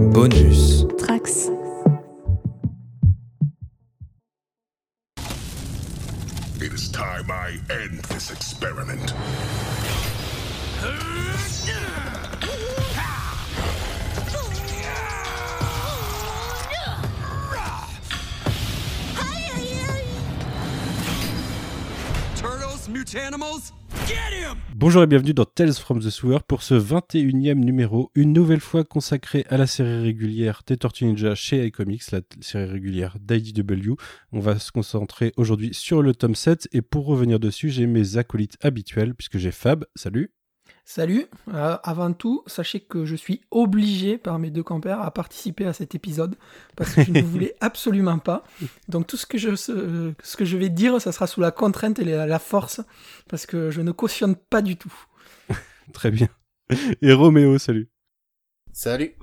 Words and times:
Bonus. 0.00 0.84
Trax. 0.84 1.50
It 6.56 6.72
is 6.72 6.88
time 6.88 7.30
I 7.30 7.58
end 7.70 7.98
this 8.08 8.30
experiment. 8.30 9.12
Turtles, 22.36 22.88
Mutanimals, 22.88 23.70
get 23.70 23.74
him! 23.74 23.79
Bonjour 24.80 25.02
et 25.02 25.06
bienvenue 25.06 25.34
dans 25.34 25.44
Tales 25.44 25.74
from 25.74 26.00
the 26.00 26.08
Sewer 26.08 26.38
pour 26.48 26.62
ce 26.62 26.72
21e 26.72 27.52
numéro, 27.52 28.10
une 28.14 28.32
nouvelle 28.32 28.60
fois 28.60 28.82
consacré 28.82 29.44
à 29.50 29.58
la 29.58 29.66
série 29.66 30.00
régulière 30.00 30.62
des 30.66 30.78
Tortues 30.78 31.04
Ninja 31.04 31.34
chez 31.34 31.66
iComics, 31.66 32.10
la 32.12 32.22
série 32.40 32.64
régulière 32.64 33.18
d'IDW. 33.20 33.96
On 34.32 34.40
va 34.40 34.58
se 34.58 34.72
concentrer 34.72 35.34
aujourd'hui 35.36 35.74
sur 35.74 36.00
le 36.00 36.14
tome 36.14 36.34
7 36.34 36.70
et 36.72 36.80
pour 36.80 37.04
revenir 37.04 37.38
dessus, 37.38 37.68
j'ai 37.68 37.86
mes 37.86 38.16
acolytes 38.16 38.56
habituels 38.62 39.14
puisque 39.14 39.36
j'ai 39.36 39.52
Fab, 39.52 39.84
salut, 39.96 40.32
Salut, 40.92 41.26
Euh, 41.54 41.78
avant 41.84 42.12
tout, 42.12 42.42
sachez 42.48 42.80
que 42.80 43.04
je 43.04 43.14
suis 43.14 43.42
obligé 43.52 44.18
par 44.18 44.40
mes 44.40 44.50
deux 44.50 44.64
compères 44.64 45.00
à 45.00 45.12
participer 45.12 45.64
à 45.64 45.72
cet 45.72 45.94
épisode 45.94 46.34
parce 46.74 46.94
que 46.94 47.04
je 47.04 47.12
ne 47.12 47.22
voulais 47.32 47.54
absolument 47.60 48.18
pas. 48.18 48.42
Donc 48.88 49.06
tout 49.06 49.16
ce 49.16 49.24
que, 49.24 49.38
je, 49.38 49.54
ce, 49.54 50.12
ce 50.20 50.36
que 50.36 50.44
je 50.44 50.56
vais 50.56 50.68
dire, 50.68 51.00
ça 51.00 51.12
sera 51.12 51.28
sous 51.28 51.40
la 51.40 51.52
contrainte 51.52 52.00
et 52.00 52.04
la, 52.04 52.26
la 52.26 52.40
force 52.40 52.80
parce 53.28 53.46
que 53.46 53.70
je 53.70 53.82
ne 53.82 53.92
cautionne 53.92 54.34
pas 54.34 54.62
du 54.62 54.76
tout. 54.76 54.92
très 55.92 56.10
bien. 56.10 56.28
Et 57.02 57.12
Roméo, 57.12 57.56
salut. 57.58 57.88
Salut. 58.72 59.14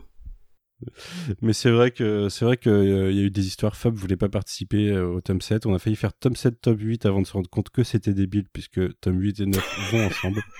Mais 1.42 1.54
c'est 1.54 1.72
vrai 1.72 1.92
que 1.92 2.30
c'est 2.30 2.46
vrai 2.46 2.58
qu'il 2.58 2.72
y 2.72 3.20
a 3.20 3.24
eu 3.24 3.30
des 3.32 3.48
histoires. 3.48 3.76
Fab 3.76 3.96
voulait 3.96 4.18
pas 4.18 4.30
participer 4.30 4.90
euh, 4.90 5.08
au 5.08 5.22
tome 5.22 5.42
7. 5.42 5.66
On 5.66 5.74
a 5.74 5.80
failli 5.80 5.96
faire 5.96 6.14
tome 6.14 6.36
7, 6.36 6.62
tome 6.62 6.80
8 6.80 7.06
avant 7.06 7.22
de 7.22 7.28
se 7.28 7.34
rendre 7.34 7.50
compte 7.50 7.70
que 7.70 7.84
c'était 7.84 8.14
débile 8.14 8.46
puisque 8.52 8.80
tome 9.00 9.20
8 9.20 9.40
et 9.42 9.46
9 9.46 9.92
vont 9.92 10.06
ensemble. 10.06 10.42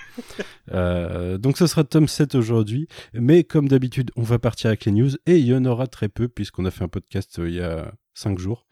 Euh, 0.72 1.38
donc 1.38 1.56
ce 1.56 1.66
sera 1.66 1.82
tome 1.82 2.08
7 2.08 2.34
aujourd'hui. 2.34 2.88
Mais 3.14 3.42
comme 3.42 3.68
d'habitude, 3.68 4.10
on 4.16 4.22
va 4.22 4.38
partir 4.38 4.68
avec 4.68 4.84
les 4.84 4.92
news 4.92 5.12
et 5.24 5.38
il 5.38 5.46
y 5.46 5.54
en 5.54 5.64
aura 5.64 5.86
très 5.86 6.10
peu 6.10 6.28
puisqu'on 6.28 6.66
a 6.66 6.70
fait 6.70 6.84
un 6.84 6.88
podcast 6.88 7.38
euh, 7.38 7.48
il 7.48 7.54
y 7.54 7.60
a 7.60 7.94
5 8.12 8.38
jours. 8.38 8.66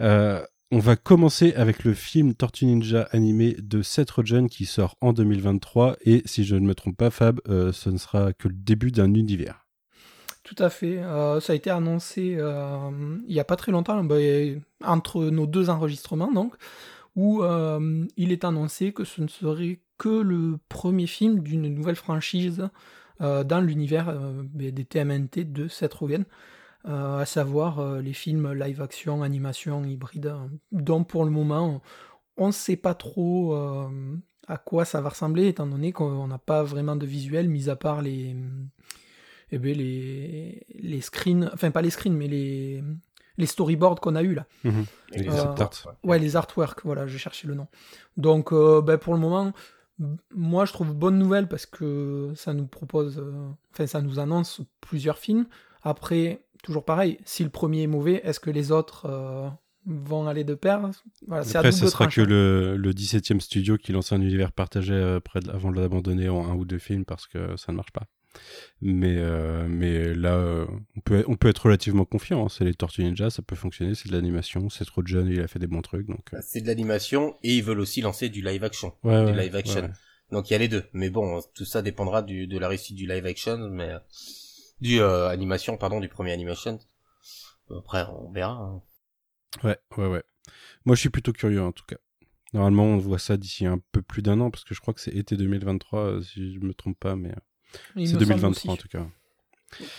Euh, 0.00 0.42
on 0.72 0.78
va 0.78 0.94
commencer 0.94 1.52
avec 1.54 1.82
le 1.82 1.94
film 1.94 2.32
Tortue 2.34 2.64
Ninja 2.64 3.08
animé 3.10 3.56
de 3.58 3.82
Seth 3.82 4.12
Rogen 4.12 4.48
qui 4.48 4.66
sort 4.66 4.96
en 5.00 5.12
2023 5.12 5.96
et 6.02 6.22
si 6.26 6.44
je 6.44 6.54
ne 6.54 6.64
me 6.64 6.76
trompe 6.76 6.96
pas 6.96 7.10
Fab, 7.10 7.40
euh, 7.48 7.72
ce 7.72 7.90
ne 7.90 7.98
sera 7.98 8.32
que 8.32 8.46
le 8.46 8.54
début 8.54 8.92
d'un 8.92 9.12
univers. 9.14 9.59
Tout 10.50 10.64
à 10.64 10.68
fait. 10.68 10.98
Euh, 10.98 11.38
ça 11.38 11.52
a 11.52 11.56
été 11.56 11.70
annoncé 11.70 12.34
euh, 12.36 12.90
il 13.28 13.32
n'y 13.32 13.38
a 13.38 13.44
pas 13.44 13.54
très 13.54 13.70
longtemps, 13.70 14.02
bah, 14.02 14.16
entre 14.84 15.26
nos 15.26 15.46
deux 15.46 15.70
enregistrements, 15.70 16.32
donc, 16.32 16.56
où 17.14 17.44
euh, 17.44 18.04
il 18.16 18.32
est 18.32 18.44
annoncé 18.44 18.92
que 18.92 19.04
ce 19.04 19.22
ne 19.22 19.28
serait 19.28 19.78
que 19.96 20.08
le 20.08 20.58
premier 20.68 21.06
film 21.06 21.38
d'une 21.38 21.72
nouvelle 21.72 21.94
franchise 21.94 22.68
dans 23.20 23.60
l'univers 23.60 24.12
bah, 24.14 24.70
des 24.72 24.84
TMNT 24.84 25.44
de 25.44 25.68
Seth 25.68 25.92
Rogen, 25.92 26.24
à 26.84 27.26
savoir 27.26 28.00
les 28.00 28.14
films 28.14 28.54
live-action, 28.54 29.22
animation, 29.22 29.84
hybride, 29.84 30.34
dont 30.72 31.04
pour 31.04 31.24
le 31.26 31.30
moment, 31.30 31.82
on 32.38 32.46
ne 32.46 32.52
sait 32.52 32.78
pas 32.78 32.94
trop 32.94 33.54
à 34.48 34.56
quoi 34.56 34.86
ça 34.86 35.02
va 35.02 35.10
ressembler, 35.10 35.48
étant 35.48 35.66
donné 35.66 35.92
qu'on 35.92 36.26
n'a 36.28 36.38
pas 36.38 36.62
vraiment 36.62 36.96
de 36.96 37.04
visuel, 37.04 37.50
mis 37.50 37.68
à 37.68 37.76
part 37.76 38.00
les 38.00 38.34
eh 39.52 39.58
ben, 39.58 39.76
les, 39.76 40.66
les 40.78 41.00
screens, 41.00 41.50
enfin 41.54 41.70
pas 41.70 41.82
les 41.82 41.90
screens, 41.90 42.14
mais 42.16 42.28
les, 42.28 42.82
les 43.38 43.46
storyboards 43.46 44.00
qu'on 44.00 44.14
a 44.16 44.22
eu 44.22 44.34
là. 44.34 44.46
Et 44.64 44.70
Euh, 44.70 45.24
concept 45.24 45.60
art. 45.60 45.96
Ouais, 46.04 46.18
les 46.18 46.36
artworks, 46.36 46.80
voilà, 46.84 47.06
j'ai 47.06 47.18
cherché 47.18 47.46
le 47.48 47.54
nom. 47.54 47.66
Donc, 48.16 48.52
euh, 48.52 48.80
ben, 48.82 48.98
pour 48.98 49.14
le 49.14 49.20
moment, 49.20 49.52
moi 50.34 50.64
je 50.64 50.72
trouve 50.72 50.94
bonne 50.94 51.18
nouvelle 51.18 51.46
parce 51.48 51.66
que 51.66 52.32
ça 52.34 52.54
nous 52.54 52.66
propose, 52.66 53.18
euh, 53.18 53.48
enfin 53.72 53.86
ça 53.86 54.00
nous 54.00 54.18
annonce 54.18 54.62
plusieurs 54.80 55.18
films. 55.18 55.46
Après, 55.82 56.44
toujours 56.62 56.84
pareil, 56.84 57.18
si 57.24 57.42
le 57.44 57.50
premier 57.50 57.82
est 57.82 57.86
mauvais, 57.86 58.20
est-ce 58.24 58.40
que 58.40 58.50
les 58.50 58.70
autres 58.72 59.06
euh, 59.06 59.48
vont 59.86 60.26
aller 60.26 60.44
de 60.44 60.54
pair? 60.54 60.90
Voilà, 61.26 61.42
Après, 61.58 61.72
ce 61.72 61.86
sera 61.90 62.04
que 62.06 62.20
le, 62.30 62.76
le 62.76 62.92
17e 62.92 63.40
studio 63.40 63.76
qui 63.78 63.92
lance 63.92 64.12
un 64.12 64.20
univers 64.20 64.52
partagé 64.52 64.92
euh, 64.94 65.20
de- 65.34 65.50
avant 65.50 65.70
de 65.70 65.80
l'abandonner 65.80 66.28
en 66.28 66.44
un 66.48 66.54
ou 66.54 66.64
deux 66.64 66.78
films 66.78 67.04
parce 67.04 67.26
que 67.26 67.56
ça 67.56 67.72
ne 67.72 67.76
marche 67.76 67.92
pas. 67.92 68.06
Mais, 68.82 69.16
euh, 69.18 69.66
mais 69.68 70.14
là, 70.14 70.34
euh, 70.36 70.66
on, 70.96 71.00
peut, 71.00 71.24
on 71.28 71.36
peut 71.36 71.48
être 71.48 71.64
relativement 71.66 72.04
confiant. 72.04 72.44
hein. 72.46 72.48
C'est 72.48 72.64
les 72.64 72.74
Tortues 72.74 73.04
Ninja, 73.04 73.30
ça 73.30 73.42
peut 73.42 73.56
fonctionner, 73.56 73.94
c'est 73.94 74.08
de 74.08 74.14
l'animation, 74.14 74.70
c'est 74.70 74.84
trop 74.84 75.04
jeune, 75.04 75.28
il 75.28 75.40
a 75.40 75.48
fait 75.48 75.58
des 75.58 75.66
bons 75.66 75.82
trucs. 75.82 76.06
Donc, 76.06 76.34
euh, 76.34 76.38
C'est 76.40 76.60
de 76.60 76.66
l'animation 76.66 77.36
et 77.42 77.56
ils 77.56 77.62
veulent 77.64 77.80
aussi 77.80 78.00
lancer 78.00 78.28
du 78.28 78.42
live 78.42 78.64
action. 78.64 78.94
ouais, 79.02 79.24
du 79.24 79.32
ouais, 79.32 79.42
live 79.42 79.54
action. 79.56 79.82
ouais. 79.82 79.90
Donc 80.30 80.48
il 80.50 80.52
y 80.52 80.56
a 80.56 80.58
les 80.58 80.68
deux. 80.68 80.84
Mais 80.92 81.10
bon, 81.10 81.40
tout 81.54 81.64
ça 81.64 81.82
dépendra 81.82 82.22
du, 82.22 82.46
de 82.46 82.58
la 82.58 82.68
réussite 82.68 82.96
du 82.96 83.06
live 83.06 83.26
action, 83.26 83.58
mais 83.70 83.90
du 84.80 85.00
animation, 85.02 85.76
pardon, 85.76 86.00
du 86.00 86.08
premier 86.08 86.32
animation. 86.32 86.78
Après, 87.76 88.04
on 88.08 88.30
verra. 88.32 88.52
hein. 88.54 88.82
Ouais, 89.64 89.78
ouais, 89.96 90.06
ouais. 90.06 90.22
Moi, 90.86 90.96
je 90.96 91.00
suis 91.00 91.10
plutôt 91.10 91.32
curieux 91.32 91.62
en 91.62 91.72
tout 91.72 91.84
cas. 91.86 91.96
Normalement, 92.54 92.84
on 92.84 92.98
voit 92.98 93.18
ça 93.20 93.36
d'ici 93.38 93.66
un 93.66 93.80
peu 93.92 94.02
plus 94.02 94.22
d'un 94.22 94.40
an 94.40 94.50
parce 94.50 94.64
que 94.64 94.74
je 94.74 94.80
crois 94.80 94.94
que 94.94 95.00
c'est 95.00 95.14
été 95.16 95.36
2023, 95.36 96.00
euh, 96.06 96.22
si 96.22 96.54
je 96.54 96.60
me 96.60 96.74
trompe 96.74 96.98
pas, 97.00 97.16
mais 97.16 97.32
c'est 97.94 98.00
me 98.00 98.06
semble 98.06 98.18
2023 98.20 98.72
en 98.72 98.76
tout 98.76 98.88
cas. 98.88 99.06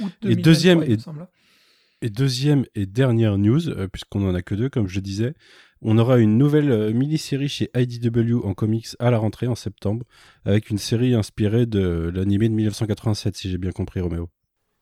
Août 0.02 0.12
Et 0.24 0.36
deuxième 0.36 0.80
2023, 0.80 1.14
il 1.14 1.20
me 1.20 1.26
et- 2.02 2.10
deuxième 2.10 2.66
et 2.76 2.86
dernière 2.86 3.38
news, 3.38 3.70
euh, 3.70 3.88
puisqu'on 3.88 4.28
en 4.28 4.34
a 4.36 4.42
que 4.42 4.56
deux, 4.56 4.70
comme 4.70 4.88
je 4.88 5.00
disais, 5.00 5.34
on 5.82 5.98
aura 5.98 6.18
une 6.20 6.38
nouvelle 6.38 6.72
euh, 6.72 6.92
mini-série 6.94 7.48
chez 7.50 7.70
IDW 7.76 8.44
en 8.44 8.54
comics 8.54 8.88
à 9.00 9.12
la 9.12 9.18
rentrée 9.18 9.48
en 9.48 9.56
septembre, 9.56 10.06
avec 10.46 10.70
une 10.70 10.78
série 10.78 11.14
inspirée 11.14 11.66
de 11.66 12.12
l'animé 12.14 12.50
de 12.50 12.54
1987, 12.54 13.36
si 13.36 13.50
j'ai 13.50 13.58
bien 13.58 13.72
compris, 13.72 14.00
Roméo. 14.02 14.30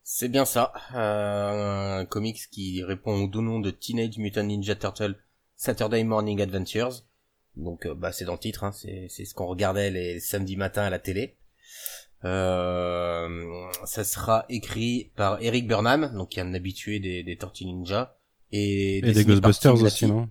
C'est 0.03 0.29
bien 0.29 0.45
ça. 0.45 0.73
Euh, 0.95 1.99
un 1.99 2.05
comics 2.05 2.39
qui 2.51 2.83
répond 2.83 3.23
au 3.23 3.27
doux 3.27 3.41
nom 3.43 3.59
de 3.59 3.69
Teenage 3.69 4.17
Mutant 4.17 4.43
Ninja 4.43 4.75
Turtle 4.75 5.15
Saturday 5.55 6.03
Morning 6.03 6.41
Adventures. 6.41 7.03
Donc 7.57 7.85
euh, 7.85 7.93
bah 7.93 8.11
c'est 8.11 8.25
dans 8.25 8.33
le 8.33 8.39
titre, 8.39 8.63
hein, 8.63 8.71
c'est 8.71 9.07
c'est 9.09 9.25
ce 9.25 9.33
qu'on 9.35 9.45
regardait 9.47 9.91
les 9.91 10.19
samedis 10.19 10.55
matins 10.57 10.83
à 10.83 10.89
la 10.89 10.99
télé. 10.99 11.35
Euh, 12.25 13.71
ça 13.85 14.03
sera 14.03 14.45
écrit 14.49 15.11
par 15.15 15.41
Eric 15.41 15.67
Burnham, 15.67 16.13
donc 16.15 16.29
qui 16.29 16.39
est 16.39 16.43
un 16.43 16.53
habitué 16.53 16.99
des, 16.99 17.23
des 17.23 17.37
Tortues 17.37 17.65
Ninja 17.65 18.17
et, 18.51 18.97
Et 18.97 19.01
des 19.01 19.25
Ghostbusters 19.25 19.81
aussi, 19.81 20.05
non? 20.07 20.29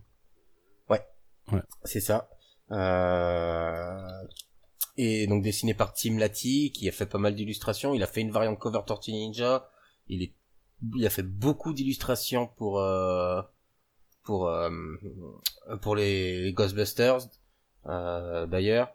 C'est 1.84 2.00
ça. 2.00 2.28
Euh... 2.72 4.22
Et 4.98 5.26
donc 5.26 5.42
dessiné 5.42 5.72
par 5.72 5.94
Tim 5.94 6.18
Lati, 6.18 6.72
qui 6.72 6.88
a 6.88 6.92
fait 6.92 7.06
pas 7.06 7.16
mal 7.18 7.34
d'illustrations. 7.34 7.94
Il 7.94 8.02
a 8.02 8.06
fait 8.06 8.20
une 8.20 8.30
variante 8.30 8.58
cover 8.58 8.80
Tortue 8.86 9.12
Ninja. 9.12 9.70
Il 10.08 10.22
est, 10.22 10.34
il 10.94 11.06
a 11.06 11.10
fait 11.10 11.22
beaucoup 11.22 11.72
d'illustrations 11.72 12.48
pour 12.48 12.80
euh... 12.80 13.40
pour 14.24 14.48
euh... 14.48 14.70
pour 15.80 15.96
les 15.96 16.52
Ghostbusters. 16.52 17.30
Euh, 17.86 18.46
D'ailleurs, 18.46 18.92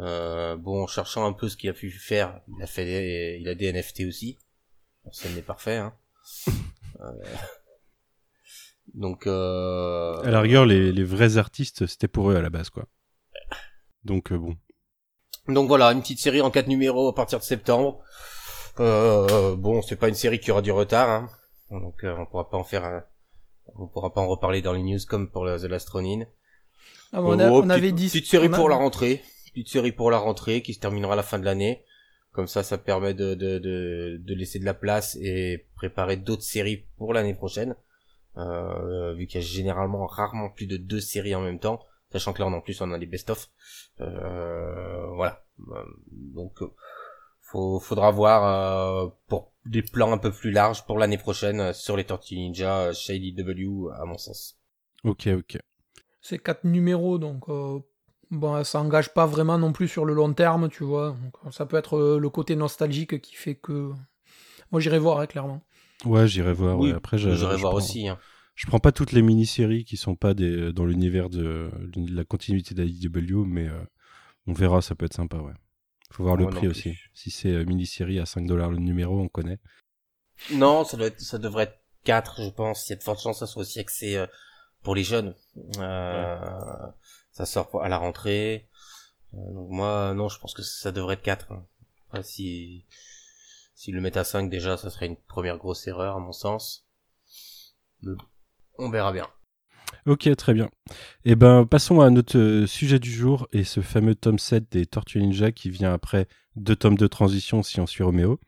euh, 0.00 0.56
bon, 0.56 0.82
en 0.82 0.86
cherchant 0.86 1.26
un 1.26 1.32
peu 1.32 1.48
ce 1.48 1.56
qu'il 1.56 1.70
a 1.70 1.72
pu 1.72 1.90
faire, 1.90 2.40
il 2.56 2.62
a 2.62 2.66
fait, 2.66 2.84
des... 2.84 3.38
il 3.40 3.48
a 3.48 3.54
des 3.54 3.72
NFT 3.72 4.02
aussi. 4.08 4.38
Ça 5.12 5.28
n'est 5.30 5.42
parfait, 5.42 5.76
hein. 5.76 5.94
Euh, 7.00 7.04
Donc, 8.94 9.26
euh... 9.26 10.20
À 10.22 10.30
la 10.30 10.40
rigueur, 10.40 10.66
les, 10.66 10.92
les 10.92 11.04
vrais 11.04 11.36
artistes, 11.36 11.86
c'était 11.86 12.08
pour 12.08 12.30
eux 12.30 12.36
à 12.36 12.42
la 12.42 12.50
base, 12.50 12.70
quoi. 12.70 12.86
Donc, 14.04 14.32
euh, 14.32 14.38
bon. 14.38 14.56
Donc 15.48 15.68
voilà, 15.68 15.88
une 15.92 16.00
petite 16.02 16.18
série 16.20 16.40
en 16.40 16.50
quatre 16.50 16.66
numéros 16.68 17.08
à 17.08 17.14
partir 17.14 17.38
de 17.38 17.44
septembre. 17.44 18.02
Euh, 18.78 19.56
bon, 19.56 19.82
c'est 19.82 19.96
pas 19.96 20.08
une 20.08 20.14
série 20.14 20.38
qui 20.40 20.50
aura 20.50 20.62
du 20.62 20.70
retard, 20.72 21.08
hein. 21.10 21.28
donc 21.70 22.04
euh, 22.04 22.14
on 22.18 22.24
pourra 22.26 22.48
pas 22.48 22.56
en 22.56 22.64
faire, 22.64 22.84
un... 22.84 23.04
on 23.74 23.86
pourra 23.88 24.12
pas 24.14 24.20
en 24.20 24.28
reparler 24.28 24.62
dans 24.62 24.72
les 24.72 24.82
news 24.82 24.98
comme 25.08 25.28
pour 25.30 25.44
la 25.44 25.58
The 25.58 25.64
Last 25.64 25.88
Ronin. 25.90 26.24
Ah, 27.12 27.20
bon, 27.20 27.34
on, 27.36 27.38
a- 27.40 27.48
Bon, 27.48 27.58
on 27.58 27.62
petite- 27.62 27.70
avait 27.72 27.92
dit. 27.92 28.06
petite 28.06 28.26
série 28.26 28.48
on 28.48 28.52
a- 28.52 28.56
pour 28.56 28.68
la 28.68 28.76
rentrée, 28.76 29.22
petite 29.50 29.68
série 29.68 29.92
pour 29.92 30.10
la 30.10 30.18
rentrée 30.18 30.62
qui 30.62 30.74
se 30.74 30.80
terminera 30.80 31.12
à 31.12 31.16
la 31.16 31.22
fin 31.22 31.38
de 31.38 31.44
l'année. 31.44 31.84
Comme 32.32 32.46
ça, 32.46 32.62
ça 32.62 32.78
permet 32.78 33.12
de, 33.12 33.34
de, 33.34 33.58
de, 33.58 34.20
de 34.20 34.34
laisser 34.34 34.58
de 34.60 34.64
la 34.64 34.74
place 34.74 35.16
et 35.20 35.66
préparer 35.74 36.16
d'autres 36.16 36.42
séries 36.42 36.86
pour 36.96 37.12
l'année 37.12 37.34
prochaine. 37.34 37.74
Euh, 38.36 39.12
vu 39.14 39.26
qu'il 39.26 39.40
y 39.40 39.44
a 39.44 39.46
généralement 39.46 40.06
rarement 40.06 40.50
plus 40.50 40.66
de 40.66 40.76
deux 40.76 41.00
séries 41.00 41.34
en 41.34 41.40
même 41.40 41.58
temps, 41.58 41.80
sachant 42.12 42.32
que 42.32 42.40
là, 42.40 42.46
on, 42.46 42.52
en 42.52 42.60
plus, 42.60 42.80
on 42.80 42.92
a 42.92 42.98
les 42.98 43.06
best-of. 43.06 43.48
Euh, 44.00 45.06
voilà. 45.14 45.44
Euh, 45.58 45.84
Donc, 46.06 46.62
euh, 46.62 46.70
faut, 47.40 47.80
faudra 47.80 48.12
voir 48.12 48.44
euh, 48.46 49.08
pour 49.26 49.52
des 49.66 49.82
plans 49.82 50.12
un 50.12 50.18
peu 50.18 50.30
plus 50.30 50.52
larges 50.52 50.86
pour 50.86 50.98
l'année 50.98 51.18
prochaine 51.18 51.60
euh, 51.60 51.72
sur 51.72 51.96
les 51.96 52.04
Tortues 52.04 52.36
Ninja 52.36 52.92
chez 52.92 53.16
IDW, 53.16 53.90
à 54.00 54.04
mon 54.04 54.16
sens. 54.16 54.56
Ok, 55.02 55.26
ok. 55.26 55.58
C'est 56.20 56.38
quatre 56.38 56.64
numéros, 56.64 57.18
donc 57.18 57.48
euh, 57.48 57.80
bon, 58.30 58.62
ça 58.64 58.80
engage 58.80 59.12
pas 59.14 59.26
vraiment 59.26 59.58
non 59.58 59.72
plus 59.72 59.88
sur 59.88 60.04
le 60.04 60.14
long 60.14 60.32
terme, 60.32 60.68
tu 60.68 60.84
vois. 60.84 61.16
Donc, 61.42 61.54
ça 61.54 61.66
peut 61.66 61.76
être 61.76 61.96
euh, 61.96 62.18
le 62.18 62.30
côté 62.30 62.56
nostalgique 62.56 63.20
qui 63.20 63.34
fait 63.34 63.54
que. 63.54 63.90
Moi, 64.72 64.80
j'irai 64.80 64.98
voir, 64.98 65.18
hein, 65.20 65.26
clairement. 65.26 65.62
Ouais, 66.04 66.26
j'irai 66.28 66.52
voir. 66.52 66.78
Oui, 66.78 66.90
ouais. 66.90 66.96
Après, 66.96 67.18
J'irai 67.18 67.32
je, 67.32 67.40
je 67.40 67.44
voir 67.46 67.58
prends- 67.60 67.74
aussi. 67.76 68.08
hein. 68.08 68.18
Je 68.54 68.66
prends 68.66 68.78
pas 68.78 68.92
toutes 68.92 69.12
les 69.12 69.22
mini-séries 69.22 69.84
qui 69.84 69.96
sont 69.96 70.14
pas 70.16 70.34
des, 70.34 70.72
dans 70.72 70.84
l'univers 70.84 71.30
de, 71.30 71.70
de 71.96 72.14
la 72.14 72.24
continuité 72.24 72.74
d'AEW, 72.74 73.44
mais 73.46 73.68
euh, 73.68 73.80
on 74.46 74.52
verra, 74.52 74.82
ça 74.82 74.94
peut 74.94 75.06
être 75.06 75.14
sympa, 75.14 75.38
ouais. 75.38 75.52
Faut 76.12 76.24
voir 76.24 76.36
le 76.36 76.46
prix 76.46 76.60
plus. 76.60 76.68
aussi. 76.68 76.94
Si 77.14 77.30
c'est 77.30 77.52
euh, 77.52 77.64
mini-série 77.64 78.18
à 78.18 78.26
5 78.26 78.46
dollars 78.46 78.70
le 78.70 78.78
numéro, 78.78 79.18
on 79.20 79.28
connaît. 79.28 79.58
Non, 80.52 80.84
ça, 80.84 80.96
doit 80.96 81.06
être, 81.06 81.20
ça 81.20 81.38
devrait 81.38 81.64
être 81.64 81.78
4, 82.04 82.42
je 82.44 82.50
pense. 82.50 82.86
Il 82.88 82.90
y 82.90 82.92
a 82.94 82.96
de 82.96 83.02
fortes 83.02 83.20
chances 83.22 83.36
que 83.40 83.46
ça 83.46 83.52
soit 83.52 83.62
aussi 83.62 83.78
axé 83.78 84.16
euh, 84.16 84.26
pour 84.82 84.94
les 84.94 85.04
jeunes. 85.04 85.34
Euh, 85.78 86.36
Ça 87.40 87.46
sort 87.46 87.82
à 87.82 87.88
la 87.88 87.96
rentrée. 87.96 88.68
Euh, 89.32 89.52
donc 89.54 89.70
moi, 89.70 90.12
non, 90.14 90.28
je 90.28 90.38
pense 90.38 90.52
que 90.52 90.62
ça 90.62 90.92
devrait 90.92 91.14
être 91.14 91.22
4. 91.22 91.52
hein. 91.52 91.64
Après, 92.08 92.22
si 92.22 92.84
s'ils 93.74 93.94
le 93.94 94.02
mettent 94.02 94.18
à 94.18 94.24
5 94.24 94.50
déjà, 94.50 94.76
ça 94.76 94.90
serait 94.90 95.06
une 95.06 95.16
première 95.16 95.56
grosse 95.56 95.86
erreur 95.86 96.16
à 96.16 96.20
mon 96.20 96.32
sens. 96.32 96.86
Mais 98.02 98.12
on 98.76 98.90
verra 98.90 99.10
bien. 99.10 99.26
Ok, 100.04 100.28
très 100.36 100.52
bien. 100.52 100.68
Et 101.24 101.34
ben, 101.34 101.64
passons 101.64 102.02
à 102.02 102.10
notre 102.10 102.36
euh, 102.36 102.66
sujet 102.66 102.98
du 102.98 103.10
jour 103.10 103.48
et 103.52 103.64
ce 103.64 103.80
fameux 103.80 104.14
tome 104.14 104.38
7 104.38 104.70
des 104.70 104.84
Tortues 104.84 105.20
Ninja 105.20 105.50
qui 105.50 105.70
vient 105.70 105.94
après 105.94 106.28
deux 106.56 106.76
tomes 106.76 106.98
de 106.98 107.06
transition 107.06 107.62
si 107.62 107.80
on 107.80 107.86
suit 107.86 108.02
Roméo. 108.04 108.38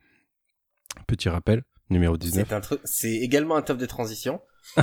Petit 1.07 1.31
rappel, 1.31 1.63
numéro 1.89 2.19
19. 2.19 2.47
C'est 2.85 3.15
également 3.15 3.57
un 3.57 3.63
top 3.63 3.79
de 3.79 3.87
transition. 3.87 4.43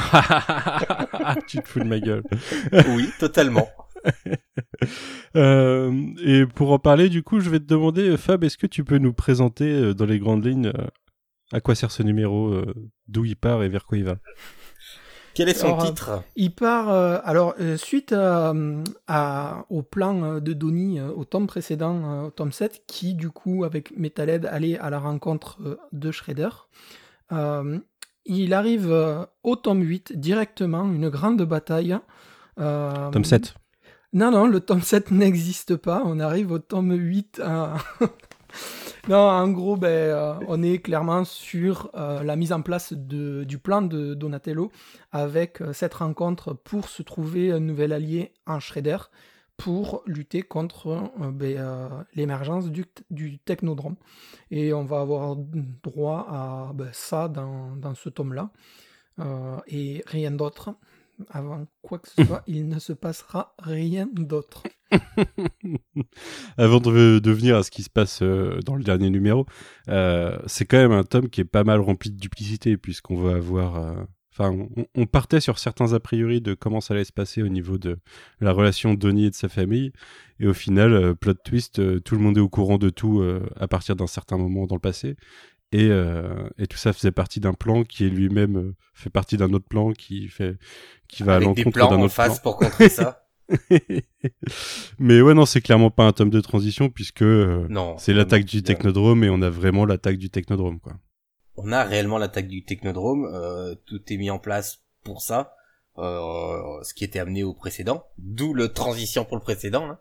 tu 1.47 1.61
te 1.61 1.67
fous 1.67 1.79
de 1.79 1.85
ma 1.85 1.99
gueule. 1.99 2.23
oui, 2.87 3.11
totalement. 3.19 3.69
Euh, 5.35 5.91
et 6.23 6.45
pour 6.47 6.71
en 6.71 6.79
parler, 6.79 7.07
du 7.09 7.21
coup, 7.21 7.39
je 7.39 7.49
vais 7.49 7.59
te 7.59 7.65
demander, 7.65 8.17
Fab, 8.17 8.43
est-ce 8.43 8.57
que 8.57 8.65
tu 8.65 8.83
peux 8.83 8.97
nous 8.97 9.13
présenter 9.13 9.71
euh, 9.71 9.93
dans 9.93 10.05
les 10.05 10.17
grandes 10.17 10.43
lignes 10.43 10.67
euh, 10.75 10.87
à 11.51 11.61
quoi 11.61 11.75
sert 11.75 11.91
ce 11.91 12.01
numéro, 12.01 12.47
euh, 12.47 12.73
d'où 13.07 13.25
il 13.25 13.35
part 13.35 13.61
et 13.61 13.69
vers 13.69 13.85
quoi 13.85 13.97
il 13.99 14.05
va? 14.05 14.15
Quel 15.35 15.49
est 15.49 15.53
son 15.53 15.67
Alors, 15.67 15.85
titre? 15.85 16.23
Il 16.35 16.51
part, 16.55 16.89
euh, 16.89 17.19
alors, 17.23 17.53
euh, 17.59 17.77
suite 17.77 18.11
à, 18.13 18.53
à- 19.07 19.65
au 19.69 19.83
plan 19.83 20.39
de 20.39 20.53
Donnie 20.53 20.99
euh, 20.99 21.11
au 21.11 21.25
tome 21.25 21.45
précédent, 21.47 22.01
euh, 22.05 22.27
au 22.27 22.31
tome 22.31 22.51
7, 22.51 22.81
qui, 22.87 23.13
du 23.13 23.29
coup, 23.29 23.63
avec 23.63 23.95
Metalhead, 23.97 24.45
allait 24.47 24.77
à 24.79 24.89
la 24.89 24.99
rencontre 24.99 25.59
euh, 25.63 25.77
de 25.91 26.11
Shredder. 26.11 26.49
Euh, 27.31 27.77
il 28.25 28.53
arrive 28.53 28.91
euh, 28.91 29.25
au 29.43 29.55
tome 29.55 29.81
8, 29.83 30.13
directement, 30.19 30.83
une 30.91 31.09
grande 31.09 31.41
bataille. 31.43 31.97
Euh, 32.59 33.11
Tome 33.11 33.23
7. 33.23 33.53
Non, 34.13 34.31
non, 34.31 34.47
le 34.47 34.59
tome 34.59 34.81
7 34.81 35.11
n'existe 35.11 35.75
pas. 35.75 36.01
On 36.05 36.19
arrive 36.19 36.51
au 36.51 36.59
tome 36.59 36.93
8. 36.93 37.41
euh, 37.43 37.75
non, 39.07 39.17
en 39.17 39.47
gros, 39.49 39.75
ben, 39.77 39.87
euh, 39.87 40.33
on 40.47 40.61
est 40.61 40.77
clairement 40.79 41.23
sur 41.23 41.89
euh, 41.95 42.21
la 42.23 42.35
mise 42.35 42.51
en 42.51 42.61
place 42.61 42.93
du 42.93 43.57
plan 43.57 43.81
de 43.81 44.13
Donatello 44.13 44.71
avec 45.11 45.61
euh, 45.61 45.73
cette 45.73 45.95
rencontre 45.95 46.53
pour 46.53 46.89
se 46.89 47.01
trouver 47.01 47.51
un 47.51 47.59
nouvel 47.59 47.93
allié 47.93 48.33
en 48.45 48.59
Shredder 48.59 48.97
pour 49.57 50.03
lutter 50.05 50.41
contre 50.41 51.11
ben, 51.17 52.05
l'émergence 52.13 52.69
du, 52.69 53.39
technodrome. 53.39 53.97
Et 54.51 54.73
on 54.73 54.85
va 54.85 55.01
avoir 55.01 55.35
droit 55.35 56.27
à 56.29 56.71
ben, 56.73 56.89
ça 56.93 57.27
dans, 57.27 57.93
ce 57.93 58.07
tome-là. 58.07 58.51
Et 59.67 60.01
rien 60.07 60.31
d'autre. 60.31 60.75
Avant 61.29 61.65
quoi 61.81 61.99
que 61.99 62.07
ce 62.09 62.23
soit, 62.23 62.43
il 62.47 62.67
ne 62.67 62.79
se 62.79 62.93
passera 62.93 63.53
rien 63.59 64.07
d'autre. 64.11 64.63
Avant 66.57 66.79
de, 66.79 67.19
de 67.19 67.31
venir 67.31 67.55
à 67.57 67.63
ce 67.63 67.71
qui 67.71 67.83
se 67.83 67.89
passe 67.89 68.21
euh, 68.21 68.59
dans 68.65 68.75
le 68.75 68.83
dernier 68.83 69.09
numéro, 69.09 69.45
euh, 69.89 70.37
c'est 70.47 70.65
quand 70.65 70.77
même 70.77 70.91
un 70.91 71.03
tome 71.03 71.29
qui 71.29 71.41
est 71.41 71.45
pas 71.45 71.63
mal 71.63 71.79
rempli 71.79 72.11
de 72.11 72.17
duplicité, 72.17 72.77
puisqu'on 72.77 73.17
va 73.17 73.35
avoir. 73.35 73.77
euh, 73.77 74.03
Enfin, 74.31 74.51
on, 74.77 74.85
on 74.95 75.05
partait 75.05 75.41
sur 75.41 75.59
certains 75.59 75.91
a 75.91 75.99
priori 75.99 76.39
de 76.39 76.53
comment 76.53 76.79
ça 76.79 76.93
allait 76.93 77.03
se 77.03 77.11
passer 77.11 77.41
au 77.41 77.49
niveau 77.49 77.77
de 77.77 77.97
la 78.39 78.53
relation 78.53 78.93
de 78.93 78.99
Donnie 78.99 79.25
et 79.25 79.29
de 79.31 79.35
sa 79.35 79.49
famille, 79.49 79.91
et 80.39 80.47
au 80.47 80.53
final, 80.53 81.13
plot 81.15 81.33
twist, 81.43 82.01
tout 82.03 82.15
le 82.15 82.21
monde 82.21 82.37
est 82.37 82.41
au 82.41 82.47
courant 82.47 82.77
de 82.77 82.89
tout 82.89 83.21
à 83.57 83.67
partir 83.67 83.97
d'un 83.97 84.07
certain 84.07 84.37
moment 84.37 84.65
dans 84.65 84.75
le 84.75 84.79
passé, 84.79 85.17
et, 85.71 85.87
euh, 85.89 86.49
et 86.57 86.67
tout 86.67 86.77
ça 86.77 86.93
faisait 86.93 87.11
partie 87.11 87.39
d'un 87.39 87.53
plan 87.53 87.83
qui 87.83 88.05
est 88.05 88.09
lui-même 88.09 88.57
euh, 88.57 88.75
fait 88.93 89.09
partie 89.09 89.37
d'un 89.37 89.53
autre 89.53 89.67
plan 89.67 89.91
qui 89.93 90.27
fait 90.27 90.57
qui 91.07 91.23
va 91.23 91.33
à 91.33 91.35
Avec 91.35 91.53
des 91.55 91.61
l'encontre 91.63 91.73
plans 91.75 91.89
d'un 91.89 91.97
en 91.97 92.01
autre 92.03 92.13
plan. 92.15 92.25
face 92.25 92.39
pour 92.39 92.57
contrer 92.57 92.89
ça. 92.89 93.25
Mais 94.99 95.21
ouais, 95.21 95.33
non, 95.33 95.45
c'est 95.45 95.61
clairement 95.61 95.89
pas 95.91 96.03
un 96.05 96.11
tome 96.11 96.29
de 96.29 96.39
transition 96.41 96.89
puisque 96.89 97.23
euh, 97.23 97.67
c'est 97.97 98.13
l'attaque 98.13 98.45
du 98.45 98.61
technodrome 98.63 99.23
et 99.23 99.29
on 99.29 99.41
a 99.41 99.49
vraiment 99.49 99.85
l'attaque 99.85 100.17
du 100.17 100.29
technodrome, 100.29 100.79
quoi. 100.79 100.93
On 101.55 101.71
a 101.71 101.83
réellement 101.83 102.17
l'attaque 102.19 102.47
du 102.47 102.63
technodrome. 102.63 103.25
euh, 103.33 103.75
tout 103.85 104.01
est 104.13 104.17
mis 104.17 104.29
en 104.29 104.39
place 104.39 104.79
pour 105.03 105.21
ça. 105.21 105.53
euh, 105.97 106.81
ce 106.83 106.93
qui 106.93 107.03
était 107.03 107.19
amené 107.19 107.43
au 107.43 107.53
précédent. 107.53 108.05
D'où 108.17 108.53
le 108.53 108.69
transition 108.71 109.25
pour 109.25 109.35
le 109.37 109.41
précédent. 109.41 109.89
hein. 109.89 109.99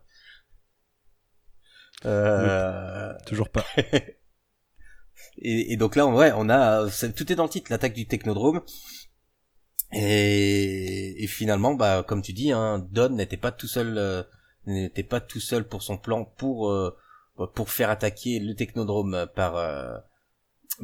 Euh, 2.04 3.12
Toujours 3.26 3.48
pas. 3.48 3.64
et, 5.40 5.72
et 5.72 5.76
donc 5.76 5.96
là, 5.96 6.06
ouais, 6.06 6.32
on 6.36 6.48
a 6.48 6.86
tout 7.16 7.32
est 7.32 7.36
dans 7.36 7.44
le 7.44 7.48
titre, 7.50 7.70
l'attaque 7.70 7.94
du 7.94 8.06
technodrome. 8.06 8.62
Et, 9.92 11.22
et 11.22 11.26
finalement, 11.26 11.74
bah, 11.74 12.04
comme 12.06 12.20
tu 12.22 12.32
dis, 12.32 12.52
hein, 12.52 12.86
Don 12.90 13.08
n'était 13.10 13.38
pas 13.38 13.52
tout 13.52 13.66
seul, 13.68 13.96
euh, 13.96 14.22
n'était 14.66 15.02
pas 15.02 15.20
tout 15.20 15.40
seul 15.40 15.66
pour 15.66 15.82
son 15.82 15.96
plan 15.96 16.24
pour 16.24 16.70
euh, 16.70 16.94
pour 17.54 17.70
faire 17.70 17.88
attaquer 17.88 18.38
le 18.38 18.54
technodrome 18.54 19.26
par 19.34 19.56
euh, 19.56 19.96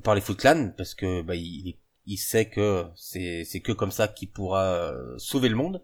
par 0.02 0.14
les 0.14 0.20
Foot 0.22 0.38
Clan, 0.38 0.72
parce 0.76 0.94
que 0.94 1.20
bah, 1.22 1.34
il, 1.34 1.76
il 2.06 2.16
sait 2.16 2.46
que 2.48 2.86
c'est 2.96 3.44
c'est 3.44 3.60
que 3.60 3.72
comme 3.72 3.90
ça 3.90 4.08
qu'il 4.08 4.30
pourra 4.30 4.64
euh, 4.72 5.18
sauver 5.18 5.48
le 5.50 5.56
monde. 5.56 5.82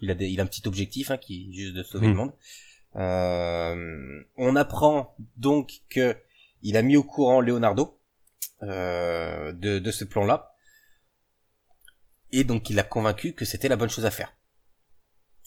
Il 0.00 0.10
a 0.10 0.14
des- 0.14 0.28
il 0.28 0.40
a 0.40 0.42
un 0.44 0.46
petit 0.46 0.66
objectif, 0.66 1.10
hein, 1.10 1.18
qui 1.18 1.48
est 1.50 1.52
juste 1.52 1.74
de 1.74 1.82
sauver 1.82 2.08
Hmm. 2.08 2.10
le 2.10 2.16
monde. 2.16 2.32
Euh, 2.96 4.22
on 4.36 4.56
apprend 4.56 5.14
donc 5.36 5.80
que 5.90 6.16
il 6.62 6.76
a 6.76 6.82
mis 6.82 6.96
au 6.96 7.04
courant 7.04 7.40
Leonardo 7.40 7.98
euh, 8.62 9.52
de, 9.52 9.90
ce 9.90 10.04
plan-là. 10.04 10.52
Et 12.32 12.44
donc 12.44 12.70
il 12.70 12.76
l'a 12.76 12.82
convaincu 12.82 13.32
que 13.32 13.44
c'était 13.44 13.68
la 13.68 13.76
bonne 13.76 13.88
chose 13.88 14.04
à 14.04 14.10
faire. 14.10 14.36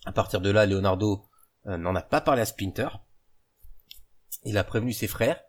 À 0.05 0.11
partir 0.11 0.41
de 0.41 0.49
là, 0.49 0.65
Leonardo 0.65 1.25
euh, 1.67 1.77
n'en 1.77 1.95
a 1.95 2.01
pas 2.01 2.21
parlé 2.21 2.41
à 2.41 2.45
Splinter. 2.45 2.87
Il 4.45 4.57
a 4.57 4.63
prévenu 4.63 4.93
ses 4.93 5.07
frères. 5.07 5.41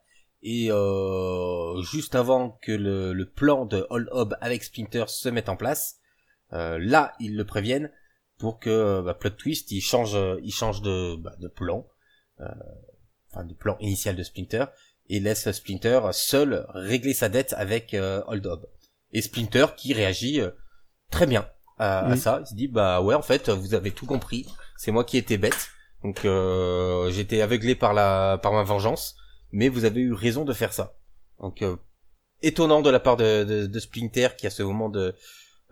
Et 0.42 0.72
euh, 0.72 1.80
juste 1.82 2.16
avant 2.16 2.58
que 2.62 2.72
le, 2.72 3.24
plan 3.24 3.64
de 3.64 3.86
All 3.90 4.08
Hob 4.10 4.36
avec 4.40 4.64
Splinter 4.64 5.04
se 5.06 5.28
mette 5.28 5.48
en 5.48 5.56
place, 5.56 6.00
là 6.50 7.14
ils 7.20 7.36
le 7.36 7.46
préviennent 7.46 7.90
pour 8.38 8.58
que 8.58 9.00
bah, 9.00 9.14
plot 9.14 9.30
twist 9.30 9.70
il 9.70 9.80
change 9.80 10.18
il 10.42 10.52
change 10.52 10.82
de, 10.82 11.14
bah, 11.14 11.34
de 11.38 11.46
plan, 11.48 11.86
enfin 13.30 13.44
de 13.44 13.54
plan 13.54 13.78
initial 13.78 14.16
de 14.16 14.22
Splinter 14.24 14.64
et 15.08 15.20
laisse 15.20 15.50
Splinter 15.50 16.00
seul 16.12 16.66
régler 16.70 17.14
sa 17.14 17.28
dette 17.28 17.54
avec 17.56 17.94
euh, 17.94 18.22
Hold 18.26 18.46
Up. 18.46 18.66
Et 19.12 19.22
Splinter 19.22 19.66
qui 19.76 19.92
réagit 19.92 20.40
euh, 20.40 20.50
très 21.10 21.26
bien 21.26 21.48
à, 21.78 22.06
à 22.06 22.16
ça. 22.16 22.40
Il 22.42 22.46
se 22.46 22.54
dit 22.54 22.68
bah 22.68 23.00
ouais 23.00 23.14
en 23.14 23.22
fait 23.22 23.48
vous 23.48 23.74
avez 23.74 23.90
tout 23.90 24.06
compris. 24.06 24.46
C'est 24.76 24.90
moi 24.90 25.04
qui 25.04 25.16
étais 25.18 25.38
bête. 25.38 25.68
Donc 26.02 26.24
euh, 26.24 27.10
j'étais 27.10 27.42
aveuglé 27.42 27.74
par 27.74 27.92
la 27.94 28.38
par 28.42 28.52
ma 28.52 28.64
vengeance, 28.64 29.14
mais 29.52 29.68
vous 29.68 29.84
avez 29.84 30.00
eu 30.00 30.12
raison 30.12 30.44
de 30.44 30.52
faire 30.52 30.72
ça. 30.72 30.96
Donc 31.38 31.62
euh, 31.62 31.76
étonnant 32.42 32.82
de 32.82 32.90
la 32.90 32.98
part 32.98 33.16
de, 33.16 33.44
de, 33.44 33.66
de 33.66 33.78
Splinter 33.78 34.28
qui 34.36 34.46
a 34.46 34.50
ce 34.50 34.62
moment 34.64 34.88
de, 34.88 35.14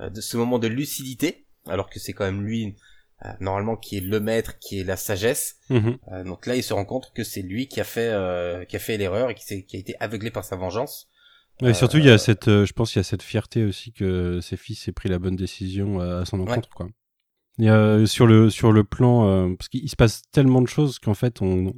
euh, 0.01 0.11
de 0.11 0.21
ce 0.21 0.37
moment 0.37 0.59
de 0.61 0.69
lucidité, 0.69 1.49
alors 1.67 1.91
que 1.91 1.99
c'est 1.99 2.13
quand 2.13 2.25
même 2.25 2.43
lui 2.43 2.77
euh, 3.25 3.29
normalement 3.41 3.77
qui 3.77 3.97
est 3.99 4.01
le 4.01 4.21
maître, 4.21 4.59
qui 4.59 4.81
est 4.81 4.85
la 4.85 4.97
sagesse. 4.97 5.57
Mhm. 5.69 5.99
Euh, 6.13 6.25
donc 6.25 6.47
là, 6.47 6.57
il 6.57 6.63
se 6.63 6.73
rend 6.73 6.85
compte 6.85 7.13
que 7.15 7.23
c'est 7.25 7.43
lui 7.43 7.69
qui 7.69 7.81
a 7.81 7.85
fait 7.85 8.09
euh, 8.11 8.65
qui 8.65 8.77
a 8.77 8.79
fait 8.79 8.97
l'erreur 8.97 9.31
et 9.31 9.35
qui, 9.35 9.65
qui 9.65 9.77
a 9.77 9.79
été 9.79 9.95
aveuglé 10.01 10.31
par 10.31 10.45
sa 10.45 10.57
vengeance. 10.57 11.09
Et 11.63 11.75
surtout, 11.75 11.99
il 11.99 12.07
y 12.07 12.11
a 12.11 12.17
cette, 12.17 12.49
euh, 12.49 12.65
je 12.65 12.73
pense, 12.73 12.91
qu'il 12.93 13.01
y 13.01 13.01
a 13.01 13.05
cette 13.05 13.23
fierté 13.23 13.65
aussi 13.65 13.93
que 13.93 14.41
ses 14.41 14.57
fils 14.57 14.89
aient 14.89 14.93
pris 14.93 15.11
la 15.11 15.19
bonne 15.19 15.37
décision 15.37 16.01
euh, 16.01 16.23
à 16.23 16.25
son 16.25 16.41
encontre, 16.41 16.71
quoi. 16.71 16.89
Il 17.59 17.67
y 17.67 17.69
a 17.69 17.75
euh, 17.77 18.07
sur 18.07 18.27
le 18.27 18.49
sur 18.49 18.73
le 18.73 18.85
plan 18.85 19.29
euh, 19.29 19.55
parce 19.59 19.69
qu'il 19.69 19.87
se 19.91 19.97
passe 19.97 20.23
tellement 20.33 20.63
de 20.63 20.69
choses 20.69 20.99
qu'en 20.99 21.13
fait 21.13 21.43
on 21.43 21.75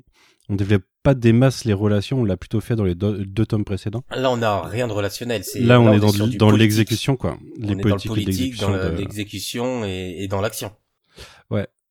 on 0.49 0.55
développe 0.55 0.85
pas 1.03 1.15
des 1.15 1.33
masses 1.33 1.65
les 1.65 1.73
relations, 1.73 2.21
on 2.21 2.25
l'a 2.25 2.37
plutôt 2.37 2.61
fait 2.61 2.77
dans 2.77 2.85
les 2.85 2.95
do- 2.95 3.17
deux 3.25 3.47
tomes 3.47 3.65
précédents. 3.65 4.05
Là, 4.15 4.31
on 4.31 4.37
n'a 4.37 4.63
rien 4.63 4.87
de 4.87 4.93
relationnel. 4.93 5.43
C'est 5.43 5.59
Là, 5.59 5.81
on 5.81 5.93
est 5.93 6.29
du 6.29 6.37
dans 6.37 6.51
l'exécution, 6.53 7.17
quoi. 7.17 7.39
On 7.61 7.67
Les 7.67 7.73
est 7.73 7.75
dans 7.75 7.75
le 7.75 7.83
politiques 7.83 8.09
politique, 8.09 8.61
dans 8.61 8.71
l'exécution. 8.95 9.81
de- 9.81 9.87
et 9.87 10.29
dans 10.29 10.41
l'action. 10.41 10.71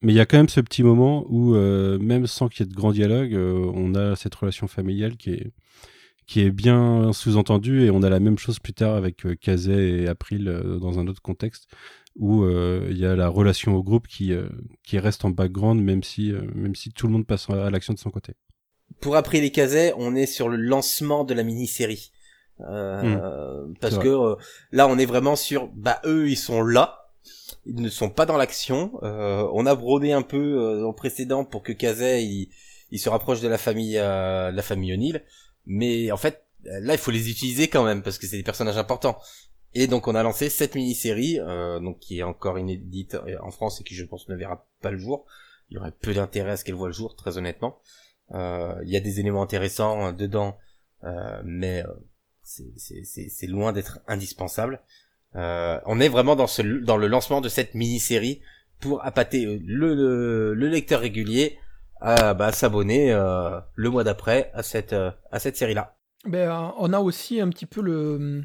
Mais 0.02 0.14
il 0.14 0.16
y 0.16 0.20
a 0.20 0.26
quand 0.26 0.38
même 0.38 0.50
ce 0.50 0.62
petit 0.62 0.84
moment 0.84 1.26
où, 1.30 1.56
euh, 1.56 2.00
même 2.00 2.26
sans 2.26 2.50
qu'il 2.50 2.66
y 2.66 2.68
ait 2.68 2.72
de 2.72 2.76
grand 2.76 2.92
dialogue, 2.92 3.34
euh, 3.36 3.72
on 3.76 3.94
a 3.94 4.16
cette 4.16 4.34
relation 4.34 4.68
familiale 4.68 5.16
qui 5.16 5.32
est, 5.32 5.52
qui 6.26 6.42
est 6.42 6.52
bien 6.52 7.14
sous-entendue 7.14 7.84
et 7.84 7.92
on 7.92 8.02
a 8.02 8.10
la 8.10 8.20
même 8.20 8.38
chose 8.38 8.60
plus 8.60 8.74
tard 8.74 8.96
avec 8.96 9.26
euh, 9.26 9.36
Kazé 9.36 10.02
et 10.02 10.08
April 10.08 10.48
euh, 10.48 10.80
dans 10.80 10.98
un 10.98 11.08
autre 11.08 11.22
contexte 11.22 11.68
où 12.16 12.44
euh, 12.44 12.88
il 12.90 12.98
y 12.98 13.06
a 13.06 13.16
la 13.16 13.28
relation 13.28 13.76
au 13.76 13.84
groupe 13.84 14.08
qui, 14.08 14.34
euh, 14.34 14.50
qui 14.84 14.98
reste 14.98 15.24
en 15.24 15.30
background 15.30 15.82
même 15.82 16.04
si, 16.04 16.34
même 16.56 16.76
si 16.76 16.92
tout 16.92 17.08
le 17.08 17.14
monde 17.14 17.28
passe 17.28 17.50
à 17.50 17.70
l'action 17.70 17.94
de 17.94 18.00
son 18.00 18.10
côté. 18.10 18.34
Pour 19.02 19.16
après 19.16 19.40
les 19.40 19.52
casets, 19.52 19.94
on 19.98 20.16
est 20.16 20.26
sur 20.26 20.50
le 20.50 20.58
lancement 20.58 21.24
de 21.24 21.34
la 21.34 21.44
mini-série. 21.44 22.12
Euh, 22.70 23.66
parce 23.80 23.98
que 23.98 24.36
là, 24.72 24.88
on 24.88 24.98
est 24.98 25.06
vraiment 25.06 25.36
sur, 25.36 25.70
bah 25.74 26.00
eux, 26.06 26.30
ils 26.30 26.38
sont 26.38 26.62
là, 26.62 27.01
ils 27.66 27.82
ne 27.82 27.90
sont 27.90 28.10
pas 28.10 28.26
dans 28.26 28.38
l'action. 28.38 28.92
on 29.02 29.66
a 29.66 29.76
brodé 29.76 30.12
un 30.12 30.22
peu 30.24 30.80
dans 30.80 30.88
le 30.88 30.96
précédent 30.96 31.46
pour 31.46 31.64
que 31.64 31.72
Kazay 31.72 32.24
il, 32.24 32.50
il, 32.92 33.00
se 33.00 33.10
rapproche 33.10 33.42
de 33.42 33.48
la 33.48 33.58
famille, 33.58 33.96
de 33.96 34.56
la 34.56 34.62
famille 34.62 34.94
O'Neill, 34.94 35.24
mais 35.66 36.12
en 36.12 36.18
fait, 36.18 36.44
là, 36.64 36.94
il 36.94 36.98
faut 36.98 37.12
les 37.12 37.30
utiliser 37.30 37.68
quand 37.68 37.84
même 37.84 38.02
parce 38.02 38.18
que 38.18 38.28
c'est 38.28 38.38
des 38.38 38.44
personnages 38.44 38.78
importants. 38.78 39.18
Et 39.74 39.88
donc 39.88 40.08
on 40.08 40.16
a 40.16 40.24
lancé 40.24 40.50
cette 40.50 40.76
mini-série, 40.76 41.40
euh, 41.40 41.80
donc 41.80 42.00
qui 42.00 42.20
est 42.20 42.24
encore 42.24 42.60
inédite 42.60 43.16
euh, 43.16 43.38
en 43.42 43.52
France 43.52 43.80
et 43.80 43.84
qui 43.84 43.96
je 43.96 44.04
pense 44.04 44.28
ne 44.28 44.36
verra 44.36 44.68
pas 44.82 44.92
le 44.92 44.98
jour. 44.98 45.26
Il 45.70 45.76
y 45.76 45.78
aurait 45.78 45.94
peu 45.94 46.14
d'intérêt 46.14 46.52
à 46.52 46.58
ce 46.58 46.66
qu'elle 46.66 46.76
voit 46.76 46.88
le 46.88 46.94
jour, 46.94 47.16
très 47.16 47.38
honnêtement. 47.38 47.80
Euh, 48.34 48.76
il 48.84 48.90
y 48.90 48.98
a 48.98 49.00
des 49.00 49.22
éléments 49.22 49.42
intéressants 49.42 50.12
dedans, 50.12 50.58
mais 51.46 51.84
c'est 52.44 53.48
loin 53.48 53.72
d'être 53.72 54.00
indispensable. 54.08 54.82
On 55.34 56.00
est 56.00 56.10
vraiment 56.10 56.36
dans, 56.36 56.48
ce, 56.48 56.62
dans 56.62 56.98
le 56.98 57.08
lancement 57.08 57.42
de 57.42 57.50
cette 57.50 57.74
mini-série 57.76 58.42
pour 58.80 59.06
appâter 59.06 59.62
le, 59.66 60.54
le, 60.54 60.68
lecteur 60.68 61.02
régulier 61.02 61.58
à 62.00 62.34
bah, 62.34 62.52
s'abonner 62.52 63.12
le 63.12 63.90
mois 63.90 64.04
d'après 64.04 64.52
à 64.54 64.64
cette, 64.64 64.94
à 64.94 65.40
cette 65.40 65.58
série-là. 65.58 65.96
Ben, 66.26 66.74
on 66.78 66.94
a 66.94 67.00
aussi 67.00 67.40
un 67.40 67.50
petit 67.50 67.66
peu 67.66 67.82
le 67.82 68.44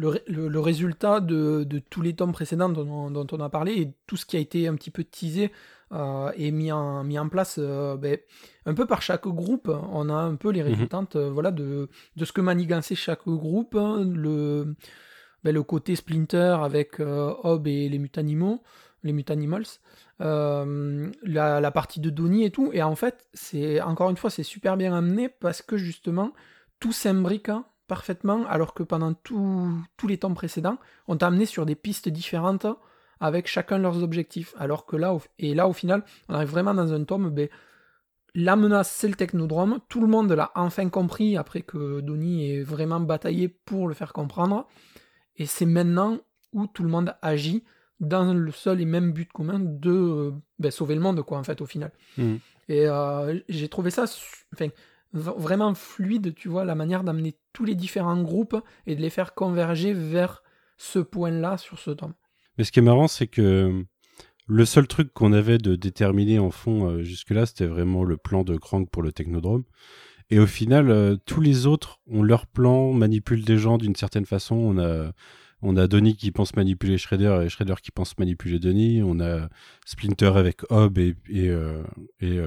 le, 0.00 0.58
résultat 0.58 1.20
de, 1.20 1.66
tous 1.90 2.02
les 2.02 2.14
tomes 2.14 2.32
précédents 2.32 2.68
dont, 2.68 3.26
on 3.32 3.40
a 3.40 3.48
parlé 3.48 3.72
et 3.72 3.94
tout 4.06 4.16
ce 4.16 4.26
qui 4.26 4.36
a 4.36 4.40
été 4.40 4.66
un 4.66 4.74
petit 4.74 4.90
peu 4.90 5.04
teasé 5.04 5.52
euh, 5.92 6.30
et 6.36 6.50
mis 6.50 6.72
en, 6.72 7.04
mis 7.04 7.18
en 7.18 7.28
place 7.28 7.56
euh, 7.58 7.96
ben, 7.96 8.16
un 8.64 8.74
peu 8.74 8.86
par 8.86 9.02
chaque 9.02 9.26
groupe. 9.26 9.68
On 9.68 10.08
a 10.08 10.14
un 10.14 10.36
peu 10.36 10.50
les 10.50 10.62
mhm. 10.62 10.68
résultantes 10.68 11.16
euh, 11.16 11.30
voilà, 11.30 11.50
de, 11.50 11.88
de 12.16 12.24
ce 12.24 12.32
que 12.32 12.40
manigançait 12.40 12.94
chaque 12.94 13.26
groupe. 13.26 13.74
Hein, 13.74 14.04
le, 14.04 14.76
ben, 15.44 15.54
le 15.54 15.62
côté 15.62 15.96
Splinter 15.96 16.56
avec 16.62 17.00
Hob 17.00 17.66
et 17.66 17.88
les 17.88 17.98
mutanimaux, 17.98 18.62
les 19.02 19.12
mutanimals. 19.12 19.66
La, 20.18 21.60
la, 21.60 21.70
partie 21.70 22.00
de 22.00 22.10
Donnie 22.10 22.44
et 22.44 22.50
tout. 22.50 22.70
Et 22.74 22.82
en 22.82 22.94
fait, 22.94 23.26
c'est 23.32 23.80
encore 23.80 24.10
une 24.10 24.18
fois, 24.18 24.28
c'est 24.28 24.42
super 24.42 24.76
bien 24.76 24.94
amené 24.94 25.30
parce 25.30 25.62
que 25.62 25.78
justement, 25.78 26.32
tout 26.78 26.92
s'imbrique 26.92 27.48
hein, 27.48 27.64
parfaitement, 27.86 28.46
alors 28.46 28.74
que 28.74 28.82
pendant 28.82 29.14
tous 29.14 30.06
les 30.06 30.18
temps 30.18 30.34
précédents, 30.34 30.78
on 31.08 31.16
t'a 31.16 31.26
amené 31.26 31.46
sur 31.46 31.66
des 31.66 31.74
pistes 31.74 32.08
différentes 32.08 32.66
avec 33.20 33.46
chacun 33.46 33.78
leurs 33.78 34.02
objectifs. 34.02 34.54
Alors 34.58 34.86
que 34.86 34.96
là, 34.96 35.16
et 35.38 35.54
là, 35.54 35.68
au 35.68 35.72
final, 35.72 36.04
on 36.28 36.34
arrive 36.34 36.48
vraiment 36.48 36.72
dans 36.74 36.92
un 36.92 37.04
tome, 37.04 37.30
ben, 37.30 37.48
la 38.34 38.56
menace, 38.56 38.90
c'est 38.90 39.08
le 39.08 39.14
technodrome. 39.14 39.80
Tout 39.88 40.00
le 40.00 40.06
monde 40.06 40.30
l'a 40.32 40.52
enfin 40.54 40.88
compris 40.88 41.36
après 41.36 41.62
que 41.62 42.00
Donnie 42.00 42.52
ait 42.52 42.62
vraiment 42.62 43.00
bataillé 43.00 43.48
pour 43.48 43.88
le 43.88 43.94
faire 43.94 44.12
comprendre. 44.12 44.68
Et 45.36 45.46
c'est 45.46 45.66
maintenant 45.66 46.18
où 46.52 46.66
tout 46.66 46.82
le 46.82 46.88
monde 46.88 47.14
agit 47.22 47.64
dans 48.00 48.32
le 48.32 48.50
seul 48.50 48.80
et 48.80 48.84
même 48.84 49.12
but 49.12 49.30
commun 49.30 49.60
de 49.60 50.32
ben, 50.58 50.70
sauver 50.70 50.94
le 50.94 51.00
monde, 51.00 51.22
quoi, 51.22 51.38
en 51.38 51.44
fait, 51.44 51.60
au 51.60 51.66
final. 51.66 51.92
Mmh. 52.16 52.36
Et 52.68 52.86
euh, 52.86 53.38
j'ai 53.48 53.68
trouvé 53.68 53.90
ça. 53.90 54.04
Enfin, 54.54 54.68
vraiment 55.12 55.74
fluide, 55.74 56.34
tu 56.34 56.48
vois, 56.48 56.64
la 56.64 56.74
manière 56.74 57.04
d'amener 57.04 57.36
tous 57.52 57.64
les 57.64 57.74
différents 57.74 58.22
groupes 58.22 58.56
et 58.86 58.96
de 58.96 59.00
les 59.00 59.10
faire 59.10 59.34
converger 59.34 59.92
vers 59.92 60.42
ce 60.78 60.98
point-là 60.98 61.58
sur 61.58 61.78
ce 61.78 61.90
tome. 61.90 62.14
Mais 62.56 62.64
ce 62.64 62.72
qui 62.72 62.78
est 62.78 62.82
marrant, 62.82 63.08
c'est 63.08 63.26
que 63.26 63.84
le 64.46 64.64
seul 64.64 64.86
truc 64.86 65.12
qu'on 65.12 65.32
avait 65.32 65.58
de 65.58 65.76
déterminé 65.76 66.38
en 66.38 66.50
fond 66.50 66.88
euh, 66.88 67.02
jusque-là, 67.02 67.46
c'était 67.46 67.66
vraiment 67.66 68.04
le 68.04 68.16
plan 68.16 68.44
de 68.44 68.56
Krang 68.56 68.88
pour 68.88 69.02
le 69.02 69.12
Technodrome. 69.12 69.64
Et 70.30 70.38
au 70.38 70.46
final, 70.46 70.90
euh, 70.90 71.16
tous 71.26 71.40
les 71.40 71.66
autres 71.66 72.00
ont 72.08 72.22
leur 72.22 72.46
plan, 72.46 72.92
manipulent 72.92 73.44
des 73.44 73.58
gens 73.58 73.78
d'une 73.78 73.96
certaine 73.96 74.26
façon. 74.26 74.54
On 74.54 74.78
a, 74.78 75.12
on 75.62 75.76
a 75.76 75.86
Donnie 75.86 76.16
qui 76.16 76.30
pense 76.30 76.54
manipuler 76.56 76.98
Shredder 76.98 77.42
et 77.44 77.48
Shredder 77.48 77.74
qui 77.82 77.90
pense 77.90 78.16
manipuler 78.18 78.58
Donnie. 78.58 79.02
On 79.02 79.20
a 79.20 79.48
Splinter 79.86 80.32
avec 80.36 80.62
Hob 80.70 80.98
et, 80.98 81.14
euh, 81.30 81.82
et 82.20 82.38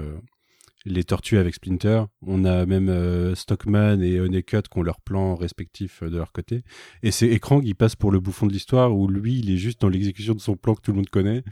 les 0.86 1.04
tortues 1.04 1.38
avec 1.38 1.56
Splinter. 1.56 2.04
On 2.25 2.46
a 2.46 2.66
même 2.66 2.90
euh, 2.90 3.36
Stockman 3.36 4.02
et 4.02 4.20
Honeycutt 4.20 4.68
qui 4.68 4.78
ont 4.78 4.84
leur 4.84 5.00
plan 5.02 5.36
respectif 5.36 6.04
euh, 6.04 6.10
de 6.10 6.18
leur 6.18 6.32
côté. 6.32 6.63
Et 7.04 7.12
c'est 7.12 7.28
Écran 7.28 7.62
qui 7.62 7.74
passe 7.74 7.96
pour 7.96 8.12
le 8.12 8.20
bouffon 8.20 8.48
de 8.48 8.54
l'histoire 8.54 8.96
où 8.96 9.08
lui, 9.08 9.40
il 9.40 9.52
est 9.52 9.58
juste 9.58 9.82
dans 9.82 9.90
l'exécution 9.90 10.34
de 10.34 10.42
son 10.42 10.56
plan 10.56 10.75
que 10.75 10.82
tout 10.82 10.92
le 10.92 10.98
monde 10.98 11.10
connaît. 11.10 11.44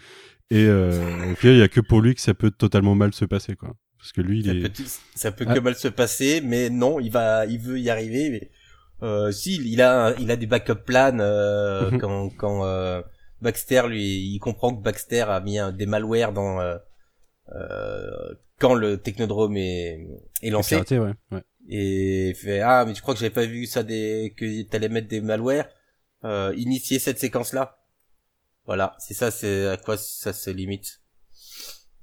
Et 0.49 0.65
euh, 0.65 1.33
il 1.43 1.55
n'y 1.55 1.61
a 1.61 1.69
que 1.69 1.79
pour 1.79 2.01
lui 2.01 2.13
que 2.13 2.21
ça 2.21 2.33
peut 2.33 2.51
totalement 2.51 2.95
mal 2.95 3.13
se 3.13 3.25
passer, 3.25 3.55
quoi. 3.55 3.75
Parce 4.01 4.11
que 4.13 4.21
lui, 4.21 4.39
il 4.39 4.45
ça 4.45 4.53
est... 4.53 4.61
Peut, 4.61 4.83
ça 5.15 5.31
peut 5.31 5.45
que 5.45 5.57
ah. 5.57 5.61
mal 5.61 5.75
se 5.75 5.87
passer, 5.87 6.41
mais 6.41 6.69
non, 6.69 6.99
il 6.99 7.11
va, 7.11 7.45
il 7.45 7.59
veut 7.59 7.79
y 7.79 7.89
arriver. 7.89 8.29
Mais 8.29 8.51
euh, 9.03 9.31
si, 9.31 9.55
il 9.55 9.81
a, 9.81 10.13
il 10.19 10.31
a 10.31 10.35
des 10.35 10.47
backup 10.47 10.83
plans 10.85 11.19
euh, 11.19 11.91
mhm. 11.91 11.99
quand, 11.99 12.29
quand 12.29 12.65
euh, 12.65 13.01
Baxter 13.41 13.83
lui, 13.87 14.33
il 14.33 14.39
comprend 14.39 14.75
que 14.75 14.81
Baxter 14.81 15.21
a 15.21 15.39
mis 15.39 15.59
un, 15.59 15.71
des 15.71 15.85
malwares 15.85 16.33
dans 16.33 16.59
quand 18.59 18.75
le 18.75 18.97
technodrome 18.97 19.57
est, 19.57 20.07
est 20.43 20.49
lancé. 20.51 20.77
ouais, 20.77 21.13
ouais. 21.31 21.43
Et 21.67 22.33
fait 22.35 22.61
ah 22.61 22.85
mais 22.85 22.93
tu 22.93 23.01
crois 23.01 23.13
que 23.13 23.19
j'avais 23.19 23.33
pas 23.33 23.45
vu 23.45 23.65
ça 23.65 23.83
des 23.83 24.33
que 24.37 24.63
t'allais 24.63 24.89
mettre 24.89 25.07
des 25.07 25.21
malwares 25.21 25.65
euh, 26.23 26.53
initier 26.55 26.99
cette 26.99 27.19
séquence 27.19 27.53
là. 27.53 27.79
Voilà, 28.65 28.95
c'est 28.99 29.15
ça, 29.15 29.31
c'est 29.31 29.67
à 29.67 29.77
quoi 29.77 29.97
ça 29.97 30.33
se 30.33 30.49
limite. 30.51 31.01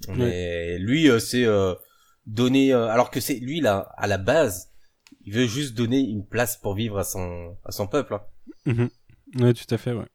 Mais 0.08 0.78
lui, 0.78 1.08
euh, 1.08 1.18
c'est 1.18 1.44
euh, 1.44 1.74
donner, 2.28 2.72
euh, 2.72 2.88
alors 2.88 3.10
que 3.10 3.20
c'est 3.20 3.38
lui 3.40 3.60
là, 3.60 3.92
à 3.96 4.06
la 4.06 4.18
base, 4.18 4.70
il 5.22 5.32
veut 5.32 5.46
juste 5.46 5.74
donner 5.74 5.98
une 5.98 6.24
place 6.24 6.56
pour 6.56 6.74
vivre 6.74 6.98
à 6.98 7.04
son 7.04 7.56
à 7.64 7.72
son 7.72 7.88
peuple. 7.88 8.14
Hein. 8.14 8.22
Mhm. 8.66 8.90
Ouais, 9.40 9.54
tout 9.54 9.74
à 9.74 9.78
fait, 9.78 9.92
ouais. 9.92 10.06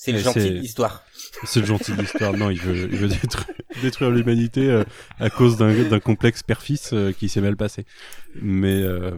C'est 0.00 0.12
le 0.12 0.18
gentil 0.18 0.50
de 0.50 0.58
l'histoire. 0.58 1.04
C'est 1.42 1.58
le 1.58 1.66
gentil 1.66 1.92
de 1.92 2.00
l'histoire. 2.00 2.32
Non, 2.32 2.50
il 2.50 2.60
veut, 2.60 2.88
il 2.88 2.98
veut 2.98 3.08
détruire, 3.08 3.46
détruire 3.82 4.10
l'humanité 4.12 4.70
euh, 4.70 4.84
à 5.18 5.28
cause 5.28 5.56
d'un 5.56 5.98
complexe 5.98 6.44
père-fils 6.44 6.92
euh, 6.92 7.10
qui 7.10 7.28
s'est 7.28 7.40
mal 7.40 7.56
passé. 7.56 7.84
Mais, 8.40 8.80
euh, 8.80 9.10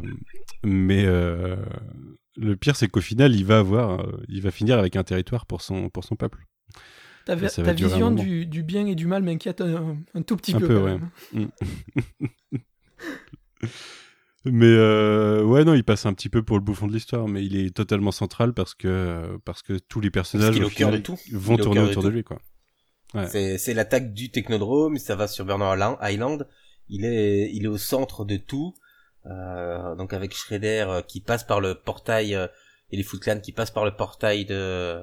mais 0.65 1.05
le 1.05 2.57
pire, 2.57 2.77
c'est 2.77 2.89
qu'au 2.89 3.03
final, 3.03 3.35
il 3.35 3.45
va 3.45 3.59
avoir, 3.59 4.07
il 4.29 4.41
va 4.41 4.51
finir 4.51 4.79
avec 4.79 4.97
un 4.97 5.05
territoire 5.05 5.45
pour 5.45 5.61
son, 5.61 5.91
pour 5.91 6.05
son 6.05 6.17
peuple. 6.17 6.47
Ta, 7.37 7.49
ta 7.49 7.73
vision 7.73 8.11
du, 8.11 8.47
du, 8.47 8.63
bien 8.63 8.87
et 8.87 8.95
du 8.95 9.07
mal 9.07 9.23
m'inquiète 9.23 9.61
un, 9.61 9.97
un, 10.15 10.23
tout 10.23 10.37
petit 10.37 10.55
un 10.55 10.61
peu. 10.61 10.69
peu 10.69 10.79
ouais. 10.79 10.99
Mm. 11.33 11.47
Mais 14.47 14.67
euh, 14.67 15.43
ouais, 15.45 15.65
non, 15.65 15.75
il 15.75 15.85
passe 15.85 16.07
un 16.07 16.15
petit 16.15 16.31
peu 16.31 16.43
pour 16.43 16.57
le 16.57 16.65
bouffon 16.65 16.87
de 16.87 16.95
l'histoire, 16.95 17.29
mais 17.29 17.45
il 17.45 17.57
est 17.57 17.77
totalement 17.77 18.11
central 18.11 18.55
parce 18.55 18.75
que, 18.75 19.39
parce 19.45 19.63
que 19.63 19.75
tous 19.75 20.01
les 20.01 20.11
personnages 20.11 20.59
vont 20.59 20.71
tourner 21.59 21.81
autour 21.81 22.03
de, 22.03 22.09
lui. 22.09 22.25
quoi. 22.25 22.41
Ouais. 23.13 23.27
C'est 23.59 23.75
l'attaque 23.75 24.15
du 24.15 24.31
Technodrome, 24.31 24.97
ça 24.97 25.15
va 25.15 25.29
sur 25.29 25.45
Bernard 25.45 25.77
Island. 26.03 26.49
Il 26.89 27.05
est, 27.05 27.51
il 27.53 27.65
est 27.65 27.69
au 27.69 27.77
centre 27.77 28.25
de 28.25 28.39
tout. 28.39 28.75
Euh, 29.27 29.95
donc 29.97 30.15
avec 30.15 30.35
Shredder 30.35 30.87
euh, 30.89 31.03
qui 31.03 31.21
passe 31.21 31.45
par 31.45 31.61
le 31.61 31.75
portail 31.75 32.35
euh, 32.35 32.47
et 32.91 32.97
les 32.97 33.03
Foot 33.03 33.21
Clan 33.21 33.41
qui 33.41 33.53
passent 33.53 33.71
par 33.71 33.85
le 33.85 33.95
portail 33.95 34.47
de 34.47 35.03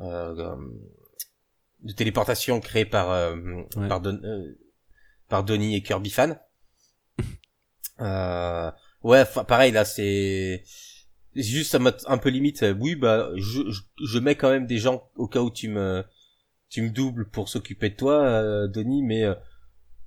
euh, 0.00 0.56
de 1.82 1.92
téléportation 1.92 2.60
créé 2.60 2.84
par 2.84 3.34
par, 3.88 4.00
Don, 4.00 4.20
par 5.28 5.44
Donnie 5.44 5.76
et 5.76 5.82
Kirby 5.82 6.10
Fan. 6.10 6.38
Euh, 8.02 8.70
ouais, 9.02 9.24
pareil 9.46 9.72
là, 9.72 9.84
c'est 9.84 10.64
juste 11.34 11.70
ça 11.70 11.78
m'a 11.78 11.92
un 12.06 12.16
peu 12.18 12.30
limite. 12.30 12.64
Oui, 12.78 12.94
bah 12.94 13.28
je, 13.36 13.60
je, 14.02 14.18
mets 14.18 14.36
quand 14.36 14.50
même 14.50 14.66
des 14.66 14.78
gens 14.78 15.10
au 15.16 15.28
cas 15.28 15.40
où 15.40 15.50
tu 15.50 15.68
me 15.68 16.02
tu 16.70 16.82
me 16.82 16.90
doubles 16.90 17.28
pour 17.28 17.48
s'occuper 17.48 17.90
de 17.90 17.96
toi, 17.96 18.24
euh, 18.24 18.68
Denis, 18.68 19.02
mais 19.02 19.24
euh, 19.24 19.34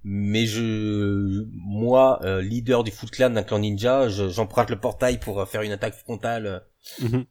mais 0.04 0.46
je 0.46 1.46
moi 1.52 2.20
euh, 2.24 2.42
leader 2.42 2.84
du 2.84 2.92
Foot 2.92 3.12
Clan 3.12 3.30
d'un 3.30 3.44
clan 3.44 3.60
ninja, 3.60 4.10
j'emprunte 4.10 4.70
le 4.70 4.80
portail 4.80 5.20
pour 5.20 5.48
faire 5.48 5.62
une 5.62 5.72
attaque 5.72 5.96
frontale. 5.96 6.66
Mhm. 7.02 7.26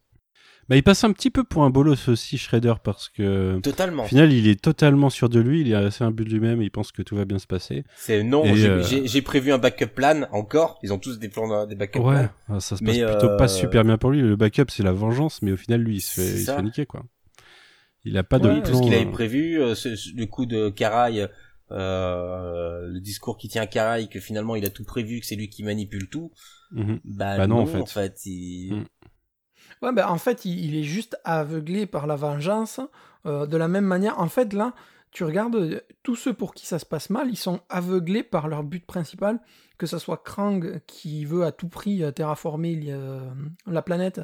Bah, 0.69 0.77
il 0.77 0.83
passe 0.83 1.03
un 1.03 1.11
petit 1.11 1.29
peu 1.29 1.43
pour 1.43 1.63
un 1.63 1.69
bolos 1.69 2.07
aussi, 2.07 2.37
Shredder, 2.37 2.75
parce 2.83 3.09
que. 3.09 3.59
Totalement. 3.61 4.03
Au 4.03 4.07
final, 4.07 4.31
il 4.31 4.47
est 4.47 4.61
totalement 4.61 5.09
sûr 5.09 5.29
de 5.29 5.39
lui, 5.39 5.61
il 5.61 5.71
est 5.71 5.75
assez 5.75 6.05
but 6.11 6.25
de 6.25 6.29
lui-même, 6.29 6.61
il 6.61 6.71
pense 6.71 6.91
que 6.91 7.01
tout 7.01 7.15
va 7.15 7.25
bien 7.25 7.39
se 7.39 7.47
passer. 7.47 7.83
C'est 7.97 8.23
non, 8.23 8.43
euh, 8.45 8.81
j'ai 8.83 9.21
prévu 9.21 9.51
un 9.51 9.57
backup 9.57 9.87
plan 9.87 10.27
encore. 10.31 10.79
Ils 10.83 10.93
ont 10.93 10.99
tous 10.99 11.19
des 11.19 11.29
plans, 11.29 11.65
des 11.65 11.75
backup 11.75 11.99
ouais, 11.99 12.29
ah, 12.49 12.59
ça 12.59 12.77
se 12.77 12.83
passe 12.83 12.97
plutôt 12.97 13.37
pas 13.37 13.43
euh, 13.43 13.47
super 13.47 13.83
bien 13.83 13.97
pour 13.97 14.11
lui. 14.11 14.21
Le 14.21 14.35
backup, 14.35 14.65
c'est 14.69 14.83
la 14.83 14.93
vengeance, 14.93 15.41
mais 15.41 15.51
au 15.51 15.57
final, 15.57 15.81
lui, 15.81 15.97
il 15.97 16.01
se 16.01 16.21
fait, 16.21 16.39
il 16.39 16.45
se 16.45 16.51
fait 16.51 16.61
niquer, 16.61 16.85
quoi. 16.85 17.03
Il 18.05 18.17
a 18.17 18.23
pas 18.23 18.39
de 18.39 18.59
plan. 18.59 18.65
ce 18.65 18.81
qu'il 18.81 18.93
avait 18.93 19.05
euh, 19.05 19.11
prévu, 19.11 19.57
le 19.57 20.25
coup 20.25 20.45
de 20.45 20.69
Karai, 20.69 21.27
le 21.69 22.99
discours 22.99 23.37
qui 23.37 23.49
tient 23.49 23.63
à 23.63 23.67
Karai, 23.67 24.07
que 24.07 24.19
finalement 24.19 24.55
il 24.55 24.65
a 24.65 24.69
tout 24.69 24.83
prévu, 24.83 25.19
que 25.19 25.25
c'est 25.25 25.35
lui 25.35 25.49
qui 25.49 25.63
manipule 25.63 26.07
tout. 26.07 26.31
Mhm. 26.71 26.99
Bah, 27.03 27.47
non, 27.47 27.59
en 27.59 27.65
fait. 27.65 27.81
En 27.81 27.85
fait 27.85 28.25
il... 28.25 28.73
Mm. 28.73 28.85
Ouais, 29.83 29.91
ben, 29.91 30.07
en 30.07 30.17
fait, 30.17 30.45
il, 30.45 30.77
est 30.77 30.83
juste 30.83 31.17
aveuglé 31.25 31.85
par 31.85 32.07
la 32.07 32.15
vengeance. 32.15 32.79
Euh, 33.25 33.45
de 33.45 33.57
la 33.57 33.67
même 33.67 33.83
manière, 33.83 34.17
en 34.17 34.29
fait, 34.29 34.53
là, 34.53 34.71
tu 35.11 35.25
regardes, 35.25 35.83
tous 36.03 36.15
ceux 36.15 36.33
pour 36.33 36.53
qui 36.53 36.65
ça 36.65 36.79
se 36.79 36.85
passe 36.85 37.09
mal, 37.09 37.29
ils 37.29 37.35
sont 37.35 37.59
aveuglés 37.67 38.23
par 38.23 38.47
leur 38.47 38.63
but 38.63 38.85
principal, 38.85 39.41
que 39.77 39.85
ce 39.85 39.97
soit 39.97 40.23
Krang 40.23 40.79
qui 40.87 41.25
veut 41.25 41.43
à 41.43 41.51
tout 41.51 41.67
prix 41.67 42.01
terraformer 42.15 42.95
la 43.67 43.81
planète, 43.81 44.21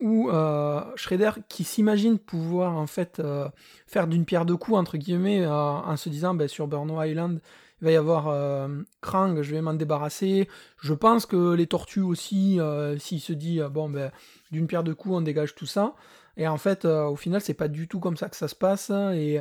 ou 0.00 0.30
Shredder 0.96 1.32
qui 1.48 1.64
s'imagine 1.64 2.18
pouvoir 2.18 2.78
en 2.78 2.86
fait 2.86 3.20
faire 3.86 4.06
d'une 4.06 4.24
pierre 4.24 4.46
deux 4.46 4.56
coups, 4.56 4.78
entre 4.78 4.96
guillemets, 4.96 5.44
en 5.46 5.96
se 5.96 6.08
disant 6.08 6.32
ben, 6.32 6.48
sur 6.48 6.66
Burno 6.66 7.02
Island, 7.02 7.42
il 7.82 7.86
va 7.86 7.90
y 7.90 7.96
avoir 7.96 8.28
euh, 8.28 8.68
Krang, 9.00 9.42
je 9.42 9.50
vais 9.50 9.60
m'en 9.60 9.74
débarrasser. 9.74 10.48
Je 10.80 10.94
pense 10.94 11.26
que 11.26 11.52
les 11.52 11.66
tortues 11.66 12.00
aussi, 12.00 12.60
euh, 12.60 12.96
s'il 12.96 13.20
se 13.20 13.32
dit, 13.32 13.60
euh, 13.60 13.68
bon, 13.68 13.90
ben, 13.90 14.12
d'une 14.52 14.68
pierre 14.68 14.84
de 14.84 14.92
coups, 14.92 15.16
on 15.16 15.20
dégage 15.20 15.56
tout 15.56 15.66
ça. 15.66 15.96
Et 16.36 16.46
en 16.46 16.58
fait, 16.58 16.84
au 16.84 17.16
final, 17.16 17.40
c'est 17.40 17.54
pas 17.54 17.66
du 17.66 17.88
tout 17.88 17.98
comme 17.98 18.16
ça 18.16 18.28
que 18.28 18.36
ça 18.36 18.46
se 18.46 18.54
passe. 18.54 18.90
Et 19.14 19.40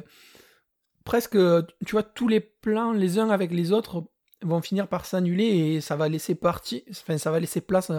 presque, 1.06 1.38
tu 1.86 1.92
vois, 1.92 2.04
tous 2.04 2.28
les 2.28 2.40
plans, 2.40 2.94
les 2.94 3.20
uns 3.20 3.30
avec 3.30 3.52
les 3.52 3.72
autres, 3.72 4.06
vont 4.42 4.62
finir 4.62 4.88
par 4.88 5.06
s'annuler 5.06 5.46
et 5.46 5.82
ça 5.82 5.96
va 5.96 6.10
laisser 6.10 6.34
partie, 6.34 6.84
enfin, 6.90 7.20
ça 7.20 7.30
va 7.30 7.40
laisser 7.40 7.62
place 7.62 7.92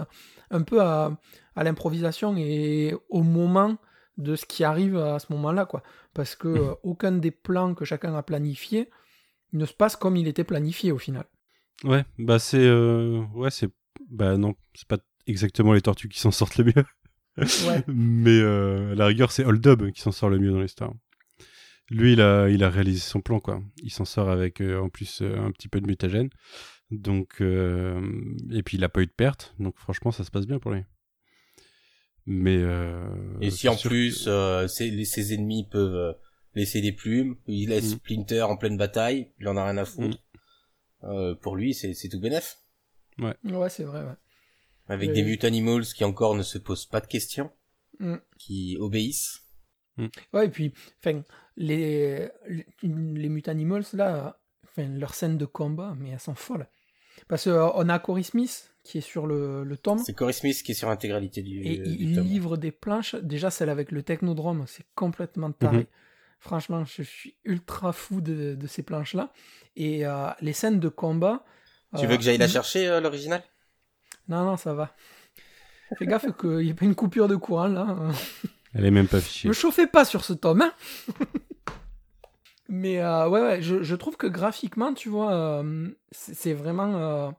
un 0.51 0.61
peu 0.61 0.81
à, 0.81 1.17
à 1.55 1.63
l'improvisation 1.63 2.35
et 2.37 2.93
au 3.07 3.23
moment 3.23 3.77
de 4.17 4.35
ce 4.35 4.45
qui 4.45 4.65
arrive 4.65 4.97
à 4.97 5.19
ce 5.19 5.31
moment-là, 5.31 5.65
quoi. 5.65 5.83
Parce 6.13 6.35
que 6.35 6.49
mmh. 6.49 6.75
aucun 6.83 7.11
des 7.13 7.31
plans 7.31 7.73
que 7.73 7.85
chacun 7.85 8.13
a 8.13 8.21
planifié 8.23 8.89
ne 9.53 9.65
se 9.65 9.73
passe 9.73 9.95
comme 9.95 10.17
il 10.17 10.27
était 10.27 10.43
planifié 10.43 10.91
au 10.91 10.97
final. 10.97 11.25
Ouais, 11.83 12.05
bah 12.17 12.39
c'est 12.39 12.65
euh, 12.65 13.23
ouais 13.33 13.51
c'est 13.51 13.69
bah 14.09 14.37
non 14.37 14.55
c'est 14.73 14.87
pas 14.87 14.99
exactement 15.27 15.73
les 15.73 15.81
tortues 15.81 16.09
qui 16.09 16.19
s'en 16.19 16.31
sortent 16.31 16.57
le 16.57 16.65
mieux. 16.65 16.73
Ouais. 17.35 17.83
Mais 17.87 18.39
euh, 18.39 18.91
à 18.91 18.95
la 18.95 19.07
rigueur 19.07 19.31
c'est 19.31 19.43
Hold 19.43 19.91
qui 19.91 20.01
s'en 20.01 20.11
sort 20.11 20.29
le 20.29 20.37
mieux 20.37 20.51
dans 20.51 20.61
l'histoire. 20.61 20.93
Lui 21.89 22.13
il 22.13 22.21
a 22.21 22.47
il 22.47 22.63
a 22.63 22.69
réalisé 22.69 22.99
son 22.99 23.21
plan 23.21 23.39
quoi. 23.39 23.59
Il 23.81 23.89
s'en 23.89 24.05
sort 24.05 24.29
avec 24.29 24.61
euh, 24.61 24.79
en 24.79 24.89
plus 24.89 25.23
un 25.23 25.49
petit 25.49 25.67
peu 25.67 25.81
de 25.81 25.87
mutagène. 25.87 26.29
Donc 26.91 27.41
et 27.41 28.63
puis 28.63 28.77
il 28.77 28.83
a 28.83 28.89
pas 28.89 29.01
eu 29.01 29.07
de 29.07 29.11
perte 29.11 29.55
donc 29.57 29.79
franchement 29.79 30.11
ça 30.11 30.23
se 30.23 30.29
passe 30.29 30.45
bien 30.45 30.59
pour 30.59 30.73
lui. 30.73 30.83
Mais 32.27 32.61
et 33.41 33.49
si 33.49 33.67
en 33.67 33.77
plus 33.77 34.29
ses 34.67 35.33
ennemis 35.33 35.67
peuvent 35.71 36.15
laisser 36.55 36.81
des 36.81 36.91
plumes, 36.91 37.35
il 37.47 37.69
laisse 37.69 37.93
mm. 37.93 37.97
Splinter 37.97 38.41
en 38.43 38.57
pleine 38.57 38.77
bataille, 38.77 39.31
il 39.39 39.47
en 39.47 39.57
a 39.57 39.65
rien 39.65 39.77
à 39.77 39.85
foutre. 39.85 40.17
Mm. 40.17 41.05
Euh, 41.05 41.35
pour 41.35 41.55
lui, 41.55 41.73
c'est 41.73 42.09
tout 42.09 42.19
bénef. 42.19 42.57
Ouais. 43.19 43.35
Ouais, 43.43 43.69
c'est 43.69 43.83
vrai, 43.83 44.03
ouais. 44.03 44.15
Avec 44.87 45.13
des 45.13 45.23
mutanimals 45.23 45.85
qui 45.85 46.03
encore 46.03 46.35
ne 46.35 46.43
se 46.43 46.57
posent 46.57 46.85
pas 46.85 46.99
de 46.99 47.07
questions, 47.07 47.51
mm. 47.99 48.15
qui 48.37 48.77
obéissent. 48.79 49.41
Ouais, 50.33 50.47
et 50.47 50.49
puis, 50.49 50.73
enfin, 50.99 51.21
les, 51.55 52.29
les, 52.81 53.29
mutanimals, 53.29 53.85
là, 53.93 54.39
enfin, 54.63 54.87
leurs 54.89 55.13
scènes 55.13 55.37
de 55.37 55.45
combat, 55.45 55.95
mais 55.99 56.09
elles 56.09 56.19
sont 56.19 56.35
folles. 56.35 56.67
Parce 57.27 57.43
qu'on 57.43 57.51
euh, 57.51 57.93
a 57.93 57.99
Cory 57.99 58.23
Smith 58.23 58.73
qui 58.83 58.97
est 58.97 59.01
sur 59.01 59.27
le, 59.27 59.63
le 59.63 59.77
tome. 59.77 59.99
C'est 59.99 60.13
Cory 60.13 60.33
Smith 60.33 60.61
qui 60.63 60.71
est 60.71 60.75
sur 60.75 60.89
l'intégralité 60.89 61.41
du. 61.41 61.61
Et 61.61 61.75
il 61.85 62.19
livre 62.19 62.57
des 62.57 62.71
planches. 62.71 63.15
Déjà, 63.15 63.49
celle 63.49 63.69
avec 63.69 63.91
le 63.91 64.03
technodrome, 64.03 64.65
c'est 64.67 64.85
complètement 64.95 65.51
taré. 65.51 65.77
Mhm. 65.77 65.85
Franchement, 66.43 66.83
je 66.83 67.03
suis 67.03 67.37
ultra 67.45 67.93
fou 67.93 68.19
de, 68.19 68.57
ces 68.67 68.83
planches-là. 68.83 69.31
Et 69.77 70.05
euh, 70.05 70.27
les 70.41 70.51
scènes 70.51 70.81
de 70.81 70.89
combat. 70.89 71.45
Tu 71.97 72.05
veux 72.05 72.17
que 72.17 72.21
j'aille 72.21 72.37
la 72.37 72.45
euh, 72.45 72.49
chercher, 72.49 72.85
euh, 72.89 72.99
l'original? 72.99 73.41
Non, 74.27 74.43
non, 74.43 74.57
ça 74.57 74.73
va. 74.73 74.93
Fais 75.97 76.05
gaffe 76.05 76.25
qu'il 76.37 76.57
n'y 76.57 76.69
ait 76.71 76.73
pas 76.73 76.83
une 76.83 76.95
coupure 76.95 77.29
de 77.29 77.37
courant 77.37 77.67
là. 77.67 77.95
Elle 78.73 78.83
est 78.83 78.91
même 78.91 79.07
pas 79.07 79.21
fichée. 79.21 79.47
Ne 79.47 79.53
chauffez 79.53 79.87
pas 79.87 80.03
sur 80.03 80.25
ce 80.25 80.33
tome. 80.33 80.63
Hein 80.63 80.73
Mais 82.67 83.01
ouais, 83.01 83.41
ouais 83.41 83.61
je, 83.61 83.95
trouve 83.95 84.17
que 84.17 84.27
graphiquement, 84.27 84.93
tu 84.93 85.07
vois, 85.07 85.63
c'est 86.11 86.53
vraiment. 86.53 87.33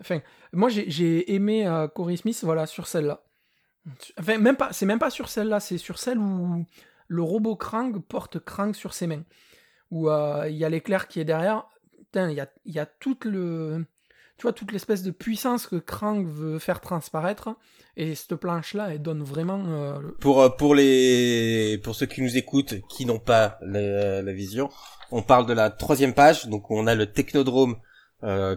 Enfin, 0.00 0.20
moi 0.52 0.68
j'ai 0.68 1.32
aimé 1.32 1.86
Cory 1.94 2.18
Smith, 2.18 2.38
voilà, 2.42 2.66
sur 2.66 2.88
celle-là. 2.88 3.22
Enfin, 4.18 4.36
même 4.36 4.56
pas, 4.56 4.72
c'est 4.72 4.86
même 4.86 4.98
pas 4.98 5.10
sur 5.10 5.30
celle-là, 5.30 5.60
c'est 5.60 5.78
sur 5.78 5.98
celle 5.98 6.18
où 6.18 6.66
le 7.14 7.22
robot 7.22 7.56
Krang 7.56 8.00
porte 8.00 8.38
Krang 8.38 8.74
sur 8.74 8.92
ses 8.92 9.06
mains. 9.06 9.24
Où 9.90 10.10
euh, 10.10 10.46
il 10.48 10.56
y 10.56 10.64
a 10.64 10.68
l'éclair 10.68 11.08
qui 11.08 11.20
est 11.20 11.24
derrière. 11.24 11.66
il 12.14 12.32
y 12.32 12.40
a, 12.40 12.48
y 12.66 12.78
a 12.78 12.86
toute 12.86 13.24
le. 13.24 13.86
Tu 14.36 14.42
vois, 14.42 14.52
toute 14.52 14.72
l'espèce 14.72 15.04
de 15.04 15.12
puissance 15.12 15.68
que 15.68 15.76
Krang 15.76 16.26
veut 16.26 16.58
faire 16.58 16.80
transparaître. 16.80 17.54
Et 17.96 18.16
cette 18.16 18.34
planche-là, 18.34 18.92
elle 18.92 19.02
donne 19.02 19.22
vraiment. 19.22 19.64
Euh, 19.68 20.00
pour, 20.20 20.42
euh, 20.42 20.48
pour, 20.48 20.74
les, 20.74 21.78
pour 21.84 21.94
ceux 21.94 22.06
qui 22.06 22.20
nous 22.20 22.36
écoutent, 22.36 22.74
qui 22.88 23.06
n'ont 23.06 23.20
pas 23.20 23.58
la, 23.62 24.32
vision, 24.32 24.68
on 25.12 25.22
parle 25.22 25.46
de 25.46 25.52
la 25.52 25.70
troisième 25.70 26.14
page. 26.14 26.48
Donc, 26.48 26.72
on 26.72 26.88
a 26.88 26.96
le 26.96 27.06
technodrome 27.12 27.76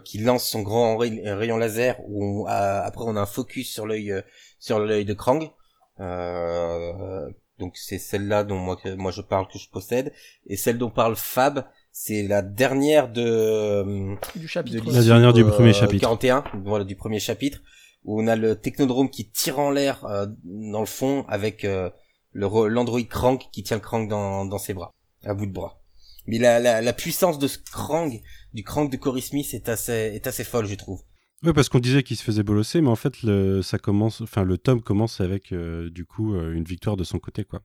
qui 0.06 0.20
lance 0.20 0.48
son 0.50 0.62
grand 0.62 0.98
rayon 0.98 1.58
laser. 1.58 1.98
Où 2.08 2.48
après, 2.48 3.04
on 3.06 3.16
a 3.16 3.22
un 3.22 3.26
focus 3.28 3.72
sur 3.72 3.86
l'œil 3.86 4.24
sur 4.60 4.80
l'œil 4.80 5.06
de 5.06 5.14
Krang. 5.14 5.52
Euh, 6.00 7.17
donc 7.60 7.76
c'est 7.76 7.98
celle-là 7.98 8.44
dont 8.44 8.58
moi, 8.58 8.78
moi 8.98 9.12
je 9.12 9.22
parle 9.22 9.48
que 9.48 9.58
je 9.58 9.70
possède. 9.70 10.14
Et 10.46 10.58
celle 10.58 10.78
dont 10.78 10.90
parle 10.90 11.16
Fab, 11.16 11.66
c'est 11.92 12.24
la 12.24 12.42
dernière 12.42 13.12
de, 13.12 13.24
euh, 13.26 14.16
du 14.36 14.48
chapitre. 14.48 14.84
la 14.92 15.04
dernière 15.04 15.34
du 15.34 15.44
premier 15.44 15.70
euh, 15.70 15.74
chapitre. 15.74 16.02
41, 16.02 16.44
voilà, 16.64 16.86
du 16.86 16.96
premier 16.96 17.20
chapitre. 17.20 17.62
Où 18.04 18.22
on 18.22 18.28
a 18.28 18.36
le 18.36 18.56
technodrome 18.56 19.10
qui 19.10 19.30
tire 19.30 19.60
en 19.60 19.72
l'air 19.72 20.06
euh, 20.06 20.28
dans 20.46 20.80
le 20.80 20.86
fond 20.86 21.26
avec 21.28 21.64
le 21.64 21.92
l'android 22.34 23.02
Krang 23.10 23.40
qui 23.52 23.64
tient 23.64 23.78
le 23.78 23.82
Krang 23.82 24.08
dans, 24.08 24.46
dans 24.46 24.60
ses 24.60 24.74
bras, 24.74 24.94
à 25.26 25.34
bout 25.34 25.48
de 25.48 25.52
bras. 25.52 25.82
Mais 26.28 26.38
la, 26.38 26.60
la, 26.60 26.82
la 26.82 26.94
puissance 26.94 27.40
de 27.40 27.48
ce 27.48 27.58
Krang, 27.58 28.22
du 28.54 28.64
Krang 28.64 28.90
de 28.90 28.98
Cory 28.98 29.22
Smith 29.22 29.54
est 29.54 29.68
assez, 29.70 29.92
est 29.92 30.28
assez 30.28 30.44
folle, 30.44 30.68
je 30.68 30.76
trouve. 30.76 31.02
Oui, 31.44 31.54
parce 31.54 31.70
qu'on 31.70 31.80
disait 31.80 32.02
qu'il 32.02 32.18
se 32.18 32.24
faisait 32.24 32.42
bolosser, 32.42 32.82
mais 32.82 32.90
en 32.90 32.96
fait, 32.96 33.22
le, 33.22 33.62
ça 33.62 33.78
commence, 33.78 34.22
enfin, 34.22 34.44
le 34.44 34.58
tome 34.58 34.82
commence 34.82 35.22
avec, 35.22 35.52
euh, 35.52 35.90
du 35.92 36.04
coup, 36.04 36.34
euh, 36.34 36.54
une 36.54 36.64
victoire 36.64 36.98
de 36.98 37.04
son 37.04 37.20
côté, 37.20 37.46
quoi. 37.46 37.62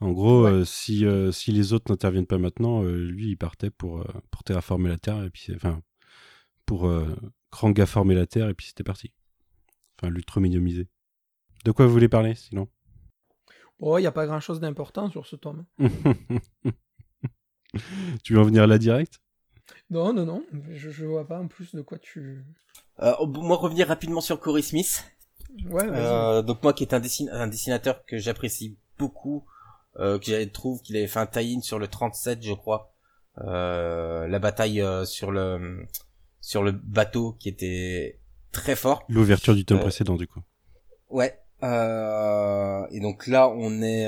En 0.00 0.12
gros, 0.12 0.46
euh, 0.46 0.64
si, 0.64 1.04
si 1.32 1.52
les 1.52 1.72
autres 1.72 1.90
n'interviennent 1.90 2.26
pas 2.26 2.38
maintenant, 2.38 2.82
lui, 2.82 3.30
il 3.30 3.36
partait 3.36 3.70
pour, 3.70 4.04
pour 4.30 4.44
terraformer 4.44 4.88
la 4.88 4.98
Terre, 4.98 5.24
et 5.24 5.30
puis, 5.30 5.52
enfin, 5.54 5.82
pour 6.66 6.90
Kranga 7.50 7.86
former 7.86 8.14
la 8.14 8.26
Terre, 8.26 8.48
et 8.48 8.54
puis 8.54 8.66
c'était 8.68 8.84
parti. 8.84 9.12
Enfin, 9.98 10.10
l'ultra 10.10 10.40
minimiser. 10.40 10.88
De 11.64 11.72
quoi 11.72 11.86
vous 11.86 11.92
voulez 11.92 12.08
parler, 12.08 12.34
sinon? 12.34 12.68
Oh, 13.80 13.98
il 13.98 14.02
n'y 14.02 14.06
a 14.06 14.12
pas 14.12 14.26
grand-chose 14.26 14.60
d'important 14.60 15.10
sur 15.10 15.26
ce 15.26 15.36
tome. 15.36 15.64
tu 18.22 18.34
veux 18.34 18.40
en 18.40 18.44
venir 18.44 18.66
là 18.66 18.78
direct? 18.78 19.20
Non, 19.90 20.12
non, 20.12 20.24
non. 20.26 20.44
Je, 20.70 20.90
je 20.90 21.04
vois 21.04 21.26
pas 21.26 21.40
en 21.40 21.48
plus 21.48 21.74
de 21.74 21.82
quoi 21.82 21.98
tu. 21.98 22.44
Euh, 23.00 23.26
moi, 23.26 23.56
revenir 23.56 23.88
rapidement 23.88 24.20
sur 24.20 24.38
Corey 24.38 24.62
Smith. 24.62 25.04
Ouais, 25.70 25.84
euh, 25.84 26.42
donc 26.42 26.62
moi, 26.62 26.72
qui 26.72 26.84
est 26.84 26.94
un, 26.94 27.02
un 27.32 27.46
dessinateur 27.46 28.04
que 28.06 28.18
j'apprécie 28.18 28.76
beaucoup, 28.98 29.44
euh, 29.98 30.18
que 30.18 30.26
j'avais 30.26 30.46
trouve 30.48 30.80
qu'il 30.82 30.96
avait 30.96 31.06
fait 31.06 31.20
un 31.20 31.26
tie-in 31.26 31.60
sur 31.60 31.78
le 31.78 31.88
37, 31.88 32.42
je 32.42 32.52
crois. 32.52 32.92
Euh, 33.38 34.28
la 34.28 34.38
bataille 34.38 34.80
euh, 34.80 35.04
sur 35.04 35.32
le 35.32 35.86
sur 36.40 36.62
le 36.62 36.72
bateau 36.72 37.32
qui 37.38 37.48
était 37.48 38.20
très 38.52 38.76
fort. 38.76 39.04
L'ouverture 39.08 39.54
du 39.54 39.64
tome 39.64 39.80
précédent, 39.80 40.16
du 40.16 40.26
coup. 40.28 40.40
Ouais. 41.10 41.40
et 41.62 43.00
donc 43.00 43.26
là, 43.26 43.48
on 43.48 43.82
est 43.82 44.06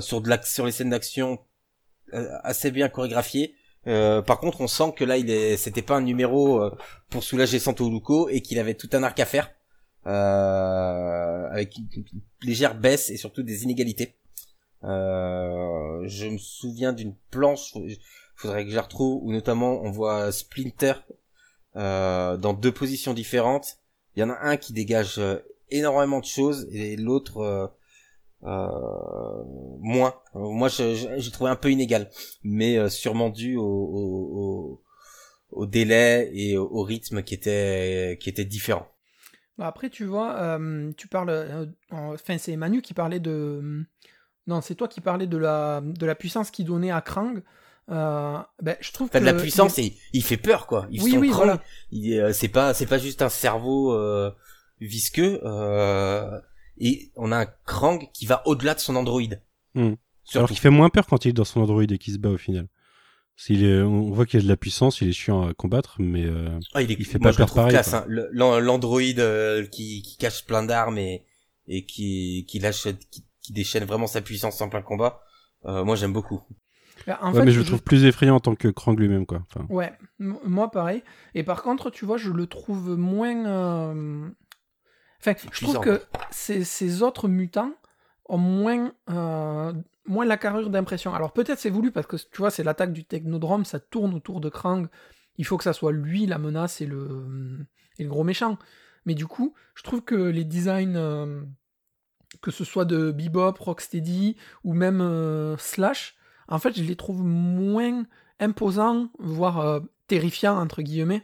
sur 0.00 0.20
de 0.20 0.38
sur 0.44 0.66
les 0.66 0.72
scènes 0.72 0.90
d'action 0.90 1.38
assez 2.12 2.70
bien 2.70 2.88
chorégraphiées. 2.88 3.54
Euh, 3.88 4.20
par 4.20 4.38
contre, 4.38 4.60
on 4.60 4.66
sent 4.66 4.92
que 4.96 5.04
là, 5.04 5.16
il 5.16 5.30
est, 5.30 5.56
c'était 5.56 5.82
pas 5.82 5.96
un 5.96 6.02
numéro 6.02 6.62
euh, 6.62 6.70
pour 7.08 7.24
soulager 7.24 7.58
Santo 7.58 7.88
Luco 7.90 8.28
et 8.28 8.42
qu'il 8.42 8.58
avait 8.58 8.74
tout 8.74 8.90
un 8.92 9.02
arc 9.02 9.18
à 9.18 9.24
faire, 9.24 9.50
euh, 10.06 11.48
avec 11.50 11.76
une, 11.76 12.04
légère 12.42 12.74
baisse 12.78 13.08
et 13.10 13.16
surtout 13.16 13.42
des 13.42 13.64
inégalités. 13.64 14.14
je 14.82 16.28
me 16.28 16.38
souviens 16.38 16.92
d'une 16.92 17.14
planche, 17.30 17.74
faudrait 18.36 18.64
que 18.64 18.70
je 18.70 18.76
la 18.76 18.82
retrouve, 18.82 19.20
où 19.24 19.32
notamment 19.32 19.80
on 19.82 19.90
voit 19.90 20.30
Splinter 20.32 20.94
dans 21.74 22.52
deux 22.52 22.72
positions 22.72 23.14
différentes. 23.14 23.78
Il 24.16 24.20
y 24.20 24.22
en 24.22 24.30
a 24.30 24.38
un 24.40 24.56
qui 24.56 24.72
dégage 24.72 25.20
énormément 25.70 26.20
de 26.20 26.26
choses 26.26 26.68
et 26.72 26.96
l'autre 26.96 27.72
moins. 28.42 30.14
Moi, 30.34 30.68
j'ai 30.68 31.30
trouvé 31.30 31.50
un 31.50 31.56
peu 31.56 31.70
inégal, 31.70 32.10
mais 32.42 32.78
euh, 32.78 32.88
sûrement 32.88 33.30
dû 33.30 33.56
au, 33.56 33.64
au, 33.64 34.82
au, 35.50 35.66
délai 35.66 36.30
et 36.32 36.56
au, 36.56 36.82
rythme 36.82 37.22
qui 37.22 37.34
était 37.34 38.18
qui 38.20 38.28
était 38.28 38.44
différent. 38.44 38.88
Bah, 39.56 39.66
après, 39.66 39.90
tu 39.90 40.04
vois, 40.04 40.36
euh, 40.40 40.92
tu 40.96 41.08
parles. 41.08 41.70
enfin, 41.90 42.38
c'est 42.38 42.56
Manu 42.56 42.82
qui 42.82 42.94
parlait 42.94 43.20
de. 43.20 43.84
Non, 44.46 44.60
c'est 44.60 44.74
toi 44.74 44.88
qui 44.88 45.00
parlais 45.00 45.26
de 45.26 45.36
la 45.36 45.82
de 45.82 46.06
la 46.06 46.14
puissance 46.14 46.50
qu'il 46.50 46.66
donnait 46.66 46.90
à 46.90 47.00
Krang. 47.00 47.42
ben, 47.88 48.46
je 48.80 48.92
trouve 48.92 49.10
que 49.10 49.18
de 49.18 49.24
la 49.24 49.34
puissance, 49.34 49.78
il... 49.78 49.94
il 50.12 50.22
fait 50.22 50.36
peur 50.36 50.66
quoi. 50.66 50.86
Il 50.90 51.02
oui, 51.02 51.16
oui, 51.18 51.30
voilà. 51.30 51.60
c'est 52.32 52.48
pas 52.48 52.72
c'est 52.72 52.86
pas 52.86 52.98
juste 52.98 53.22
un 53.22 53.28
cerveau 53.28 53.98
visqueux. 54.80 55.40
Euh, 56.80 56.84
et 56.84 57.12
on 57.16 57.32
a 57.32 57.38
un 57.38 57.46
Krang 57.66 58.10
qui 58.12 58.26
va 58.26 58.42
au-delà 58.46 58.74
de 58.74 58.80
son 58.80 58.96
android. 58.96 59.22
Hmm. 59.74 59.94
Alors 60.34 60.48
qu'il 60.48 60.58
fait 60.58 60.70
moins 60.70 60.90
peur 60.90 61.06
quand 61.06 61.24
il 61.24 61.30
est 61.30 61.32
dans 61.32 61.44
son 61.44 61.60
Android 61.60 61.82
et 61.82 61.98
qu'il 61.98 62.12
se 62.12 62.18
bat 62.18 62.30
au 62.30 62.36
final. 62.36 62.68
Est, 63.50 63.82
on 63.82 64.10
voit 64.10 64.26
qu'il 64.26 64.40
a 64.40 64.42
de 64.42 64.48
la 64.48 64.56
puissance, 64.56 65.00
il 65.00 65.08
est 65.08 65.12
chiant 65.12 65.46
à 65.46 65.54
combattre, 65.54 65.96
mais 66.00 66.24
euh, 66.26 66.58
ah, 66.74 66.82
il, 66.82 66.90
est, 66.90 66.96
il 66.98 67.04
fait 67.04 67.20
pas 67.20 67.32
peur 67.32 67.54
pareil. 67.54 67.70
Classe, 67.70 67.94
hein. 67.94 68.04
L'Android 68.08 69.00
euh, 69.00 69.64
qui, 69.66 70.02
qui, 70.02 70.16
cache 70.16 70.44
plein 70.44 70.64
d'armes 70.64 70.98
et, 70.98 71.24
et 71.68 71.86
qui, 71.86 72.46
qui 72.48 72.58
lâche, 72.58 72.88
qui, 73.10 73.24
qui, 73.40 73.52
déchaîne 73.52 73.84
vraiment 73.84 74.08
sa 74.08 74.22
puissance 74.22 74.60
en 74.60 74.68
plein 74.68 74.82
combat. 74.82 75.20
Euh, 75.66 75.84
moi, 75.84 75.94
j'aime 75.94 76.12
beaucoup. 76.12 76.42
Bah, 77.06 77.20
fait, 77.32 77.44
mais 77.44 77.52
je 77.52 77.60
le 77.60 77.64
trouve 77.64 77.82
plus 77.82 78.04
effrayant 78.04 78.34
en 78.34 78.40
tant 78.40 78.56
que 78.56 78.66
Krang 78.68 78.96
lui-même, 78.98 79.24
quoi. 79.24 79.44
Enfin... 79.48 79.64
Ouais, 79.70 79.92
moi 80.18 80.70
pareil. 80.72 81.04
Et 81.36 81.44
par 81.44 81.62
contre, 81.62 81.90
tu 81.90 82.04
vois, 82.04 82.16
je 82.16 82.30
le 82.30 82.48
trouve 82.48 82.98
moins. 82.98 84.32
Euh, 85.26 85.32
enfin, 85.32 85.48
je 85.52 85.64
trouve 85.64 85.80
que 85.80 86.02
ces, 86.30 86.64
ces 86.64 87.02
autres 87.02 87.28
mutants 87.28 87.72
ont 88.26 88.38
moins 88.38 88.92
moins 90.08 90.24
la 90.24 90.36
carrure 90.36 90.70
d'impression. 90.70 91.14
Alors 91.14 91.32
peut-être 91.32 91.58
c'est 91.58 91.70
voulu 91.70 91.92
parce 91.92 92.06
que 92.06 92.16
tu 92.16 92.38
vois, 92.38 92.50
c'est 92.50 92.64
l'attaque 92.64 92.92
du 92.92 93.04
technodrome, 93.04 93.64
ça 93.64 93.78
tourne 93.78 94.14
autour 94.14 94.40
de 94.40 94.48
Krang. 94.48 94.88
Il 95.36 95.46
faut 95.46 95.56
que 95.56 95.64
ça 95.64 95.72
soit 95.72 95.92
lui 95.92 96.26
la 96.26 96.38
menace 96.38 96.80
et 96.80 96.86
le, 96.86 97.66
et 97.98 98.04
le 98.04 98.08
gros 98.08 98.24
méchant. 98.24 98.58
Mais 99.04 99.14
du 99.14 99.26
coup, 99.26 99.54
je 99.74 99.82
trouve 99.84 100.02
que 100.02 100.16
les 100.16 100.44
designs, 100.44 100.96
euh, 100.96 101.42
que 102.42 102.50
ce 102.50 102.64
soit 102.64 102.84
de 102.84 103.12
Bebop, 103.12 103.54
Rocksteady 103.58 104.36
ou 104.64 104.74
même 104.74 105.00
euh, 105.00 105.56
Slash, 105.56 106.16
en 106.48 106.58
fait, 106.58 106.76
je 106.76 106.82
les 106.82 106.96
trouve 106.96 107.22
moins 107.22 108.04
imposants, 108.40 109.10
voire 109.18 109.60
euh, 109.60 109.80
terrifiants, 110.08 110.58
entre 110.58 110.82
guillemets, 110.82 111.22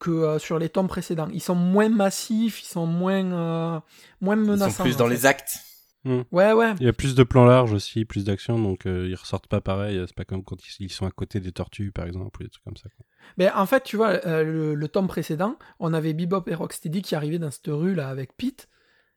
que 0.00 0.38
sur 0.38 0.58
les 0.58 0.68
tomes 0.68 0.88
précédents. 0.88 1.28
Ils 1.32 1.42
sont 1.42 1.54
moins 1.54 1.88
massifs, 1.88 2.62
ils 2.62 2.66
sont 2.66 2.86
moins, 2.86 3.82
moins 4.20 4.36
menaçants. 4.36 4.66
Ils 4.66 4.72
sont 4.72 4.82
plus 4.82 4.96
dans 4.96 5.06
les 5.06 5.26
actes. 5.26 5.60
Hmm. 6.04 6.22
Ouais, 6.32 6.52
ouais. 6.52 6.74
Il 6.80 6.86
y 6.86 6.88
a 6.88 6.94
plus 6.94 7.14
de 7.14 7.22
plans 7.22 7.44
larges 7.44 7.74
aussi, 7.74 8.06
plus 8.06 8.24
d'action, 8.24 8.58
donc 8.58 8.86
euh, 8.86 9.06
ils 9.08 9.14
ressortent 9.14 9.48
pas 9.48 9.60
pareil. 9.60 10.02
C'est 10.06 10.16
pas 10.16 10.24
comme 10.24 10.42
quand 10.42 10.56
ils 10.80 10.90
sont 10.90 11.06
à 11.06 11.10
côté 11.10 11.40
des 11.40 11.52
tortues, 11.52 11.92
par 11.92 12.06
exemple, 12.06 12.40
ou 12.40 12.44
des 12.44 12.50
trucs 12.50 12.64
comme 12.64 12.76
ça. 12.76 12.88
Mais 13.36 13.50
en 13.50 13.66
fait, 13.66 13.82
tu 13.82 13.96
vois, 13.96 14.26
euh, 14.26 14.74
le, 14.74 14.88
tome 14.88 15.08
précédent, 15.08 15.58
on 15.78 15.92
avait 15.92 16.14
Bebop 16.14 16.44
et 16.46 16.54
Rocksteady 16.54 17.02
qui 17.02 17.14
arrivaient 17.14 17.38
dans 17.38 17.50
cette 17.50 17.68
rue 17.68 17.94
là 17.94 18.08
avec 18.08 18.36
Pete. 18.36 18.68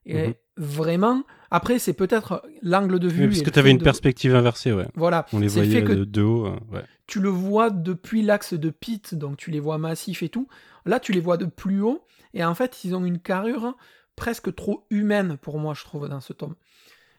Et 0.06 0.28
mhm. 0.28 0.34
vraiment, 0.58 1.24
après, 1.52 1.80
c'est 1.80 1.94
peut-être 1.94 2.44
l'angle 2.62 3.00
de 3.00 3.08
vue. 3.08 3.28
parce 3.28 3.42
que 3.42 3.50
tu 3.50 3.60
avais 3.60 3.72
une 3.72 3.82
perspective 3.82 4.36
inversée, 4.36 4.74
ouais. 4.74 4.88
Voilà. 4.96 5.26
On 5.34 5.40
les 5.40 5.48
voyait 5.48 5.82
de, 5.82 6.22
haut. 6.22 6.48
Hein, 6.48 6.60
ouais. 6.72 6.84
Tu 7.08 7.20
le 7.20 7.30
vois 7.30 7.70
depuis 7.70 8.22
l'axe 8.22 8.54
de 8.54 8.70
Pete, 8.70 9.16
donc 9.16 9.38
tu 9.38 9.52
les 9.52 9.60
vois 9.60 9.78
massifs 9.78 10.24
et 10.24 10.30
tout. 10.30 10.48
Là, 10.86 11.00
tu 11.00 11.12
les 11.12 11.20
vois 11.20 11.38
de 11.38 11.46
plus 11.46 11.82
haut. 11.82 12.06
Et 12.34 12.44
en 12.44 12.56
fait, 12.56 12.84
ils 12.84 12.96
ont 12.96 13.06
une 13.06 13.20
carrure 13.20 13.76
presque 14.16 14.54
trop 14.56 14.86
humaine 14.90 15.38
pour 15.42 15.60
moi, 15.60 15.74
je 15.74 15.84
trouve, 15.84 16.08
dans 16.10 16.22
ce 16.22 16.34
tome. 16.34 16.56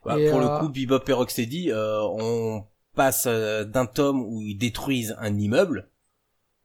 Bah, 0.04 0.16
pour 0.30 0.40
le 0.40 0.46
euh, 0.46 0.58
coup, 0.58 0.68
Bebop 0.68 1.04
et 1.08 1.12
Rocksteady, 1.12 1.70
euh, 1.70 2.02
on 2.02 2.64
passe 2.94 3.24
euh, 3.26 3.64
d'un 3.64 3.86
tome 3.86 4.22
où 4.22 4.42
ils 4.42 4.56
détruisent 4.56 5.16
un 5.18 5.38
immeuble 5.38 5.88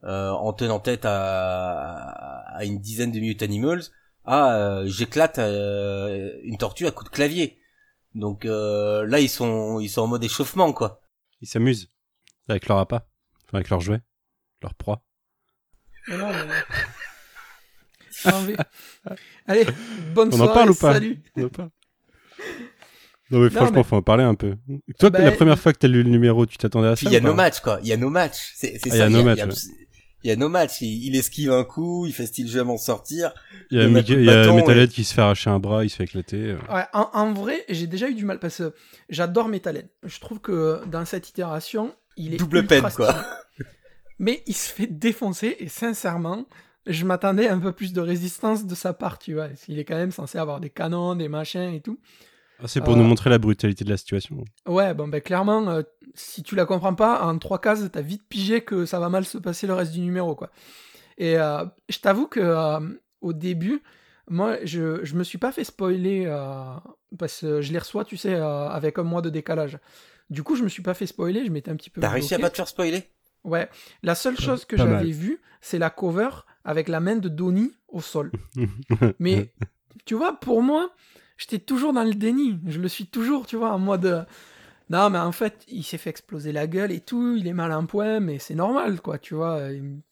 en 0.02 0.54
tenant 0.54 0.80
tête 0.80 1.04
à, 1.04 1.92
à, 2.56 2.64
une 2.64 2.78
dizaine 2.78 3.12
de 3.12 3.20
Mutant 3.20 3.44
Animals 3.44 3.82
à 4.24 4.82
j'éclate 4.86 5.38
une 5.38 6.56
tortue 6.58 6.86
à 6.86 6.90
coup 6.90 7.04
de 7.04 7.08
clavier. 7.08 7.58
Donc 8.14 8.44
là, 8.44 9.20
ils 9.20 9.28
sont 9.28 9.80
ils 9.80 9.88
sont 9.88 10.02
en 10.02 10.06
mode 10.06 10.24
échauffement 10.24 10.72
quoi. 10.72 11.00
Ils 11.40 11.48
s'amusent 11.48 11.88
avec 12.48 12.66
leur 12.68 12.78
appât, 12.78 13.06
enfin, 13.46 13.58
avec 13.58 13.70
leurs 13.70 13.80
jouets, 13.80 14.00
leur 14.62 14.74
proie. 14.74 15.02
non, 16.08 16.28
mais... 18.46 18.56
Allez, 19.46 19.66
bonne 20.14 20.28
On 20.32 20.36
soirée. 20.36 20.50
en 20.50 20.54
parle 20.54 20.70
ou 20.70 20.74
pas 20.74 20.92
Salut. 20.94 21.22
On 21.36 21.44
en 21.44 21.48
parle. 21.48 21.70
Non 23.30 23.38
mais 23.38 23.50
franchement, 23.50 23.84
faut 23.84 23.96
en 23.96 24.02
parler 24.02 24.24
un 24.24 24.34
peu. 24.34 24.56
Toi, 24.98 25.10
la 25.10 25.30
bah, 25.30 25.32
première 25.32 25.58
fois 25.58 25.72
que 25.72 25.78
t'as 25.78 25.86
lu 25.88 26.02
le 26.02 26.10
numéro, 26.10 26.46
tu 26.46 26.58
t'attendais 26.58 26.88
à 26.88 26.96
ça 26.96 27.06
Il 27.06 27.12
y 27.12 27.16
a 27.16 27.20
nos 27.20 27.34
matchs, 27.34 27.60
quoi. 27.60 27.78
Il 27.82 27.88
y 27.88 27.92
a 27.92 27.96
nos 27.96 28.10
matchs. 28.10 28.52
C'est 28.56 28.78
ça. 28.78 28.88
Il 28.88 28.96
y 28.96 29.02
a 29.02 29.08
nos 29.08 29.22
matchs. 29.22 29.40
Il 30.22 30.28
y 30.28 30.32
a 30.32 30.36
nos 30.36 30.48
matchs. 30.48 30.82
Il, 30.82 31.16
esquive 31.16 31.52
un 31.52 31.64
coup, 31.64 32.06
il 32.06 32.12
fait 32.12 32.26
style 32.26 32.48
je 32.48 32.58
vais 32.58 32.64
m'en 32.64 32.76
sortir. 32.76 33.32
Il 33.70 33.78
y 33.78 33.80
a, 33.80 33.86
il 33.86 34.24
y 34.24 34.30
a 34.30 34.52
Metalhead 34.52 34.90
qui 34.90 35.04
se 35.04 35.14
fait 35.14 35.22
arracher 35.22 35.50
un 35.50 35.58
bras, 35.58 35.84
il 35.84 35.90
se 35.90 35.96
fait 35.96 36.04
éclater. 36.04 36.56
Ouais, 36.70 36.84
en, 36.92 37.32
vrai, 37.32 37.64
j'ai 37.68 37.86
déjà 37.86 38.08
eu 38.08 38.14
du 38.14 38.24
mal 38.24 38.38
parce 38.38 38.58
que 38.58 38.74
j'adore 39.08 39.48
Metalhead. 39.48 39.88
Je 40.02 40.20
trouve 40.20 40.40
que 40.40 40.82
dans 40.86 41.04
cette 41.04 41.28
itération, 41.28 41.94
il 42.16 42.34
est 42.34 42.38
double 42.38 42.66
peine, 42.66 42.88
quoi. 42.94 43.14
Mais 44.18 44.42
il 44.46 44.54
se 44.54 44.70
fait 44.70 44.86
défoncer 44.86 45.56
et 45.60 45.68
sincèrement, 45.68 46.44
je 46.86 47.06
m'attendais 47.06 47.48
un 47.48 47.58
peu 47.58 47.72
plus 47.72 47.94
de 47.94 48.02
résistance 48.02 48.66
de 48.66 48.74
sa 48.74 48.92
part, 48.92 49.18
tu 49.18 49.32
vois. 49.32 49.48
Il 49.68 49.78
est 49.78 49.84
quand 49.84 49.96
même 49.96 50.12
censé 50.12 50.36
avoir 50.36 50.60
des 50.60 50.68
canons, 50.68 51.14
des 51.14 51.28
machins 51.28 51.72
et 51.72 51.80
tout. 51.80 51.98
Ah, 52.62 52.68
c'est 52.68 52.80
pour 52.80 52.96
nous 52.96 53.02
euh, 53.02 53.06
montrer 53.06 53.30
la 53.30 53.38
brutalité 53.38 53.84
de 53.84 53.90
la 53.90 53.96
situation. 53.96 54.44
Ouais, 54.66 54.94
bon, 54.94 55.08
ben 55.08 55.20
clairement, 55.20 55.68
euh, 55.68 55.82
si 56.14 56.42
tu 56.42 56.54
la 56.54 56.66
comprends 56.66 56.94
pas, 56.94 57.22
en 57.24 57.38
trois 57.38 57.60
cases, 57.60 57.82
t'as 57.90 58.00
vite 58.00 58.22
pigé 58.28 58.62
que 58.62 58.86
ça 58.86 59.00
va 59.00 59.08
mal 59.08 59.24
se 59.24 59.38
passer 59.38 59.66
le 59.66 59.74
reste 59.74 59.92
du 59.92 60.00
numéro, 60.00 60.34
quoi. 60.34 60.50
Et 61.18 61.38
euh, 61.38 61.64
je 61.88 61.98
t'avoue 61.98 62.26
que 62.26 62.80
au 63.20 63.32
début, 63.32 63.82
moi, 64.28 64.56
je, 64.64 65.04
je 65.04 65.14
me 65.14 65.24
suis 65.24 65.38
pas 65.38 65.52
fait 65.52 65.64
spoiler 65.64 66.26
parce 67.18 67.40
que 67.40 67.60
je 67.60 67.72
les 67.72 67.78
reçois, 67.78 68.04
tu 68.04 68.16
sais, 68.16 68.34
avec 68.34 68.98
un 68.98 69.02
mois 69.02 69.22
de 69.22 69.30
décalage. 69.30 69.78
Du 70.30 70.42
coup, 70.42 70.54
je 70.54 70.62
me 70.62 70.68
suis 70.68 70.82
pas 70.82 70.94
fait 70.94 71.06
spoiler, 71.06 71.44
je 71.44 71.50
m'étais 71.50 71.70
un 71.70 71.76
petit 71.76 71.90
peu. 71.90 72.00
T'as 72.00 72.10
réussi 72.10 72.34
à 72.34 72.38
pas 72.38 72.50
te 72.50 72.56
faire 72.56 72.68
spoiler? 72.68 73.10
Ouais. 73.44 73.68
La 74.02 74.14
seule 74.14 74.38
chose 74.38 74.64
que 74.64 74.76
j'avais 74.76 75.10
vue, 75.10 75.40
c'est 75.60 75.78
la 75.78 75.90
cover 75.90 76.30
avec 76.64 76.88
la 76.88 77.00
main 77.00 77.16
de 77.16 77.28
Donnie 77.28 77.72
au 77.88 78.00
sol. 78.00 78.30
Mais 79.18 79.52
tu 80.04 80.14
vois, 80.14 80.38
pour 80.38 80.62
moi, 80.62 80.90
j'étais 81.40 81.58
toujours 81.58 81.92
dans 81.92 82.04
le 82.04 82.14
déni. 82.14 82.60
Je 82.66 82.80
le 82.80 82.88
suis 82.88 83.06
toujours, 83.06 83.46
tu 83.46 83.56
vois, 83.56 83.72
en 83.72 83.78
mode. 83.78 84.06
Euh, 84.06 84.24
non, 84.90 85.08
mais 85.08 85.18
en 85.18 85.32
fait, 85.32 85.64
il 85.68 85.84
s'est 85.84 85.98
fait 85.98 86.10
exploser 86.10 86.52
la 86.52 86.66
gueule 86.66 86.92
et 86.92 87.00
tout, 87.00 87.36
il 87.36 87.46
est 87.46 87.52
mal 87.52 87.70
un 87.70 87.84
point, 87.84 88.18
mais 88.20 88.38
c'est 88.38 88.56
normal, 88.56 89.00
quoi, 89.00 89.18
tu 89.18 89.34
vois. 89.34 89.68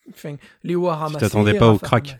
Enfin, 0.08 0.36
Léo 0.62 0.88
a 0.88 0.94
ramassé. 0.94 1.16
Tu 1.16 1.20
t'attendais 1.20 1.58
pas 1.58 1.68
au 1.68 1.78
crack. 1.78 2.16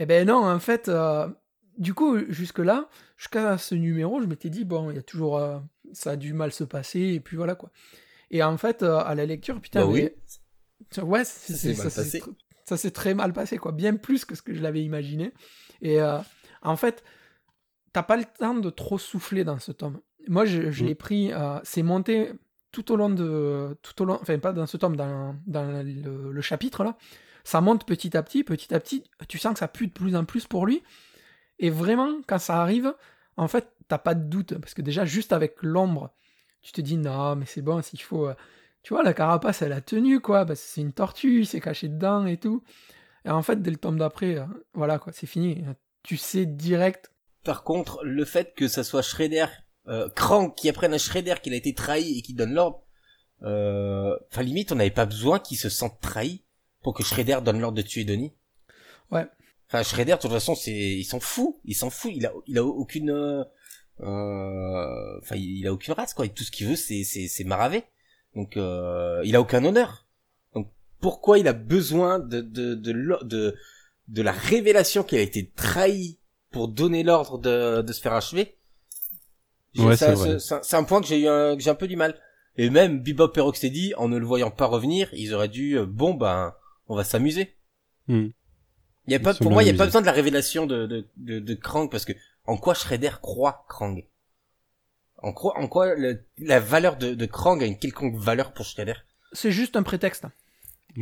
Eh 0.00 0.06
ben 0.06 0.28
non, 0.28 0.48
en 0.48 0.60
fait, 0.60 0.88
euh, 0.88 1.28
du 1.76 1.92
coup, 1.92 2.18
jusque-là, 2.28 2.88
jusqu'à 3.16 3.58
ce 3.58 3.74
numéro, 3.74 4.20
je 4.20 4.26
m'étais 4.26 4.48
dit, 4.48 4.64
bon, 4.64 4.90
il 4.90 4.96
y 4.96 4.98
a 5.00 5.02
toujours. 5.02 5.38
Euh, 5.38 5.58
ça 5.92 6.12
a 6.12 6.16
dû 6.16 6.32
mal 6.34 6.52
se 6.52 6.62
passer, 6.62 7.00
et 7.00 7.20
puis 7.20 7.36
voilà, 7.36 7.56
quoi. 7.56 7.70
Et 8.30 8.42
en 8.42 8.56
fait, 8.56 8.82
à 8.84 9.14
la 9.14 9.26
lecture, 9.26 9.60
putain, 9.60 9.80
bah 9.80 9.90
oui. 9.90 10.08
Ouais, 11.02 11.24
ça 11.24 12.76
s'est 12.76 12.90
très 12.92 13.14
mal 13.14 13.32
passé, 13.32 13.58
quoi. 13.58 13.72
Bien 13.72 13.96
plus 13.96 14.24
que 14.24 14.36
ce 14.36 14.42
que 14.42 14.54
je 14.54 14.62
l'avais 14.62 14.84
imaginé. 14.84 15.32
Et 15.82 15.98
en 16.62 16.76
fait, 16.76 17.02
t'as 17.98 18.04
pas 18.04 18.16
le 18.16 18.24
temps 18.24 18.54
de 18.54 18.70
trop 18.70 18.96
souffler 18.96 19.42
dans 19.42 19.58
ce 19.58 19.72
tome. 19.72 19.98
Moi, 20.28 20.44
je, 20.44 20.70
je 20.70 20.84
mm. 20.84 20.86
l'ai 20.86 20.94
pris, 20.94 21.32
euh, 21.32 21.58
c'est 21.64 21.82
monté 21.82 22.30
tout 22.70 22.92
au 22.92 22.96
long 22.96 23.10
de. 23.10 23.76
Tout 23.82 24.02
au 24.02 24.04
long, 24.04 24.18
enfin, 24.22 24.38
pas 24.38 24.52
dans 24.52 24.66
ce 24.66 24.76
tome, 24.76 24.94
dans, 24.94 25.34
dans 25.48 25.82
le, 25.82 26.40
chapitre 26.40 26.84
là. 26.84 26.96
Ça 27.42 27.60
monte 27.60 27.84
petit 27.86 28.16
à 28.16 28.22
petit, 28.22 28.44
petit 28.44 28.72
à 28.72 28.78
petit. 28.78 29.02
Tu 29.26 29.38
sens 29.38 29.54
que 29.54 29.58
ça 29.58 29.66
pue 29.66 29.88
de 29.88 29.92
plus 29.92 30.14
en 30.14 30.24
plus 30.24 30.46
pour 30.46 30.64
lui. 30.64 30.84
Et 31.58 31.70
vraiment, 31.70 32.20
quand 32.28 32.38
ça 32.38 32.62
arrive, 32.62 32.94
en 33.36 33.48
fait, 33.48 33.68
t'as 33.88 33.98
pas 33.98 34.14
de 34.14 34.28
doute. 34.28 34.56
Parce 34.58 34.74
que 34.74 34.82
déjà, 34.82 35.04
juste 35.04 35.32
avec 35.32 35.56
l'ombre, 35.62 36.14
tu 36.62 36.70
te 36.70 36.80
dis, 36.80 36.98
non, 36.98 37.34
mais 37.34 37.46
c'est 37.46 37.62
bon, 37.62 37.82
s'il 37.82 38.00
faut. 38.00 38.28
Euh, 38.28 38.34
tu 38.84 38.94
vois, 38.94 39.02
la 39.02 39.12
carapace, 39.12 39.62
elle 39.62 39.72
a 39.72 39.80
tenu, 39.80 40.20
quoi. 40.20 40.46
Parce 40.46 40.60
que 40.60 40.66
c'est 40.68 40.82
une 40.82 40.92
tortue, 40.92 41.40
il 41.40 41.46
s'est 41.46 41.60
caché 41.60 41.88
dedans 41.88 42.26
et 42.26 42.36
tout. 42.36 42.62
Et 43.24 43.30
en 43.30 43.42
fait, 43.42 43.60
dès 43.60 43.72
le 43.72 43.76
tome 43.76 43.98
d'après, 43.98 44.36
euh, 44.36 44.44
voilà, 44.72 45.00
quoi, 45.00 45.12
c'est 45.12 45.26
fini. 45.26 45.64
Tu 46.04 46.16
sais 46.16 46.46
direct 46.46 47.10
par 47.48 47.64
contre, 47.64 48.04
le 48.04 48.26
fait 48.26 48.52
que 48.54 48.68
ça 48.68 48.84
soit 48.84 49.00
Shredder, 49.00 49.46
euh, 49.86 50.10
Krang 50.10 50.54
qui 50.54 50.68
apprenne 50.68 50.92
à 50.92 50.98
Shredder 50.98 51.36
qu'il 51.42 51.54
a 51.54 51.56
été 51.56 51.72
trahi 51.72 52.18
et 52.18 52.20
qui 52.20 52.34
donne 52.34 52.52
l'ordre, 52.52 52.82
euh, 53.42 54.14
enfin 54.30 54.42
limite 54.42 54.70
on 54.70 54.74
n'avait 54.74 54.90
pas 54.90 55.06
besoin 55.06 55.38
qu'il 55.38 55.56
se 55.56 55.70
sente 55.70 55.98
trahi 56.02 56.44
pour 56.82 56.92
que 56.92 57.02
Shredder 57.02 57.38
donne 57.42 57.58
l'ordre 57.58 57.78
de 57.78 57.80
tuer 57.80 58.04
Donnie. 58.04 58.34
Ouais. 59.10 59.24
Enfin 59.66 59.82
Shredder 59.82 60.12
de 60.12 60.18
toute 60.18 60.30
façon 60.30 60.54
c'est, 60.54 60.74
il 60.74 61.04
s'en 61.04 61.20
fout, 61.20 61.56
il 61.64 61.74
s'en 61.74 61.88
fout, 61.88 62.12
il 62.14 62.26
a, 62.26 62.34
il 62.46 62.58
a 62.58 62.64
aucune, 62.64 63.12
euh, 63.12 65.18
enfin 65.22 65.36
il 65.36 65.66
a 65.66 65.72
aucune 65.72 65.94
race 65.94 66.12
quoi, 66.12 66.26
et 66.26 66.28
tout 66.28 66.44
ce 66.44 66.50
qu'il 66.50 66.66
veut 66.66 66.76
c'est, 66.76 67.02
c'est, 67.02 67.28
c'est 67.28 67.44
maraver. 67.44 67.84
Donc 68.34 68.58
euh, 68.58 69.22
il 69.24 69.34
a 69.34 69.40
aucun 69.40 69.64
honneur. 69.64 70.06
Donc 70.54 70.70
pourquoi 71.00 71.38
il 71.38 71.48
a 71.48 71.54
besoin 71.54 72.18
de 72.18 72.42
de 72.42 72.74
de, 72.74 73.24
de, 73.24 73.56
de 74.08 74.22
la 74.22 74.32
révélation 74.32 75.02
qu'il 75.02 75.16
a 75.16 75.22
été 75.22 75.48
trahi 75.48 76.18
pour 76.58 76.66
donner 76.66 77.04
l'ordre 77.04 77.38
de, 77.38 77.82
de 77.82 77.92
se 77.92 78.00
faire 78.00 78.14
achever. 78.14 78.56
Ouais, 79.76 79.96
c'est 79.96 80.74
un 80.74 80.82
point 80.82 81.00
que 81.00 81.06
j'ai 81.06 81.20
eu 81.20 81.28
un, 81.28 81.54
que 81.56 81.62
j'ai 81.62 81.70
un 81.70 81.76
peu 81.76 81.86
du 81.86 81.94
mal. 81.94 82.20
Et 82.56 82.68
même 82.68 83.00
Bebop 83.00 83.30
et 83.36 83.40
Rocksteady, 83.40 83.94
en 83.94 84.08
ne 84.08 84.18
le 84.18 84.26
voyant 84.26 84.50
pas 84.50 84.66
revenir, 84.66 85.08
ils 85.12 85.32
auraient 85.34 85.46
dû, 85.46 85.78
euh, 85.78 85.86
bon 85.86 86.14
ben, 86.14 86.52
on 86.88 86.96
va 86.96 87.04
s'amuser. 87.04 87.54
Hmm. 88.08 88.30
Y 89.06 89.14
a 89.14 89.20
pas, 89.20 89.34
pour 89.34 89.52
moi, 89.52 89.62
il 89.62 89.66
y 89.66 89.70
a 89.70 89.74
pas 89.74 89.84
besoin 89.84 90.00
de 90.00 90.06
la 90.06 90.12
révélation 90.12 90.66
de, 90.66 90.86
de, 90.86 91.06
de, 91.16 91.38
de 91.38 91.54
Krang 91.54 91.88
parce 91.88 92.04
que 92.04 92.12
en 92.44 92.56
quoi 92.56 92.74
Shredder 92.74 93.12
croit 93.22 93.64
Krang? 93.68 94.04
En 95.18 95.32
quoi, 95.32 95.56
en 95.60 95.68
quoi 95.68 95.94
la 96.38 96.58
valeur 96.58 96.96
de, 96.96 97.14
de 97.14 97.26
Krang 97.26 97.62
a 97.62 97.66
une 97.66 97.78
quelconque 97.78 98.16
valeur 98.16 98.52
pour 98.52 98.64
Shredder? 98.64 98.94
C'est 99.32 99.52
juste 99.52 99.76
un 99.76 99.84
prétexte. 99.84 100.26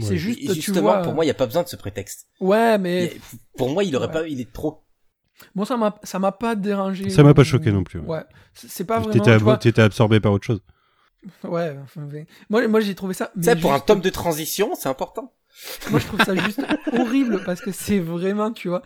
C'est 0.03 0.19
juste, 0.19 0.41
justement, 0.53 0.75
tu 0.75 0.81
vois... 0.83 0.99
pour 1.01 1.15
moi, 1.15 1.25
il 1.25 1.29
y 1.29 1.31
a 1.31 1.35
pas 1.35 1.47
besoin 1.47 1.63
de 1.63 1.69
ce 1.69 1.77
prétexte. 1.77 2.29
Ouais, 2.41 2.77
mais 2.77 3.17
pour 3.57 3.71
moi, 3.71 3.85
il 3.85 3.97
aurait 3.97 4.11
pas, 4.11 4.29
il 4.29 4.39
est 4.43 4.53
trop 4.53 4.83
Moi, 5.55 5.67
ça 5.67 5.77
m'a, 5.77 5.99
ça 6.03 6.19
m'a 6.19 6.33
pas 6.33 6.55
dérangé. 6.55 7.11
Ça 7.11 7.23
m'a 7.23 7.35
pas 7.35 7.45
choqué 7.45 7.71
non 7.73 7.85
plus. 7.85 8.01
Ouais. 8.01 8.23
C'est 8.55 8.85
pas 8.85 8.99
vraiment. 9.01 9.13
T'étais, 9.13 9.37
vois- 9.39 9.85
absorbé 9.85 10.21
par 10.21 10.33
autre 10.33 10.45
chose. 10.47 10.61
Ouais. 11.45 11.77
enfin, 11.83 12.03
mais- 12.11 12.27
Moi, 12.51 12.67
moi 12.69 12.81
j'ai 12.81 12.95
trouvé 12.95 13.15
ça. 13.15 13.31
Mais 13.37 13.57
pour 13.57 13.73
un 13.73 13.81
tome 13.81 14.01
de 14.01 14.11
transition, 14.11 14.75
c'est 14.75 14.89
important. 14.89 15.33
Moi, 15.91 16.01
je 16.01 16.07
trouve 16.07 16.23
ça 16.23 16.35
juste 16.37 16.61
horrible 16.99 17.43
parce 17.45 17.61
que 17.61 17.73
c'est 17.73 17.99
vraiment, 17.99 18.53
tu 18.53 18.69
vois, 18.69 18.83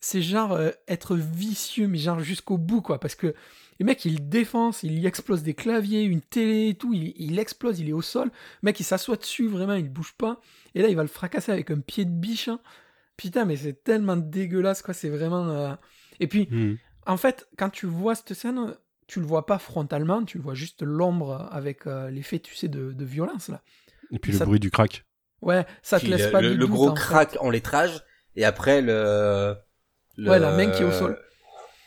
c'est 0.00 0.22
genre 0.22 0.52
euh, 0.52 0.70
être 0.88 1.16
vicieux, 1.16 1.88
mais 1.88 1.98
genre 1.98 2.20
jusqu'au 2.20 2.58
bout, 2.58 2.80
quoi. 2.82 3.00
Parce 3.00 3.14
que 3.14 3.34
le 3.78 3.86
mec, 3.86 4.04
il 4.04 4.28
défonce, 4.28 4.82
il 4.82 4.98
y 4.98 5.06
explose 5.06 5.42
des 5.42 5.54
claviers, 5.54 6.02
une 6.02 6.20
télé 6.20 6.68
et 6.68 6.74
tout, 6.74 6.92
il, 6.92 7.14
il 7.16 7.38
explose, 7.38 7.80
il 7.80 7.88
est 7.88 7.92
au 7.94 8.02
sol. 8.02 8.26
Le 8.62 8.66
mec, 8.66 8.78
il 8.78 8.84
s'assoit 8.84 9.16
dessus, 9.16 9.48
vraiment, 9.48 9.72
il 9.74 9.88
bouge 9.90 10.12
pas. 10.18 10.40
Et 10.74 10.82
là, 10.82 10.88
il 10.88 10.96
va 10.96 11.02
le 11.02 11.08
fracasser 11.08 11.50
avec 11.52 11.70
un 11.70 11.80
pied 11.80 12.04
de 12.04 12.10
biche. 12.10 12.48
hein. 12.48 12.60
Putain, 13.20 13.44
mais 13.44 13.56
c'est 13.56 13.84
tellement 13.84 14.16
dégueulasse, 14.16 14.80
quoi. 14.82 14.94
C'est 14.94 15.10
vraiment. 15.10 15.46
euh, 15.50 15.74
Et 16.20 16.26
puis, 16.26 16.48
Hmm. 16.50 16.74
en 17.06 17.18
fait, 17.18 17.46
quand 17.58 17.68
tu 17.68 17.86
vois 17.86 18.14
cette 18.14 18.32
scène, 18.32 18.74
tu 19.06 19.20
le 19.20 19.26
vois 19.26 19.44
pas 19.44 19.58
frontalement, 19.58 20.24
tu 20.24 20.38
le 20.38 20.42
vois 20.44 20.54
juste 20.54 20.82
l'ombre 20.82 21.48
avec 21.52 21.86
euh, 21.86 22.08
l'effet, 22.10 22.38
tu 22.38 22.54
sais, 22.54 22.68
de, 22.68 22.92
de 22.92 23.04
violence, 23.04 23.48
là. 23.48 23.60
Et 24.10 24.18
puis 24.18 24.32
le 24.32 24.38
bruit 24.38 24.60
du 24.60 24.70
crack. 24.70 25.04
Ouais, 25.42 25.66
ça 25.82 26.00
te 26.00 26.06
laisse 26.06 26.26
le, 26.26 26.32
pas 26.32 26.40
le- 26.40 26.48
de 26.50 26.54
le 26.54 26.66
doute, 26.66 26.70
gros 26.70 26.88
en 26.88 26.94
fait. 26.94 26.96
crack 26.96 27.36
en 27.40 27.50
lettrage, 27.50 28.02
et 28.36 28.44
après 28.44 28.80
le, 28.80 29.54
le- 30.16 30.30
Ouais, 30.30 30.38
la 30.38 30.50
main 30.52 30.70
qui 30.70 30.82
est 30.82 30.86
au 30.86 30.92
sol. 30.92 31.18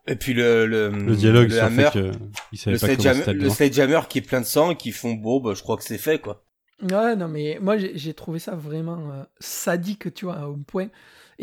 Et 0.06 0.16
puis 0.16 0.34
le 0.34 0.66
le, 0.66 0.90
Le 0.90 1.16
dialogue 1.16 1.48
le 1.48 1.56
sur 1.56 1.62
le 1.62 1.68
hammer, 1.68 1.90
fait 1.94 2.12
savait 2.58 2.72
le 2.72 2.78
sledgehammer, 2.78 3.34
le 3.34 3.50
sledgehammer 3.50 4.02
qui 4.10 4.18
est 4.20 4.22
plein 4.22 4.42
de 4.42 4.46
sang 4.46 4.72
et 4.72 4.76
qui 4.76 4.92
font 4.92 5.14
bon, 5.14 5.40
bah, 5.40 5.54
je 5.56 5.62
crois 5.64 5.78
que 5.78 5.84
c'est 5.84 5.98
fait 5.98 6.20
quoi. 6.20 6.44
Ouais, 6.82 7.16
non, 7.16 7.28
mais 7.30 7.60
moi 7.62 7.78
j'ai 7.78 8.14
trouvé 8.14 8.40
ça 8.40 8.56
vraiment 8.56 9.12
euh, 9.12 9.24
sadique, 9.40 10.14
tu 10.14 10.26
vois, 10.26 10.48
au 10.50 10.58
point. 10.58 10.90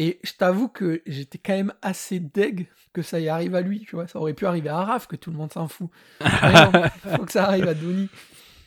Et 0.02 0.18
je 0.24 0.32
t'avoue 0.32 0.68
que 0.68 1.02
j'étais 1.06 1.36
quand 1.36 1.52
même 1.52 1.74
assez 1.82 2.20
deg 2.20 2.68
que 2.94 3.02
ça 3.02 3.20
y 3.20 3.28
arrive 3.28 3.54
à 3.54 3.60
lui, 3.60 3.80
tu 3.80 3.96
vois. 3.96 4.06
Ça 4.06 4.18
aurait 4.18 4.32
pu 4.32 4.46
arriver 4.46 4.70
à 4.70 4.82
Raph, 4.82 5.06
que 5.06 5.14
tout 5.14 5.30
le 5.30 5.36
monde 5.36 5.52
s'en 5.52 5.68
fout. 5.68 5.90
Mais 6.22 6.52
non, 6.52 6.72
faut 7.18 7.24
que 7.26 7.32
ça 7.32 7.44
arrive 7.44 7.68
à 7.68 7.74
Donnie. 7.74 8.08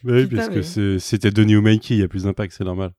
Bah 0.04 0.14
oui, 0.14 0.28
Putain, 0.28 0.36
parce 0.36 0.50
que 0.70 0.94
mais- 0.94 1.00
c'était 1.00 1.32
Donny 1.32 1.56
ou 1.56 1.64
Mikey, 1.64 1.96
il 1.96 2.02
y 2.02 2.04
a 2.04 2.08
plus 2.08 2.26
d'impact, 2.26 2.54
c'est 2.56 2.64
normal. 2.64 2.92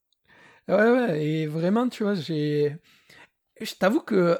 Ouais, 0.66 0.75
ouais, 0.90 1.25
et 1.25 1.47
vraiment, 1.47 1.88
tu 1.88 2.03
vois, 2.03 2.16
j'ai. 2.16 2.77
Je 3.61 3.73
t'avoue 3.75 4.01
que. 4.01 4.37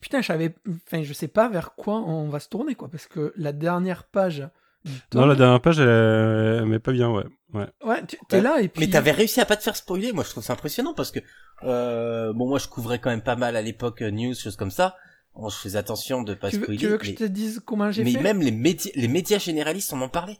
Putain, 0.00 0.22
je 0.22 0.28
savais. 0.28 0.54
Enfin, 0.86 1.02
je 1.02 1.12
sais 1.12 1.28
pas 1.28 1.50
vers 1.50 1.74
quoi 1.74 1.96
on 1.96 2.30
va 2.30 2.40
se 2.40 2.48
tourner, 2.48 2.74
quoi. 2.74 2.88
Parce 2.88 3.06
que 3.06 3.34
la 3.36 3.52
dernière 3.52 4.04
page. 4.04 4.48
du 4.86 4.92
Non, 5.14 5.26
la 5.26 5.34
dernière 5.34 5.60
page, 5.60 5.78
elle, 5.78 5.88
elle 6.60 6.64
met 6.66 6.78
pas 6.78 6.92
bien, 6.92 7.10
ouais. 7.10 7.24
Ouais. 7.56 7.66
Ouais, 7.84 8.06
tu- 8.06 8.16
t'es 8.28 8.36
Ouais. 8.36 8.42
là 8.42 8.60
et 8.60 8.68
puis. 8.68 8.84
Mais 8.86 8.90
t'avais 8.92 9.12
réussi 9.12 9.40
à 9.40 9.44
pas 9.46 9.56
te 9.56 9.62
faire 9.62 9.76
spoiler, 9.76 10.12
moi 10.12 10.24
je 10.24 10.30
trouve 10.30 10.44
ça 10.44 10.52
impressionnant 10.52 10.94
parce 10.94 11.10
que 11.10 11.20
euh, 11.64 12.32
bon 12.32 12.48
moi 12.48 12.58
je 12.58 12.68
couvrais 12.68 12.98
quand 13.00 13.10
même 13.10 13.22
pas 13.22 13.36
mal 13.36 13.56
à 13.56 13.62
l'époque 13.62 14.02
euh, 14.02 14.10
news 14.10 14.34
choses 14.34 14.56
comme 14.56 14.70
ça. 14.70 14.96
Bon, 15.34 15.48
je 15.50 15.56
faisais 15.56 15.78
attention 15.78 16.22
de 16.22 16.32
pas 16.34 16.50
Tu 16.50 16.56
veux, 16.56 16.62
spoiler. 16.62 16.78
tu 16.78 16.86
veux 16.88 16.96
que 16.98 17.04
mais 17.06 17.12
je 17.12 17.16
te 17.16 17.24
dise 17.24 17.60
comment 17.64 17.90
j'ai 17.90 18.04
mais 18.04 18.12
fait 18.12 18.22
même 18.22 18.40
les 18.40 18.50
médias 18.52 18.90
les 18.94 19.08
médias 19.08 19.38
généralistes 19.38 19.92
en 19.92 20.00
ont 20.02 20.08
parlé. 20.08 20.38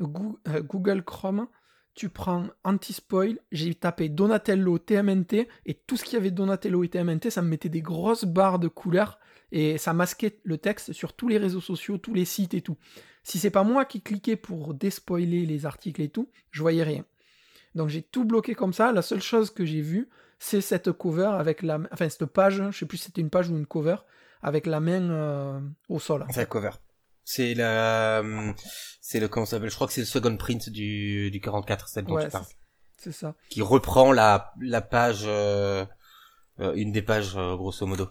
Euh, 0.00 0.62
Google 0.62 1.02
Chrome, 1.02 1.48
tu 1.94 2.08
prends 2.08 2.46
anti-spoil, 2.62 3.38
j'ai 3.50 3.74
tapé 3.74 4.08
Donatello 4.08 4.78
TMNT, 4.78 5.48
et 5.66 5.74
tout 5.74 5.96
ce 5.96 6.04
qu'il 6.04 6.14
y 6.14 6.16
avait 6.16 6.30
Donatello 6.30 6.84
et 6.84 6.88
TMNT, 6.88 7.30
ça 7.30 7.42
me 7.42 7.48
mettait 7.48 7.68
des 7.68 7.82
grosses 7.82 8.24
barres 8.24 8.60
de 8.60 8.68
couleurs, 8.68 9.18
et 9.50 9.76
ça 9.78 9.92
masquait 9.92 10.38
le 10.44 10.58
texte 10.58 10.92
sur 10.92 11.14
tous 11.14 11.26
les 11.26 11.38
réseaux 11.38 11.60
sociaux, 11.60 11.98
tous 11.98 12.14
les 12.14 12.24
sites 12.24 12.54
et 12.54 12.60
tout. 12.62 12.76
Si 13.28 13.38
c'est 13.38 13.50
pas 13.50 13.62
moi 13.62 13.84
qui 13.84 14.00
cliquais 14.00 14.36
pour 14.36 14.72
despoiler 14.72 15.44
les 15.44 15.66
articles 15.66 16.00
et 16.00 16.08
tout, 16.08 16.30
je 16.50 16.62
voyais 16.62 16.82
rien. 16.82 17.04
Donc 17.74 17.90
j'ai 17.90 18.00
tout 18.00 18.24
bloqué 18.24 18.54
comme 18.54 18.72
ça, 18.72 18.90
la 18.90 19.02
seule 19.02 19.20
chose 19.20 19.50
que 19.50 19.66
j'ai 19.66 19.82
vue, 19.82 20.08
c'est 20.38 20.62
cette 20.62 20.92
cover 20.92 21.32
avec 21.38 21.60
la... 21.60 21.78
Enfin, 21.92 22.08
cette 22.08 22.24
page, 22.24 22.62
je 22.70 22.78
sais 22.78 22.86
plus 22.86 22.96
si 22.96 23.04
c'était 23.04 23.20
une 23.20 23.28
page 23.28 23.50
ou 23.50 23.56
une 23.58 23.66
cover, 23.66 23.96
avec 24.40 24.64
la 24.64 24.80
main 24.80 25.10
euh, 25.10 25.60
au 25.90 25.98
sol. 25.98 26.24
C'est 26.30 26.40
la 26.40 26.46
cover. 26.46 26.70
C'est 27.22 27.52
la 27.52 28.22
c'est 29.02 29.20
le 29.20 29.28
comment 29.28 29.44
ça 29.44 29.56
s'appelle? 29.56 29.68
Je 29.68 29.74
crois 29.74 29.88
que 29.88 29.92
c'est 29.92 30.00
le 30.00 30.06
second 30.06 30.34
print 30.38 30.70
du 30.70 31.30
du 31.30 31.40
44 31.42 31.86
celle 31.86 32.06
dont 32.06 32.14
Ouais, 32.14 32.24
tu 32.24 32.30
parles. 32.30 32.46
C'est 32.96 33.12
ça. 33.12 33.34
Qui 33.50 33.60
reprend 33.60 34.10
la 34.10 34.54
la 34.58 34.80
page 34.80 35.24
euh, 35.26 35.84
euh, 36.60 36.72
une 36.72 36.92
des 36.92 37.02
pages 37.02 37.34
grosso 37.34 37.84
modo. 37.84 38.08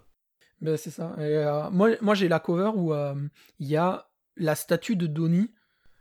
Ben, 0.61 0.77
c'est 0.77 0.91
ça. 0.91 1.15
Et, 1.17 1.23
euh, 1.23 1.71
moi, 1.71 1.89
moi 2.01 2.13
j'ai 2.13 2.27
la 2.27 2.39
cover 2.39 2.69
où 2.75 2.93
il 2.93 3.67
y 3.67 3.77
a 3.77 4.07
la 4.39 4.55
statue 4.55 4.95
de 4.95 5.07
Donnie 5.07 5.51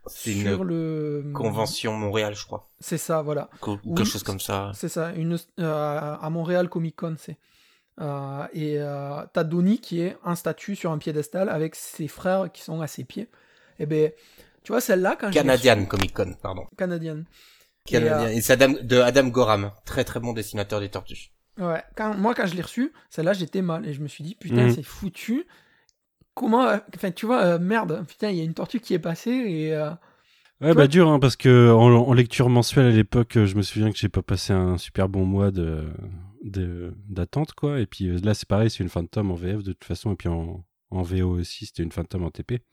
sur 0.07 0.61
une 0.61 0.63
le. 0.67 1.31
convention 1.33 1.93
Montréal, 1.93 2.33
je 2.35 2.45
crois. 2.45 2.67
C'est 2.79 2.97
ça, 2.97 3.21
voilà. 3.21 3.49
Co- 3.59 3.79
Oui. 3.85 3.95
Quelque 3.95 4.07
chose 4.09 4.23
comme 4.23 4.39
ça. 4.39 4.71
C'est 4.73 4.89
ça. 4.89 5.11
Une, 5.13 5.37
euh, 5.59 6.15
à 6.21 6.29
Montréal 6.29 6.69
Comic 6.69 6.95
Con, 6.95 7.15
c'est. 7.17 7.37
Euh, 7.99 8.45
et 8.53 8.75
euh, 8.79 9.23
t'as 9.33 9.43
Donnie 9.43 9.79
qui 9.79 10.01
est 10.01 10.17
en 10.23 10.35
statue 10.35 10.75
sur 10.75 10.91
un 10.91 10.97
piédestal 10.99 11.49
avec 11.49 11.75
ses 11.75 12.07
frères 12.07 12.51
qui 12.51 12.61
sont 12.61 12.79
à 12.81 12.87
ses 12.87 13.03
pieds. 13.03 13.27
Et 13.79 13.85
ben, 13.85 14.11
tu 14.63 14.71
vois, 14.71 14.81
celle-là, 14.81 15.17
quand 15.19 15.31
Canadian 15.31 15.85
Comic 15.85 16.13
Con, 16.13 16.35
pardon. 16.41 16.65
Canadienne. 16.77 17.25
Canadien. 17.85 18.29
Et 18.29 18.41
c'est 18.41 18.53
Adam, 18.53 18.73
de 18.81 18.97
Adam 18.99 19.27
Gorham, 19.29 19.71
très 19.85 20.03
très 20.03 20.19
bon 20.19 20.33
dessinateur 20.33 20.79
des 20.79 20.89
tortues. 20.89 21.31
Ouais, 21.57 21.81
quand, 21.95 22.13
moi 22.15 22.35
quand 22.35 22.45
je 22.45 22.53
l'ai 22.53 22.61
reçue, 22.61 22.93
celle-là 23.09 23.33
j'étais 23.33 23.63
mal 23.63 23.87
et 23.87 23.93
je 23.93 24.01
me 24.01 24.07
suis 24.07 24.23
dit 24.23 24.35
putain 24.35 24.65
Mhm. 24.65 24.75
c'est 24.75 24.83
foutu. 24.83 25.47
Comment, 26.37 26.63
euh, 26.67 26.77
enfin 26.95 27.11
tu 27.11 27.25
vois, 27.25 27.41
euh, 27.43 27.59
merde, 27.59 28.05
putain 28.07 28.29
il 28.29 28.37
y 28.37 28.41
a 28.41 28.43
une 28.43 28.53
tortue 28.53 28.79
qui 28.79 28.93
est 28.93 28.99
passée 28.99 29.31
et 29.31 29.73
euh, 29.73 29.89
Ouais, 30.61 30.73
bah 30.73 30.87
dur, 30.87 31.07
hein, 31.09 31.19
parce 31.19 31.35
que 31.35 31.71
en, 31.71 31.93
en 32.07 32.13
lecture 32.13 32.49
mensuelle 32.49 32.87
à 32.87 32.91
l'époque, 32.91 33.33
je 33.45 33.55
me 33.55 33.61
souviens 33.61 33.91
que 33.91 33.97
j'ai 33.97 34.09
pas 34.09 34.21
passé 34.23 34.53
un 34.53 34.77
super 34.77 35.07
bon 35.09 35.25
mois 35.25 35.51
de 35.51 35.85
d'attente, 37.09 37.53
quoi. 37.53 37.79
Et 37.79 37.85
puis 37.85 38.19
là, 38.21 38.33
c'est 38.33 38.47
pareil, 38.47 38.69
c'est 38.69 38.83
une 38.83 38.89
fin 38.89 39.03
de 39.03 39.07
tome 39.07 39.31
en 39.31 39.35
VF 39.35 39.63
de 39.63 39.73
toute 39.73 39.83
façon, 39.83 40.13
et 40.13 40.15
puis 40.15 40.29
en, 40.29 40.63
en 40.91 41.01
VO 41.03 41.37
aussi, 41.39 41.65
c'était 41.65 41.83
une 41.83 41.91
fin 41.91 42.03
de 42.03 42.07
tome 42.07 42.23
en 42.23 42.31
TP. 42.31 42.63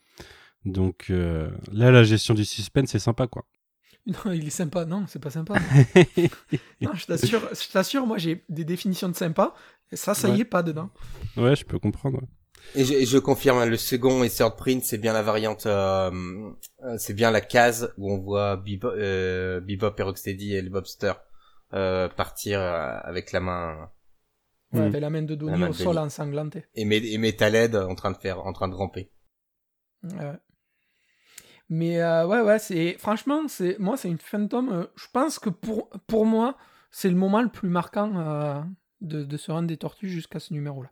Donc 0.65 1.07
euh, 1.11 1.51
là, 1.73 1.91
la 1.91 2.05
gestion 2.05 2.33
du 2.35 2.45
suspense, 2.45 2.91
c'est 2.91 2.99
sympa, 2.99 3.27
quoi. 3.27 3.45
non 4.07 4.33
il 4.33 4.47
est 4.47 4.51
sympa, 4.51 4.85
non 4.85 5.05
c'est 5.09 5.19
pas 5.23 5.31
sympa. 5.31 5.55
non 6.83 6.93
je 6.95 7.07
t'assure, 7.07 7.41
je 7.53 7.73
t'assure 7.73 8.07
moi 8.07 8.19
j'ai 8.19 8.45
des 8.51 8.65
définitions 8.65 9.09
de 9.09 9.15
sympa 9.17 9.55
et 9.91 9.97
ça 9.97 10.15
ça 10.15 10.29
y 10.29 10.33
Ouais. 10.33 10.41
est 10.41 10.45
pas 10.45 10.63
dedans. 10.63 10.91
ouais, 11.37 11.57
je 11.57 11.65
peux 11.65 11.79
comprendre. 11.79 12.19
ouais. 12.19 12.29
Et 12.75 12.85
je, 12.85 12.93
et 12.95 13.07
je 13.07 13.19
confirme, 13.19 13.59
hein, 13.59 13.67
le 13.67 13.77
second 13.77 14.25
et 14.25 14.31
third 14.31 14.57
print, 14.57 14.83
c'est 14.85 14.99
bien 14.99 15.13
la 15.13 15.23
variante, 15.23 15.67
euh, 15.67 16.11
euh, 16.83 16.97
c'est 16.99 17.15
bien 17.15 17.31
la 17.31 17.41
case 17.41 17.93
où 17.99 18.13
on 18.13 18.19
voit 18.19 18.57
Bebop, 18.57 18.89
euh, 18.97 19.61
Bebop 19.61 19.95
et 19.99 20.03
Rocksteady 20.03 20.55
et 20.55 20.63
le 20.63 20.71
Bobster 20.71 21.13
euh, 21.73 22.09
partir 22.09 22.61
euh, 22.61 22.97
avec 23.03 23.33
la 23.33 23.41
main 23.41 23.91
Ouais, 24.73 24.81
Mhm. 24.81 24.87
avec 24.87 25.01
la 25.01 25.11
main 25.11 25.23
de 25.23 25.35
Donnie 25.37 25.57
main 25.59 25.67
au 25.69 25.71
de 25.71 25.75
sol 25.77 25.95
Donnie. 25.95 25.99
ensanglanté. 26.07 26.65
et, 26.75 26.83
et 26.83 27.19
Metalhead 27.19 27.77
en 27.77 27.95
train 27.95 28.11
de 28.11 28.17
faire, 28.17 28.45
en 28.45 28.53
train 28.53 28.67
de 28.69 28.75
ramper. 28.75 29.13
Ouais. 30.03 30.33
Mais 31.69 32.01
euh, 32.03 32.27
ouais 32.27 32.41
ouais 32.41 32.59
c'est 32.59 32.97
franchement 32.99 33.47
c'est 33.49 33.79
moi 33.79 33.97
c'est 33.97 34.09
une 34.09 34.19
euh, 34.53 34.87
je 34.97 35.07
pense 35.13 35.39
que 35.39 35.49
pour 35.49 35.89
pour 36.07 36.27
moi 36.27 36.57
c'est 36.91 37.09
le 37.09 37.15
moment 37.17 37.41
le 37.41 37.49
plus 37.49 37.69
marquant 37.69 38.13
euh, 38.19 38.61
de, 39.01 39.25
de 39.25 39.37
ce 39.37 39.51
run 39.51 39.63
des 39.63 39.77
tortues 39.77 40.09
jusqu'à 40.11 40.41
ce 40.41 40.53
numéro 40.53 40.83
là. 40.83 40.91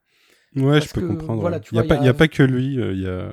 Ouais, 0.57 0.79
Parce 0.79 0.89
je 0.89 0.95
peux 0.95 1.01
que, 1.03 1.07
comprendre. 1.07 1.41
voilà, 1.41 1.59
il 1.73 1.77
y 1.77 1.79
a 1.79 1.83
a 2.09 2.11
a- 2.11 2.15
pas 2.15 2.29
que 2.29 2.43
lui. 2.43 2.79
euh, 2.81 2.93
Il 2.93 3.01
y 3.01 3.07
a, 3.09 3.33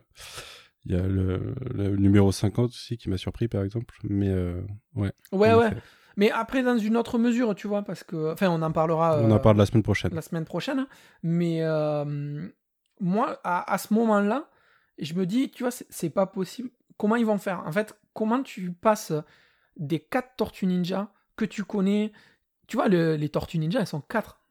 y 0.85 0.95
a 0.95 1.05
le, 1.05 1.53
le 1.73 1.95
numéro 1.97 2.31
50 2.31 2.69
aussi 2.69 2.97
qui 2.97 3.09
m'a 3.09 3.17
surpris, 3.17 3.47
par 3.47 3.63
exemple. 3.63 3.93
Mais 4.03 4.29
euh, 4.29 4.61
ouais. 4.95 5.11
Ouais 5.31 5.53
ouais. 5.53 5.71
Mais 6.17 6.31
après, 6.31 6.63
dans 6.63 6.77
une 6.77 6.97
autre 6.97 7.17
mesure, 7.17 7.55
tu 7.55 7.67
vois, 7.67 7.83
parce 7.83 8.03
que. 8.03 8.31
Enfin, 8.33 8.49
on 8.49 8.61
en 8.61 8.71
parlera. 8.71 9.19
On 9.21 9.31
en 9.31 9.35
euh, 9.35 9.39
parle 9.39 9.57
la 9.57 9.65
semaine 9.65 9.83
prochaine. 9.83 10.13
la 10.13 10.21
semaine 10.21 10.45
prochaine. 10.45 10.87
Mais 11.23 11.61
moi, 12.99 13.39
à, 13.43 13.71
à 13.71 13.77
ce 13.77 13.93
moment-là, 13.93 14.49
je 14.97 15.13
me 15.13 15.25
dis, 15.25 15.49
tu 15.51 15.63
vois, 15.63 15.71
c'est- 15.71 16.09
pas 16.09 16.25
possible. 16.25 16.69
Comment 16.97 17.15
ils 17.15 17.25
vont 17.25 17.37
faire? 17.37 17.63
En 17.65 17.71
fait, 17.71 17.97
comment 18.13 18.43
tu 18.43 18.71
passes 18.71 19.13
des 19.77 19.99
quatre 19.99 20.35
Tortues 20.35 20.65
Ninja 20.67 21.11
que 21.37 21.45
tu 21.45 21.63
connais? 21.63 22.11
Tu 22.67 22.75
vois, 22.77 22.87
le- 22.89 23.15
les 23.15 23.29
Tortues 23.29 23.57
Ninja, 23.59 23.79
elles 23.79 23.87
sont 23.87 24.01
quatre. 24.01 24.41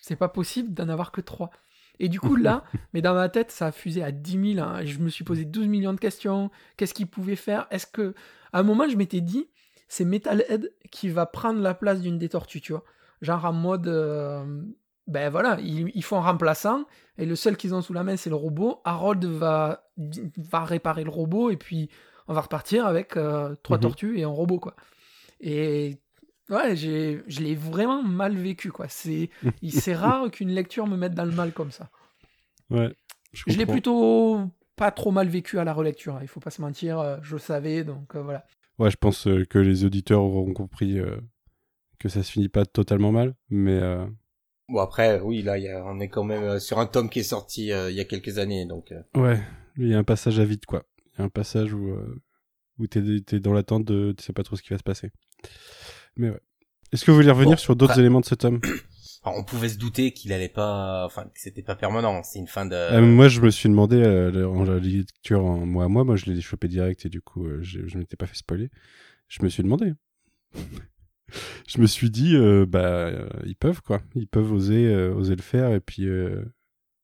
C'est 0.00 0.16
pas 0.16 0.28
possible 0.28 0.72
d'en 0.74 0.88
avoir 0.88 1.12
que 1.12 1.20
trois. 1.20 1.50
Et 2.00 2.08
du 2.08 2.20
coup, 2.20 2.36
là, 2.36 2.64
mais 2.92 3.02
dans 3.02 3.14
ma 3.14 3.28
tête, 3.28 3.50
ça 3.50 3.66
a 3.66 3.72
fusé 3.72 4.02
à 4.02 4.10
10 4.12 4.54
000. 4.54 4.66
hein. 4.66 4.84
Je 4.84 4.98
me 4.98 5.08
suis 5.08 5.24
posé 5.24 5.44
12 5.44 5.68
millions 5.68 5.92
de 5.94 6.00
questions. 6.00 6.50
Qu'est-ce 6.76 6.94
qu'ils 6.94 7.06
pouvaient 7.06 7.36
faire? 7.36 7.66
Est-ce 7.70 7.86
que. 7.86 8.14
À 8.52 8.60
un 8.60 8.62
moment, 8.62 8.88
je 8.88 8.96
m'étais 8.96 9.20
dit, 9.20 9.48
c'est 9.88 10.04
Metalhead 10.04 10.72
qui 10.90 11.08
va 11.08 11.26
prendre 11.26 11.60
la 11.60 11.74
place 11.74 12.00
d'une 12.00 12.18
des 12.18 12.28
tortues, 12.28 12.60
tu 12.60 12.72
vois. 12.72 12.84
Genre 13.22 13.44
en 13.44 13.52
mode. 13.52 13.88
euh, 13.88 14.44
ben 15.06 15.28
voilà, 15.28 15.58
ils, 15.60 15.90
ils 15.94 16.02
font 16.02 16.16
un 16.16 16.22
remplaçant, 16.22 16.86
et 17.18 17.26
le 17.26 17.36
seul 17.36 17.58
qu'ils 17.58 17.74
ont 17.74 17.82
sous 17.82 17.92
la 17.92 18.04
main, 18.04 18.16
c'est 18.16 18.30
le 18.30 18.36
robot. 18.36 18.80
Harold 18.84 19.22
va, 19.26 19.90
va 20.38 20.64
réparer 20.64 21.04
le 21.04 21.10
robot, 21.10 21.50
et 21.50 21.58
puis 21.58 21.90
on 22.26 22.32
va 22.32 22.40
repartir 22.40 22.86
avec 22.86 23.16
euh, 23.18 23.54
trois 23.62 23.76
Mhm. 23.76 23.82
tortues 23.82 24.18
et 24.18 24.22
un 24.24 24.28
robot, 24.28 24.58
quoi. 24.58 24.74
Et 25.40 25.98
ouais, 26.50 26.76
j'ai, 26.76 27.22
je 27.26 27.40
l'ai 27.40 27.54
vraiment 27.54 28.02
mal 28.02 28.36
vécu, 28.36 28.70
quoi. 28.70 28.86
C'est, 28.88 29.30
il- 29.62 29.72
c'est 29.80 29.94
rare 29.94 30.30
qu'une 30.30 30.50
lecture 30.50 30.86
me 30.86 30.96
mette 30.96 31.14
dans 31.14 31.24
le 31.24 31.32
mal 31.32 31.52
comme 31.52 31.70
ça. 31.70 31.90
Ouais. 32.70 32.92
Je, 33.32 33.42
Je 33.46 33.56
l'ai 33.58 33.66
plutôt 33.66 34.40
pas 34.76 34.90
trop 34.90 35.10
mal 35.10 35.28
vécu 35.28 35.58
à 35.58 35.64
la 35.64 35.72
relecture, 35.72 36.16
hein, 36.16 36.20
il 36.22 36.28
faut 36.28 36.40
pas 36.40 36.50
se 36.50 36.60
mentir, 36.62 36.98
euh, 36.98 37.18
je 37.22 37.34
le 37.34 37.38
savais, 37.40 37.84
donc 37.84 38.14
euh, 38.16 38.22
voilà. 38.22 38.44
Ouais, 38.78 38.90
je 38.90 38.96
pense 38.96 39.26
euh, 39.28 39.44
que 39.44 39.58
les 39.58 39.84
auditeurs 39.84 40.20
auront 40.22 40.52
compris 40.52 40.98
euh, 40.98 41.16
que 42.00 42.08
ça 42.08 42.22
se 42.24 42.32
finit 42.32 42.48
pas 42.48 42.64
totalement 42.66 43.12
mal, 43.12 43.34
mais 43.50 43.78
euh, 43.80 44.04
Bon 44.68 44.80
après, 44.80 45.20
oui, 45.20 45.42
là, 45.42 45.58
y 45.58 45.68
a, 45.68 45.84
on 45.84 46.00
est 46.00 46.08
quand 46.08 46.24
même 46.24 46.42
euh, 46.42 46.58
sur 46.58 46.78
un 46.78 46.86
tome 46.86 47.08
qui 47.10 47.20
est 47.20 47.22
sorti 47.24 47.70
euh, 47.70 47.90
il 47.90 47.96
y 47.96 48.00
a 48.00 48.04
quelques 48.04 48.38
années, 48.38 48.64
donc. 48.66 48.92
euh. 48.92 49.02
Ouais, 49.14 49.40
il 49.76 49.88
y 49.88 49.94
a 49.94 49.98
un 49.98 50.04
passage 50.04 50.40
à 50.40 50.44
vide, 50.44 50.64
quoi. 50.66 50.84
Il 51.12 51.18
y 51.18 51.22
a 51.22 51.24
un 51.24 51.28
passage 51.28 51.72
où, 51.74 51.90
euh, 51.90 52.20
où 52.78 52.86
t'es, 52.86 53.20
t'es 53.20 53.38
dans 53.40 53.52
l'attente 53.52 53.84
de. 53.84 54.12
Tu 54.16 54.24
sais 54.24 54.32
pas 54.32 54.42
trop 54.42 54.56
ce 54.56 54.62
qui 54.62 54.70
va 54.70 54.78
se 54.78 54.82
passer. 54.82 55.12
Mais 56.16 56.30
ouais. 56.30 56.40
Est-ce 56.92 57.04
que 57.04 57.10
vous 57.10 57.16
voulez 57.16 57.30
revenir 57.30 57.56
Bon, 57.56 57.60
sur 57.62 57.76
d'autres 57.76 57.98
éléments 57.98 58.20
de 58.20 58.24
ce 58.26 58.34
tome 58.34 58.60
Alors, 59.24 59.38
on 59.38 59.44
pouvait 59.44 59.70
se 59.70 59.78
douter 59.78 60.12
qu'il 60.12 60.32
allait 60.34 60.50
pas, 60.50 61.04
enfin, 61.06 61.24
que 61.24 61.40
c'était 61.40 61.62
pas 61.62 61.76
permanent. 61.76 62.22
C'est 62.22 62.38
une 62.38 62.46
fin 62.46 62.66
de. 62.66 62.74
Euh, 62.74 63.00
Moi, 63.00 63.28
je 63.28 63.40
me 63.40 63.50
suis 63.50 63.68
demandé, 63.70 63.96
euh, 63.96 64.46
en 64.46 64.64
la 64.64 64.78
lecture 64.78 65.44
en 65.44 65.64
mois 65.64 65.84
à 65.84 65.88
mois, 65.88 66.04
moi 66.04 66.16
je 66.16 66.26
l'ai 66.26 66.40
chopé 66.42 66.68
direct 66.68 67.06
et 67.06 67.08
du 67.08 67.22
coup, 67.22 67.46
euh, 67.46 67.60
je, 67.62 67.86
je 67.86 67.96
m'étais 67.96 68.16
pas 68.16 68.26
fait 68.26 68.36
spoiler. 68.36 68.70
Je 69.28 69.42
me 69.42 69.48
suis 69.48 69.62
demandé. 69.62 69.94
je 71.66 71.80
me 71.80 71.86
suis 71.86 72.10
dit, 72.10 72.36
euh, 72.36 72.66
bah, 72.68 72.80
euh, 72.84 73.28
ils 73.46 73.56
peuvent 73.56 73.80
quoi. 73.82 74.02
Ils 74.14 74.28
peuvent 74.28 74.52
oser, 74.52 74.94
oser 74.94 75.36
le 75.36 75.42
faire 75.42 75.72
et 75.72 75.80
puis, 75.80 76.06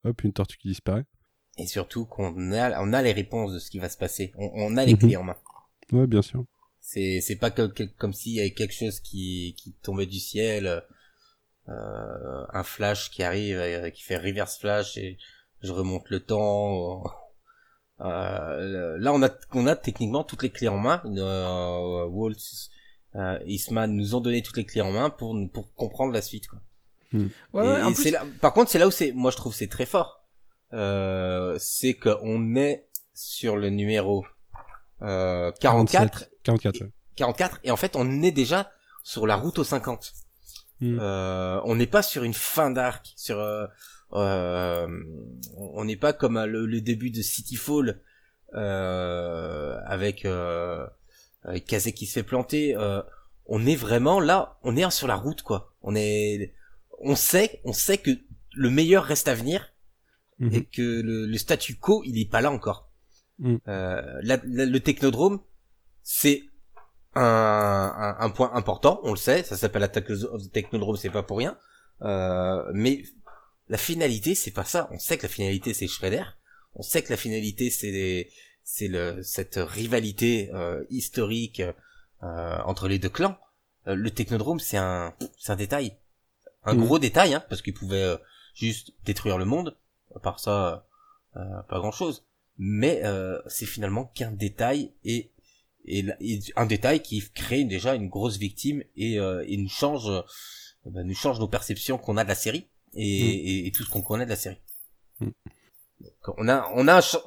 hop, 0.05 0.23
une 0.23 0.33
tortue 0.33 0.59
qui 0.59 0.69
disparaît. 0.69 1.05
Et 1.59 1.67
surtout 1.67 2.05
qu'on 2.07 2.53
a, 2.53 2.81
on 2.83 2.93
a 2.93 3.03
les 3.03 3.13
réponses 3.13 3.53
de 3.53 3.59
ce 3.59 3.71
qui 3.71 3.79
va 3.79 3.89
se 3.89 3.99
passer. 3.99 4.33
On, 4.37 4.51
on 4.55 4.77
a 4.77 4.85
les 4.85 4.93
Mhm. 4.93 4.99
clés 4.99 5.17
en 5.17 5.25
main. 5.25 5.37
Ouais, 5.93 6.07
bien 6.07 6.23
sûr. 6.23 6.45
C'est, 6.81 7.21
c'est 7.21 7.37
pas 7.37 7.51
que- 7.51 7.67
que- 7.69 7.85
comme 7.99 8.13
s'il 8.13 8.33
y 8.33 8.41
avait 8.41 8.53
quelque 8.53 8.75
chose 8.75 9.01
qui, 9.01 9.55
qui 9.59 9.73
tombait 9.83 10.07
du 10.07 10.19
ciel, 10.19 10.83
euh, 11.69 12.45
un 12.53 12.63
flash 12.65 13.11
qui 13.11 13.23
arrive, 13.23 13.59
euh, 13.59 13.91
qui 13.91 14.03
fait 14.03 14.17
reverse 14.17 14.59
flash 14.59 14.97
et 14.97 15.19
je 15.63 15.73
remonte 15.73 16.09
le 16.11 16.21
temps. 16.21 17.05
Euh, 18.01 18.97
là, 18.99 19.13
on 19.13 19.23
a, 19.23 19.29
on 19.53 19.67
a 19.67 19.77
techniquement 19.77 20.25
toutes 20.25 20.43
les 20.43 20.51
clés 20.51 20.69
en 20.69 20.79
main. 20.79 21.03
Euh, 21.05 22.07
Walt, 22.07 22.33
euh, 23.17 23.39
Eastman 23.47 23.95
nous 23.95 24.15
ont 24.15 24.21
donné 24.21 24.43
toutes 24.43 24.57
les 24.57 24.65
clés 24.65 24.81
en 24.81 24.91
main 24.93 25.11
pour, 25.11 25.37
pour 25.53 25.75
comprendre 25.75 26.13
la 26.13 26.23
suite. 26.23 26.49
Quoi. 26.49 26.61
Ouais, 27.13 27.21
Et- 27.67 27.69
ouais, 27.69 27.83
en 27.83 27.91
et 27.91 27.95
plus, 27.95 28.05
c'est 28.05 28.11
là, 28.11 28.25
par 28.41 28.53
contre, 28.55 28.71
c'est 28.71 28.79
là 28.79 28.87
où 28.89 28.91
c'est, 28.91 29.13
moi 29.13 29.31
je 29.31 29.37
trouve 29.37 29.55
c'est 29.55 29.67
très 29.69 29.87
fort. 29.87 30.25
Euh, 30.73 31.57
c'est 31.59 31.95
qu'on 31.95 32.55
est 32.57 32.87
sur 33.13 33.57
le 33.57 33.69
numéro 33.71 34.25
euh, 35.03 35.53
44, 35.61 36.27
44, 36.43 36.81
ouais. 36.83 36.93
44, 37.17 37.61
et 37.65 37.71
en 37.71 37.77
fait 37.77 37.97
on 37.97 38.23
est 38.23 38.33
déjà 38.33 38.71
sur 39.03 39.27
la 39.27 39.37
route 39.37 39.59
aux 39.59 39.65
50. 39.65 40.13
Mm. 40.81 40.99
Euh, 41.01 41.61
on 41.65 41.75
n'est 41.75 41.87
pas 41.87 42.03
sur 42.03 42.25
une 42.25 42.35
fin 42.35 42.71
d'arc, 42.71 43.13
sur, 43.17 43.39
euh, 43.39 43.67
euh, 44.13 44.89
on 45.57 45.85
n'est 45.85 45.97
pas 45.97 46.13
comme 46.13 46.37
euh, 46.37 46.47
le, 46.47 46.67
le 46.67 46.81
début 46.81 47.11
de 47.11 47.23
Cityfall 47.23 48.01
euh, 48.55 49.79
avec 49.87 50.25
euh, 50.25 50.87
avec 51.45 51.67
Kazé 51.67 51.93
qui 51.93 52.07
se 52.07 52.15
fait 52.15 52.23
planter. 52.23 52.77
Euh, 52.77 53.03
on 53.47 53.67
est 53.67 53.77
vraiment 53.77 54.21
là, 54.21 54.59
on 54.63 54.77
est 54.77 54.89
sur 54.91 55.07
la 55.07 55.17
route 55.17 55.43
quoi. 55.43 55.75
On 55.83 55.95
est, 55.95 56.55
on 57.01 57.17
sait, 57.17 57.61
on 57.65 57.73
sait 57.73 57.99
que 57.99 58.11
le 58.55 58.71
meilleur 58.71 59.05
reste 59.05 59.29
à 59.29 59.35
venir 59.35 59.67
Mhm. 60.41 60.55
et 60.55 60.65
que 60.65 60.81
le, 61.03 61.27
le 61.27 61.37
statu 61.39 61.77
quo 61.77 62.03
il 62.07 62.19
est 62.19 62.31
pas 62.31 62.41
là 62.41 62.51
encore. 62.51 62.90
Mm. 63.41 63.57
Euh, 63.69 64.21
la- 64.23 64.41
la- 64.45 64.67
le 64.67 64.81
technodrome, 64.81 65.41
c'est 66.03 66.43
un, 67.15 67.23
un, 67.23 68.17
un 68.25 68.31
point 68.31 68.53
important, 68.55 69.01
on 69.03 69.11
le 69.11 69.17
sait, 69.17 69.43
ça 69.43 69.57
s'appelle 69.57 69.83
Attack 69.83 70.09
of 70.11 70.43
the 70.45 70.53
Technodrome, 70.53 70.97
c'est 70.97 71.11
pas 71.11 71.23
pour 71.25 71.39
rien. 71.39 71.59
Euh, 72.03 72.63
mais 72.73 73.03
la 73.69 73.79
finalité, 73.79 74.35
c'est 74.35 74.53
pas 74.53 74.65
ça. 74.65 74.89
On 74.93 74.99
sait 74.99 75.17
que 75.19 75.23
la 75.25 75.29
finalité, 75.29 75.75
c'est 75.75 75.89
Shredder. 75.89 76.23
On 76.75 76.83
sait 76.83 77.03
que 77.03 77.11
la 77.11 77.17
finalité, 77.17 77.71
c'est 77.71 78.31
c'est 78.63 78.87
le 78.89 79.23
cette 79.23 79.57
rivalité 79.61 80.51
euh, 80.55 80.85
historique 80.91 81.61
euh, 82.23 82.59
entre 82.65 82.87
les 82.89 82.99
deux 83.01 83.09
clans. 83.09 83.37
Euh, 83.89 83.95
le 83.97 84.11
Technodrome, 84.11 84.61
c'est 84.61 84.77
un 84.77 85.15
c'est 85.39 85.51
un 85.53 85.57
détail, 85.57 85.97
un 86.65 86.75
Mm. 86.75 86.85
gros 86.85 86.99
détail, 86.99 87.35
hein, 87.35 87.43
parce 87.49 87.61
qu'il 87.63 87.75
pouvait 87.75 88.03
euh, 88.05 88.17
juste 88.55 88.93
détruire 89.05 89.37
le 89.39 89.45
monde. 89.47 89.77
À 90.15 90.21
part 90.21 90.39
ça, 90.41 90.87
euh, 91.37 91.41
pas 91.69 91.79
grand 91.79 91.93
chose. 91.93 92.25
Mais 92.63 93.01
euh, 93.05 93.41
c'est 93.47 93.65
finalement 93.65 94.05
qu'un 94.05 94.33
détail 94.33 94.93
et, 95.03 95.33
et, 95.87 96.05
un 96.57 96.67
détail 96.67 97.01
qui 97.01 97.23
crée 97.35 97.65
déjà 97.65 97.95
une 97.95 98.09
grosse 98.09 98.37
victime 98.37 98.85
et, 98.97 99.19
euh, 99.19 99.43
et 99.49 99.57
nous 99.57 99.71
change 99.71 100.11
euh, 100.11 100.21
bah, 100.85 101.03
nous 101.03 101.15
change 101.15 101.41
nos 101.41 101.49
perceptions 101.49 101.97
qu'on 101.97 102.19
a 102.19 102.25
de 102.25 102.29
la 102.29 102.35
série 102.35 102.69
et, 102.93 103.03
et, 103.03 103.67
et 103.67 103.73
tout 103.73 103.83
ce 103.83 103.89
qu'on 103.89 104.03
connaît 104.03 104.27
de 104.27 104.31
la 104.31 104.37
série. 104.37 104.61
Mm. 105.21 105.31
Donc, 106.01 106.35
on 106.37 106.49
a 106.49 106.71
on 106.75 106.87
a 106.87 106.99
un 106.99 107.19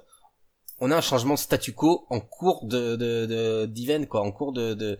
on 0.79 0.91
a 0.91 0.97
un 0.97 1.01
changement 1.01 1.33
de 1.33 1.39
statu 1.39 1.73
quo 1.73 2.05
en 2.11 2.19
cours 2.19 2.67
de 2.67 2.95
de 2.95 3.25
de 3.25 3.65
d'event, 3.65 4.05
quoi, 4.05 4.21
en 4.21 4.31
cours 4.31 4.53
de 4.53 4.75
de 4.75 4.99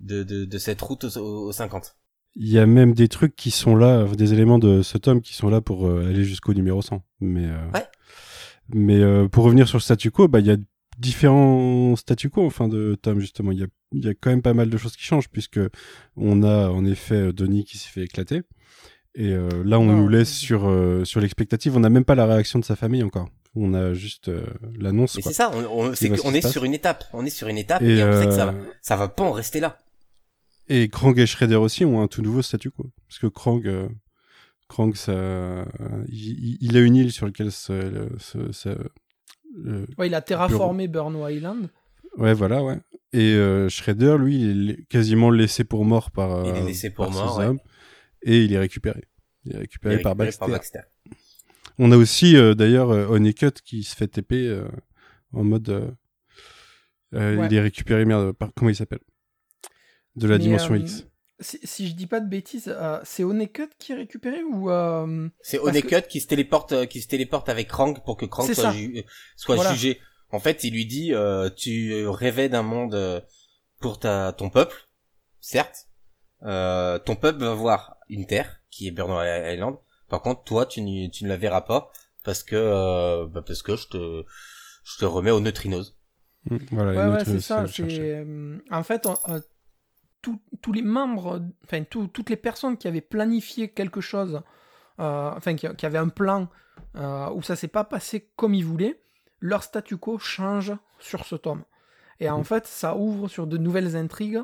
de, 0.00 0.22
de, 0.22 0.46
de 0.46 0.58
cette 0.58 0.80
route 0.80 1.04
aux, 1.04 1.48
aux 1.48 1.52
50. 1.52 1.96
Il 2.38 2.48
y 2.50 2.58
a 2.58 2.66
même 2.66 2.92
des 2.92 3.08
trucs 3.08 3.34
qui 3.34 3.50
sont 3.50 3.74
là, 3.76 4.04
des 4.04 4.34
éléments 4.34 4.58
de 4.58 4.82
ce 4.82 4.98
tome 4.98 5.22
qui 5.22 5.32
sont 5.34 5.48
là 5.48 5.62
pour 5.62 5.86
euh, 5.86 6.06
aller 6.06 6.22
jusqu'au 6.22 6.52
numéro 6.52 6.82
100. 6.82 7.02
Mais, 7.20 7.46
euh, 7.46 7.70
Ouais. 7.72 7.86
Mais 8.74 9.00
euh, 9.00 9.28
pour 9.28 9.44
revenir 9.44 9.68
sur 9.68 9.78
le 9.78 9.82
statu 9.82 10.10
quo, 10.10 10.28
bah, 10.28 10.40
il 10.40 10.46
y 10.46 10.50
a 10.50 10.56
différents 10.98 11.94
statu 11.96 12.30
quo 12.30 12.44
en 12.46 12.50
fin 12.50 12.68
de 12.68 12.96
tome, 13.00 13.20
justement. 13.20 13.52
Il 13.52 13.58
y 13.58 13.62
a, 13.62 13.66
il 13.92 14.04
y 14.04 14.08
a 14.08 14.14
quand 14.14 14.30
même 14.30 14.42
pas 14.42 14.54
mal 14.54 14.70
de 14.70 14.76
choses 14.76 14.96
qui 14.96 15.04
changent, 15.04 15.28
puisque 15.28 15.60
on 16.16 16.42
a 16.42 16.68
en 16.70 16.84
effet 16.84 17.32
Denis 17.32 17.64
qui 17.64 17.78
s'est 17.78 17.90
fait 17.90 18.02
éclater. 18.02 18.42
Et 19.14 19.32
euh, 19.32 19.48
là, 19.64 19.78
on 19.80 19.86
Non. 19.86 19.96
nous 19.96 20.08
laisse 20.08 20.32
sur, 20.32 20.68
euh, 20.68 21.04
sur 21.04 21.20
l'expectative. 21.20 21.74
On 21.76 21.80
n'a 21.80 21.88
même 21.88 22.04
pas 22.04 22.14
la 22.14 22.26
réaction 22.26 22.58
de 22.58 22.64
sa 22.64 22.76
famille 22.76 23.02
encore. 23.02 23.28
On 23.54 23.72
a 23.72 23.94
juste 23.94 24.28
euh, 24.28 24.44
l'annonce. 24.78 25.16
Mais 25.16 25.22
quoi. 25.22 25.32
c'est 25.32 25.36
ça, 25.36 25.50
on, 25.54 25.88
on, 25.88 25.92
est 25.92 26.40
passe. 26.42 26.52
sur 26.52 26.64
une 26.64 26.74
étape, 26.74 27.04
on 27.14 27.24
est 27.24 27.30
sur 27.30 27.48
une 27.48 27.56
étape 27.56 27.80
et, 27.80 27.96
Et, 27.96 28.04
on 28.04 28.12
sait 28.20 28.26
que 28.26 28.32
ça 28.32 28.48
euh, 28.48 28.52
va, 28.52 28.58
ça 28.82 28.96
va 28.96 29.08
pas 29.08 29.24
en 29.24 29.32
rester 29.32 29.60
là. 29.60 29.78
Et 30.68 30.88
Krang 30.88 31.18
et 31.18 31.24
Shredder 31.24 31.56
aussi 31.56 31.86
ont 31.86 32.02
un 32.02 32.08
tout 32.08 32.20
nouveau 32.20 32.42
statu 32.42 32.70
quo. 32.70 32.90
Parce 33.08 33.18
que 33.18 33.26
Krang, 33.28 33.62
euh, 34.70 34.74
Krang 34.74 34.94
ça, 34.94 35.64
il, 36.08 36.58
il 36.60 36.76
a 36.76 36.80
une 36.80 36.96
île 36.96 37.12
sur 37.12 37.26
laquelle 37.26 37.50
le- 39.58 39.86
ouais, 39.98 40.06
il 40.08 40.14
a 40.14 40.20
terraformé 40.20 40.88
Burno 40.88 41.26
Island. 41.28 41.68
ouais, 42.18 42.34
voilà, 42.34 42.62
ouais. 42.62 42.78
Et 43.12 43.32
euh, 43.34 43.68
Shredder, 43.68 44.16
lui, 44.18 44.40
il 44.42 44.70
est 44.72 44.84
quasiment 44.88 45.30
laissé 45.30 45.64
pour 45.64 45.84
mort 45.84 46.10
par, 46.10 46.44
Il 46.46 46.50
est 46.56 46.60
euh, 46.62 46.66
laissé 46.66 46.90
pour 46.90 47.10
mort, 47.10 47.34
ses 47.34 47.38
ouais. 47.40 47.46
hommes. 47.46 47.60
Et 48.22 48.44
il 48.44 48.52
est 48.52 48.58
récupéré. 48.58 49.04
Il 49.44 49.54
est 49.54 49.58
récupéré, 49.58 49.94
Il 49.94 50.00
est 50.00 50.02
par, 50.02 50.16
récupéré 50.18 50.50
Baxter. 50.52 50.80
On 51.78 51.92
a 51.92 51.96
aussi, 51.96 52.36
euh, 52.36 52.54
d'ailleurs, 52.54 52.90
euh, 52.90 53.06
Honeycutt 53.06 53.60
qui 53.62 53.82
se 53.84 53.94
fait 53.94 54.08
TP 54.08 54.32
euh, 54.32 54.68
en 55.32 55.44
mode... 55.44 55.68
euh, 55.68 55.90
euh, 57.14 57.36
Ouais. 57.36 57.46
Il 57.46 57.54
est 57.54 57.60
récupéré, 57.60 58.04
merde, 58.04 58.32
par, 58.32 58.50
comment 58.54 58.68
il 58.70 58.74
s'appelle? 58.76 59.00
De 60.16 60.26
la 60.26 60.36
Mais, 60.38 60.44
dimension 60.44 60.74
euh, 60.74 60.78
X. 60.78 61.06
Si, 61.38 61.58
si 61.64 61.88
je 61.88 61.94
dis 61.94 62.06
pas 62.06 62.20
de 62.20 62.28
bêtises, 62.28 62.68
euh, 62.74 62.98
c'est 63.04 63.22
Honeycutt 63.22 63.70
qui 63.78 63.92
est 63.92 63.96
récupéré 63.96 64.42
ou 64.42 64.70
euh, 64.70 65.28
C'est 65.42 65.58
Honeycutt 65.58 66.08
qui 66.08 66.20
se 66.20 66.26
téléporte, 66.26 66.72
euh, 66.72 66.86
qui 66.86 67.02
se 67.02 67.08
téléporte 67.08 67.48
avec 67.50 67.68
Krang 67.68 68.02
pour 68.04 68.16
que 68.16 68.24
Krang 68.24 68.50
soit, 68.50 68.70
ju- 68.72 68.98
euh, 68.98 69.02
soit 69.36 69.56
Voilà. 69.56 69.72
jugé. 69.74 70.00
En 70.30 70.40
fait, 70.40 70.64
il 70.64 70.72
lui 70.72 70.86
dit, 70.86 71.12
euh, 71.14 71.50
tu 71.50 72.06
rêvais 72.08 72.48
d'un 72.48 72.62
monde 72.62 72.94
euh, 72.94 73.20
pour 73.80 73.98
ta 73.98 74.32
ton 74.32 74.48
peuple, 74.48 74.88
certes. 75.40 75.88
Euh, 76.42 76.98
ton 76.98 77.16
peuple 77.16 77.40
va 77.40 77.54
voir 77.54 77.96
une 78.08 78.26
terre 78.26 78.60
qui 78.70 78.88
est 78.88 78.90
Burner 78.90 79.52
Island. 79.52 79.76
Par 80.08 80.22
contre, 80.22 80.42
toi, 80.44 80.64
tu, 80.64 80.80
tu 81.10 81.24
ne 81.24 81.28
la 81.28 81.36
verras 81.36 81.60
pas 81.62 81.90
parce 82.24 82.42
que 82.42 82.56
euh, 82.56 83.26
bah, 83.26 83.42
parce 83.46 83.62
que 83.62 83.76
je 83.76 83.88
te 83.88 84.24
je 84.84 84.98
te 84.98 85.04
remets 85.04 85.30
aux 85.32 85.40
neutrinos. 85.40 85.96
Mm, 86.48 86.56
Voilà, 86.70 86.92
Ouais, 86.92 87.16
ouais, 87.18 87.24
c'est 87.24 87.40
ça. 87.40 87.64
en 88.70 88.82
fait 88.82 89.06
on- 89.06 89.18
tous- 90.22 90.72
les 90.72 90.82
membres, 90.82 91.40
enfin 91.64 91.84
toutes 91.84 92.28
les 92.30 92.36
personnes 92.36 92.76
qui 92.76 92.88
avaient 92.88 93.00
planifié 93.00 93.68
quelque 93.68 94.00
chose, 94.00 94.42
euh, 95.00 95.30
enfin 95.36 95.54
qui, 95.54 95.66
qui 95.76 95.86
avaient 95.86 95.98
un 95.98 96.08
plan 96.08 96.48
euh, 96.96 97.30
où 97.30 97.42
ça 97.42 97.54
s'est 97.56 97.68
pas 97.68 97.84
passé 97.84 98.28
comme 98.36 98.54
ils 98.54 98.64
voulaient, 98.64 99.00
leur 99.40 99.62
statu 99.62 99.96
quo 99.96 100.18
change 100.18 100.72
sur 100.98 101.24
ce 101.24 101.36
tome. 101.36 101.62
Et 102.20 102.28
en 102.30 102.38
Mhm. 102.38 102.44
fait, 102.44 102.66
ça 102.66 102.96
ouvre 102.96 103.28
sur 103.28 103.46
de 103.46 103.56
nouvelles 103.58 103.96
intrigues. 103.96 104.40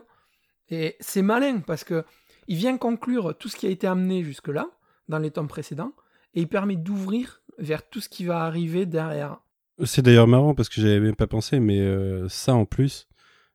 Et 0.69 0.97
c'est 1.01 1.23
malin 1.23 1.61
parce 1.61 1.85
que 1.85 2.05
il 2.49 2.57
vient 2.57 2.77
conclure 2.79 3.37
tout 3.39 3.49
ce 3.49 3.57
qui 3.57 3.67
a 3.67 3.71
été 3.71 3.87
amené 3.87 4.23
jusque-là 4.25 4.67
dans 5.09 5.19
les 5.19 5.31
tomes 5.31 5.49
précédents 5.49 5.93
et 6.35 6.41
il 6.43 6.49
permet 6.49 6.77
d'ouvrir 6.77 7.43
vers 7.59 7.89
tout 7.89 8.01
ce 8.01 8.09
qui 8.09 8.25
va 8.25 8.45
arriver 8.45 8.87
derrière. 8.87 9.39
C'est 9.85 10.03
d'ailleurs 10.03 10.29
marrant 10.29 10.55
parce 10.55 10.69
que 10.69 10.81
j'avais 10.81 11.01
même 11.01 11.17
pas 11.17 11.27
pensé, 11.27 11.59
mais 11.61 11.81
euh, 11.81 12.29
ça 12.29 12.55
en 12.55 12.65
plus, 12.67 13.09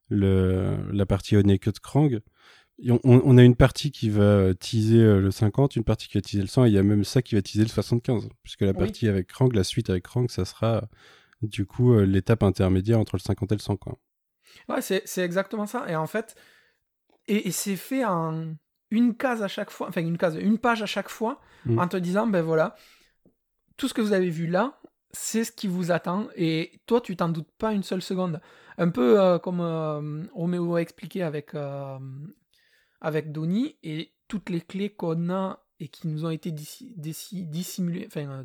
le, 0.09 0.77
la 0.91 1.05
partie 1.05 1.35
Honeycutt 1.35 1.79
Krang, 1.79 2.19
on, 3.03 3.37
a 3.37 3.43
une 3.43 3.55
partie 3.55 3.89
qui 3.91 4.09
va 4.09 4.53
teaser 4.53 4.99
euh, 5.01 5.19
le 5.19 5.31
50, 5.31 5.75
une 5.75 5.83
partie 5.83 6.07
qui 6.07 6.17
va 6.17 6.21
teaser 6.21 6.41
le 6.41 6.47
100, 6.47 6.65
et 6.65 6.67
il 6.69 6.73
y 6.75 6.77
a 6.77 6.83
même 6.83 7.03
ça 7.03 7.21
qui 7.21 7.33
va 7.35 7.41
teaser 7.41 7.63
le 7.63 7.69
75. 7.69 8.29
Puisque 8.43 8.61
la 8.61 8.71
Oui. 8.71 8.77
partie 8.77 9.07
avec 9.07 9.27
Krang, 9.27 9.51
la 9.53 9.63
suite 9.63 9.89
avec 9.89 10.03
Krang, 10.03 10.29
ça 10.29 10.45
sera 10.45 10.87
du 11.41 11.65
coup 11.65 11.93
euh, 11.93 12.05
l'étape 12.05 12.43
intermédiaire 12.43 12.99
entre 12.99 13.15
le 13.15 13.21
50 13.21 13.51
et 13.51 13.55
le 13.55 13.61
100. 13.61 13.77
Quoi. 13.77 13.97
Ouais, 14.69 14.81
c'est 14.81 15.03
exactement 15.17 15.65
ça. 15.65 15.85
Et 15.89 15.95
en 15.95 16.07
fait, 16.07 16.35
et, 17.27 17.47
et 17.47 17.51
c'est 17.51 17.75
fait 17.75 18.05
en 18.05 18.53
une 18.91 19.15
case 19.17 19.41
à 19.41 19.47
chaque 19.47 19.71
fois, 19.71 19.89
enfin 19.89 20.01
une 20.01 20.17
case, 20.17 20.37
une 20.39 20.57
page 20.59 20.81
à 20.81 20.85
chaque 20.85 21.09
fois, 21.09 21.41
Mm. 21.65 21.79
en 21.79 21.87
te 21.87 21.97
disant, 21.97 22.27
ben 22.27 22.41
voilà, 22.41 22.75
tout 23.75 23.87
ce 23.87 23.93
que 23.93 24.01
vous 24.01 24.13
avez 24.13 24.29
vu 24.29 24.47
là, 24.47 24.79
c'est 25.11 25.43
ce 25.43 25.51
qui 25.51 25.67
vous 25.67 25.91
attend, 25.91 26.27
et 26.35 26.79
toi, 26.85 27.01
tu 27.01 27.15
t'en 27.15 27.29
doutes 27.29 27.51
pas 27.57 27.73
une 27.73 27.83
seule 27.83 28.01
seconde. 28.01 28.39
Un 28.77 28.89
peu 28.89 29.19
euh, 29.19 29.39
comme 29.39 29.59
euh, 29.61 30.23
Roméo 30.33 30.75
a 30.75 30.81
expliqué 30.81 31.23
avec, 31.23 31.55
euh, 31.55 31.97
avec 33.01 33.31
Donnie, 33.31 33.77
et 33.83 34.13
toutes 34.27 34.49
les 34.49 34.61
clés 34.61 34.91
qu'on 34.91 35.29
a 35.29 35.63
et 35.79 35.87
qui 35.89 36.07
nous 36.07 36.25
ont 36.25 36.31
été 36.31 36.51
dissimulés, 36.51 38.07
enfin, 38.07 38.43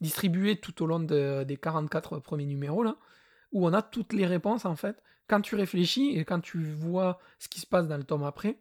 distribués 0.00 0.60
tout 0.60 0.82
au 0.82 0.86
long 0.86 1.00
des 1.00 1.58
44 1.60 2.18
premiers 2.18 2.44
numéros, 2.44 2.82
là, 2.82 2.96
où 3.52 3.66
on 3.66 3.72
a 3.72 3.80
toutes 3.80 4.12
les 4.12 4.26
réponses 4.26 4.66
en 4.66 4.76
fait. 4.76 5.02
Quand 5.26 5.40
tu 5.40 5.54
réfléchis 5.54 6.18
et 6.18 6.24
quand 6.26 6.40
tu 6.40 6.62
vois 6.62 7.18
ce 7.38 7.48
qui 7.48 7.60
se 7.60 7.66
passe 7.66 7.88
dans 7.88 7.96
le 7.96 8.04
tome 8.04 8.24
après, 8.24 8.60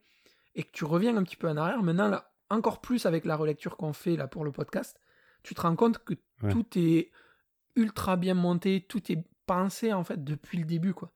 et 0.56 0.64
que 0.64 0.72
tu 0.72 0.86
reviens 0.86 1.18
un 1.18 1.24
petit 1.24 1.36
peu 1.36 1.50
en 1.50 1.58
arrière, 1.58 1.84
maintenant, 1.84 2.08
là, 2.08 2.32
encore 2.50 2.80
plus 2.80 3.06
avec 3.06 3.26
la 3.26 3.36
relecture 3.36 3.76
qu'on 3.76 3.92
fait 3.92 4.16
là 4.16 4.28
pour 4.28 4.46
le 4.46 4.54
podcast, 4.54 4.98
tu 5.44 5.54
te 5.54 5.62
rends 5.62 5.76
compte 5.76 6.00
que 6.00 6.14
tout 6.50 6.66
est 6.78 7.12
ultra 7.76 8.16
bien 8.16 8.34
monté, 8.34 8.86
tout 8.88 9.12
est 9.12 9.26
pensé 9.46 9.94
en 9.94 10.04
fait 10.04 10.24
depuis 10.24 10.58
le 10.58 10.66
début, 10.66 10.94
quoi. 10.94 11.12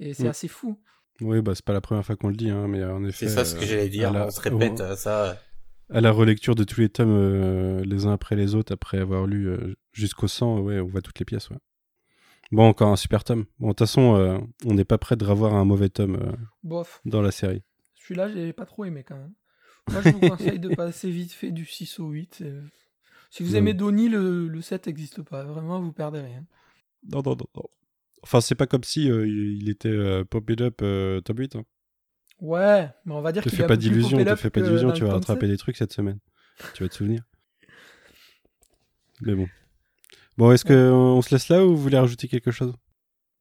Et 0.00 0.14
c'est 0.14 0.24
mm. 0.24 0.28
assez 0.28 0.48
fou. 0.48 0.78
Oui, 1.20 1.40
bah 1.40 1.54
c'est 1.54 1.64
pas 1.64 1.72
la 1.72 1.80
première 1.80 2.04
fois 2.04 2.16
qu'on 2.16 2.28
le 2.28 2.36
dit, 2.36 2.50
hein, 2.50 2.68
mais 2.68 2.84
en 2.84 3.04
effet. 3.04 3.26
C'est 3.26 3.34
ça 3.34 3.44
ce 3.44 3.54
que 3.54 3.64
j'allais 3.64 3.88
dire, 3.88 4.12
on 4.14 4.30
se 4.30 4.40
répète 4.40 4.80
euh, 4.80 4.96
ça. 4.96 5.38
À 5.88 6.00
la 6.00 6.10
relecture 6.10 6.54
de 6.54 6.64
tous 6.64 6.80
les 6.80 6.88
tomes 6.88 7.16
euh, 7.16 7.82
les 7.84 8.06
uns 8.06 8.12
après 8.12 8.36
les 8.36 8.54
autres, 8.54 8.72
après 8.72 8.98
avoir 8.98 9.26
lu 9.26 9.48
euh, 9.48 9.76
jusqu'au 9.92 10.28
100, 10.28 10.60
ouais, 10.60 10.80
on 10.80 10.86
voit 10.86 11.00
toutes 11.00 11.18
les 11.18 11.24
pièces, 11.24 11.48
ouais. 11.50 11.58
Bon, 12.52 12.68
encore 12.68 12.90
un 12.90 12.96
super 12.96 13.24
tome. 13.24 13.46
Bon, 13.58 13.68
de 13.68 13.72
toute 13.72 13.80
façon, 13.80 14.48
on 14.64 14.74
n'est 14.74 14.84
pas 14.84 14.98
prêt 14.98 15.16
de 15.16 15.24
revoir 15.24 15.54
un 15.54 15.64
mauvais 15.64 15.88
tome 15.88 16.36
Bof. 16.62 17.00
dans 17.04 17.20
la 17.20 17.32
série. 17.32 17.64
Celui-là, 17.96 18.28
j'ai 18.28 18.52
pas 18.52 18.66
trop 18.66 18.84
aimé 18.84 19.02
quand 19.02 19.16
même. 19.16 19.32
Moi, 19.90 20.00
je 20.02 20.10
vous 20.10 20.20
conseille 20.28 20.60
de 20.60 20.72
passer 20.72 21.10
vite 21.10 21.32
fait 21.32 21.50
du 21.50 21.64
6 21.64 21.98
au 21.98 22.10
8. 22.10 22.44
Si 23.30 23.42
vous 23.42 23.56
aimez 23.56 23.74
Donnie, 23.74 24.08
le, 24.08 24.46
le 24.46 24.60
7 24.60 24.86
n'existe 24.86 25.22
pas. 25.22 25.42
Vraiment, 25.42 25.80
vous 25.80 25.90
perdez 25.90 26.20
rien. 26.20 26.44
Non, 27.12 27.22
non, 27.24 27.36
non. 27.36 27.62
Enfin, 28.22 28.40
c'est 28.40 28.54
pas 28.54 28.66
comme 28.66 28.82
si 28.82 29.10
euh, 29.10 29.26
il 29.28 29.68
était 29.68 29.88
euh, 29.88 30.24
popé 30.24 30.56
up 30.60 30.80
euh, 30.82 31.20
top 31.20 31.38
8. 31.38 31.56
Hein. 31.56 31.64
Ouais, 32.40 32.88
mais 33.04 33.14
on 33.14 33.20
va 33.20 33.32
dire 33.32 33.42
qu'il 33.42 33.52
fais 33.52 33.66
pas 33.66 33.76
d'illusion, 33.76 34.18
te 34.18 34.36
fais 34.36 34.50
pas 34.50 34.60
d'illusion, 34.60 34.90
tu 34.92 35.04
vas 35.04 35.12
rattraper 35.12 35.46
des 35.46 35.56
trucs 35.56 35.76
cette 35.76 35.92
semaine. 35.92 36.18
tu 36.74 36.82
vas 36.82 36.88
te 36.88 36.94
souvenir. 36.94 37.22
Mais 39.22 39.34
bon. 39.34 39.46
Bon, 40.36 40.50
est-ce 40.52 40.64
qu'on 40.64 41.22
se 41.22 41.34
laisse 41.34 41.48
là 41.48 41.64
ou 41.64 41.70
vous 41.70 41.82
voulez 41.82 41.98
rajouter 41.98 42.28
quelque 42.28 42.50
chose? 42.50 42.74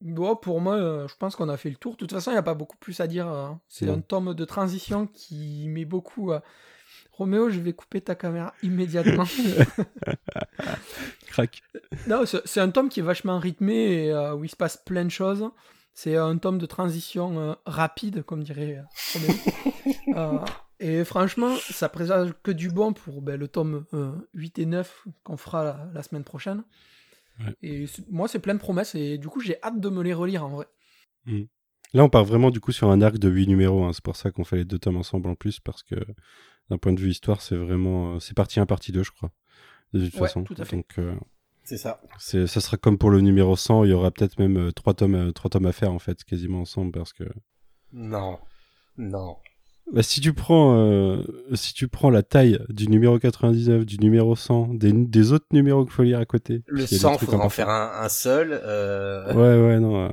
Bon, 0.01 0.35
pour 0.35 0.61
moi, 0.61 1.07
je 1.07 1.15
pense 1.15 1.35
qu'on 1.35 1.49
a 1.49 1.57
fait 1.57 1.69
le 1.69 1.75
tour. 1.75 1.93
De 1.93 1.97
toute 1.97 2.11
façon, 2.11 2.31
il 2.31 2.35
n'y 2.35 2.39
a 2.39 2.43
pas 2.43 2.53
beaucoup 2.53 2.77
plus 2.77 2.99
à 3.01 3.07
dire. 3.07 3.27
Hein. 3.27 3.59
C'est 3.67 3.89
un 3.89 3.99
tome 3.99 4.33
de 4.33 4.45
transition 4.45 5.07
qui 5.07 5.67
met 5.67 5.83
beaucoup. 5.83 6.31
Roméo, 7.11 7.49
je 7.49 7.59
vais 7.59 7.73
couper 7.73 8.01
ta 8.01 8.15
caméra 8.15 8.53
immédiatement. 8.61 9.25
Non, 12.07 12.23
c'est 12.25 12.59
un 12.59 12.69
tome 12.69 12.89
qui 12.89 12.99
est 12.99 13.03
vachement 13.03 13.39
rythmé 13.39 14.05
et 14.05 14.11
euh, 14.11 14.35
où 14.35 14.43
il 14.43 14.49
se 14.49 14.55
passe 14.55 14.77
plein 14.77 15.05
de 15.05 15.09
choses. 15.09 15.49
C'est 15.93 16.17
un 16.17 16.37
tome 16.37 16.57
de 16.57 16.65
transition 16.65 17.39
euh, 17.39 17.53
rapide, 17.65 18.23
comme 18.23 18.43
dirait. 18.43 18.83
Euh, 20.15 20.39
et 20.79 21.03
franchement, 21.03 21.57
ça 21.57 21.89
présage 21.89 22.31
que 22.41 22.51
du 22.51 22.69
bon 22.69 22.93
pour 22.93 23.21
ben, 23.21 23.37
le 23.37 23.49
tome 23.49 23.85
8 24.33 24.59
et 24.59 24.65
9 24.65 25.07
qu'on 25.23 25.35
fera 25.35 25.89
la, 25.93 26.03
semaine 26.03 26.23
prochaine. 26.23 26.63
Et 27.61 27.85
moi, 28.09 28.29
c'est 28.29 28.39
plein 28.39 28.53
de 28.53 28.59
promesses 28.59 28.95
et 28.95 29.17
du 29.17 29.27
coup, 29.27 29.41
j'ai 29.41 29.61
hâte 29.61 29.81
de 29.81 29.89
me 29.89 30.01
les 30.01 30.13
relire 30.13 30.45
en 30.45 30.49
vrai. 30.49 30.67
Hmm. 31.25 31.43
Là, 31.93 32.05
on 32.05 32.09
part 32.09 32.23
vraiment 32.23 32.49
du 32.49 32.61
coup 32.61 32.71
sur 32.71 32.89
un 32.89 33.01
arc 33.01 33.17
de 33.17 33.27
8 33.27 33.47
numéros. 33.47 33.83
Hein. 33.83 33.91
C'est 33.93 34.03
pour 34.03 34.15
ça 34.15 34.31
qu'on 34.31 34.45
fait 34.45 34.57
les 34.57 34.65
deux 34.65 34.79
tomes 34.79 34.97
ensemble 34.97 35.29
en 35.29 35.35
plus, 35.35 35.59
parce 35.59 35.83
que 35.83 35.95
d'un 36.69 36.77
point 36.77 36.93
de 36.93 37.01
vue 37.01 37.09
histoire, 37.09 37.41
c'est 37.41 37.57
vraiment. 37.57 38.19
C'est 38.21 38.35
partie 38.35 38.61
1, 38.61 38.65
partie 38.65 38.93
2, 38.93 39.03
je 39.03 39.11
crois. 39.11 39.31
De 39.93 40.05
toute 40.05 40.15
façon. 40.15 40.43
Tout 40.43 40.55
à 40.57 40.65
fait. 40.65 40.75
Donc, 40.75 40.85
euh, 40.97 41.15
c'est 41.63 41.77
ça. 41.77 42.01
C'est, 42.19 42.47
ça 42.47 42.61
sera 42.61 42.77
comme 42.77 42.97
pour 42.97 43.09
le 43.09 43.21
numéro 43.21 43.55
100, 43.55 43.85
il 43.85 43.91
y 43.91 43.93
aura 43.93 44.11
peut-être 44.11 44.37
même 44.39 44.57
euh, 44.57 44.71
trois 44.71 44.93
tomes, 44.93 45.15
euh, 45.15 45.31
trois 45.31 45.49
tomes 45.49 45.65
à 45.65 45.71
faire, 45.71 45.91
en 45.91 45.99
fait, 45.99 46.23
quasiment 46.23 46.61
ensemble, 46.61 46.91
parce 46.91 47.13
que. 47.13 47.23
Non. 47.93 48.37
Non. 48.97 49.37
Bah, 49.93 50.01
si 50.01 50.19
tu 50.19 50.33
prends 50.33 50.75
euh, 50.75 51.21
si 51.53 51.73
tu 51.75 51.87
prends 51.87 52.09
la 52.09 52.23
taille 52.23 52.59
du 52.69 52.87
numéro 52.87 53.19
99, 53.19 53.85
du 53.85 53.99
numéro 53.99 54.35
100, 54.35 54.73
des, 54.73 54.91
des 54.91 55.31
autres 55.31 55.45
numéros 55.51 55.85
qu'il 55.85 55.93
faut 55.93 56.01
lire 56.01 56.19
à 56.19 56.25
côté. 56.25 56.63
Le 56.65 56.87
100, 56.87 57.19
faudra 57.19 57.45
en 57.45 57.49
faire 57.49 57.69
un, 57.69 57.91
un 58.01 58.09
seul. 58.09 58.59
Euh... 58.63 59.31
Ouais, 59.33 59.67
ouais, 59.67 59.79
non. 59.79 60.05
Euh, 60.05 60.09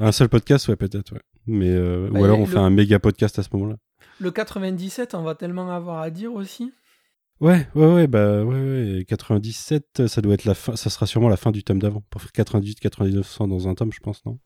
un 0.00 0.10
seul 0.10 0.28
podcast, 0.28 0.66
ouais, 0.66 0.74
peut-être, 0.74 1.12
ouais. 1.12 1.20
Mais 1.46 1.70
euh, 1.70 2.08
bah, 2.10 2.20
ou 2.20 2.24
alors 2.24 2.40
on 2.40 2.46
fait 2.46 2.58
un 2.58 2.70
méga 2.70 2.98
podcast 2.98 3.38
à 3.38 3.44
ce 3.44 3.50
moment-là. 3.52 3.76
Le 4.18 4.30
97, 4.32 5.14
on 5.14 5.22
va 5.22 5.36
tellement 5.36 5.70
avoir 5.70 6.00
à 6.00 6.10
dire 6.10 6.32
aussi. 6.32 6.72
Ouais, 7.42 7.66
ouais, 7.74 7.92
ouais, 7.92 8.06
bah 8.06 8.44
ouais, 8.44 8.98
ouais. 8.98 9.04
97, 9.04 10.06
ça 10.06 10.20
doit 10.20 10.34
être 10.34 10.44
la 10.44 10.54
fin, 10.54 10.76
ça 10.76 10.90
sera 10.90 11.06
sûrement 11.06 11.28
la 11.28 11.36
fin 11.36 11.50
du 11.50 11.64
tome 11.64 11.80
d'avant. 11.80 12.04
Pour 12.08 12.22
faire 12.22 12.30
98, 12.30 12.78
99, 12.78 13.26
100 13.26 13.48
dans 13.48 13.66
un 13.66 13.74
tome, 13.74 13.92
je 13.92 13.98
pense, 13.98 14.24
non? 14.24 14.38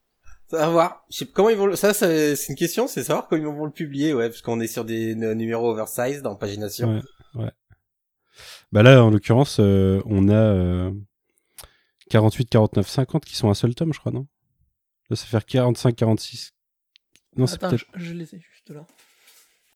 Savoir, 0.47 1.05
je 1.11 1.19
sais 1.19 1.27
comment 1.27 1.51
ils 1.51 1.59
vont 1.59 1.67
le... 1.67 1.77
ça, 1.77 1.93
c'est 1.93 2.35
une 2.49 2.55
question, 2.55 2.87
c'est 2.87 3.05
savoir 3.05 3.29
comment 3.29 3.43
ils 3.53 3.55
vont 3.55 3.67
le 3.67 3.71
publier, 3.71 4.15
ouais, 4.15 4.31
parce 4.31 4.41
qu'on 4.41 4.61
est 4.61 4.67
sur 4.67 4.87
des 4.87 5.15
numéros 5.15 5.71
oversize 5.71 6.23
dans 6.23 6.37
pagination. 6.37 6.89
Ouais, 7.35 7.43
ouais. 7.43 7.51
Bah 8.73 8.83
là, 8.83 9.05
en 9.05 9.11
l'occurrence, 9.11 9.59
euh, 9.61 10.01
on 10.07 10.31
a 10.31 10.91
48, 12.09 12.49
49, 12.49 12.89
50 12.89 13.27
qui 13.27 13.37
sont 13.37 13.51
un 13.51 13.55
seul 13.55 13.75
tome, 13.75 13.93
je 13.93 13.99
crois, 13.99 14.13
non? 14.13 14.27
Là, 15.11 15.17
ça 15.17 15.27
fait 15.27 15.45
45, 15.45 15.95
46. 15.95 16.55
Non, 17.37 17.47
c'est 17.47 17.61
peut-être. 17.61 17.85
Je, 17.95 18.07
je 18.07 18.15
les 18.15 18.35
ai 18.35 18.41
juste 18.41 18.71
là. 18.71 18.87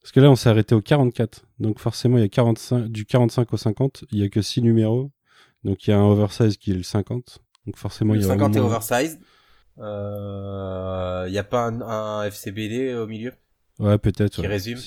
Parce 0.03 0.12
que 0.12 0.20
là, 0.20 0.30
on 0.30 0.36
s'est 0.36 0.48
arrêté 0.48 0.74
au 0.74 0.80
44. 0.80 1.44
Donc 1.59 1.78
forcément, 1.78 2.16
il 2.16 2.22
y 2.22 2.24
a 2.24 2.28
45, 2.28 2.88
du 2.88 3.05
45 3.05 3.53
au 3.53 3.57
50, 3.57 4.05
il 4.12 4.18
y 4.18 4.24
a 4.24 4.28
que 4.28 4.40
6 4.40 4.62
numéros. 4.62 5.11
Donc 5.64 5.86
il 5.86 5.90
y 5.90 5.92
a 5.92 5.98
un 5.98 6.05
oversize 6.05 6.57
qui 6.57 6.70
est 6.70 6.74
le 6.74 6.82
50. 6.82 7.38
Donc 7.66 7.76
forcément, 7.76 8.14
il 8.14 8.22
y 8.22 8.24
a 8.24 8.28
50 8.28 8.57
est 8.57 8.61
oversize. 8.61 9.20
Il 9.76 9.82
euh, 9.82 11.28
y 11.30 11.38
a 11.38 11.44
pas 11.44 11.66
un, 11.66 12.24
FCBD 12.24 12.94
au 12.94 13.07
milieu? 13.07 13.32
Ouais, 13.78 13.98
peut-être. 13.98 14.40
Qui 14.40 14.46
résume? 14.46 14.78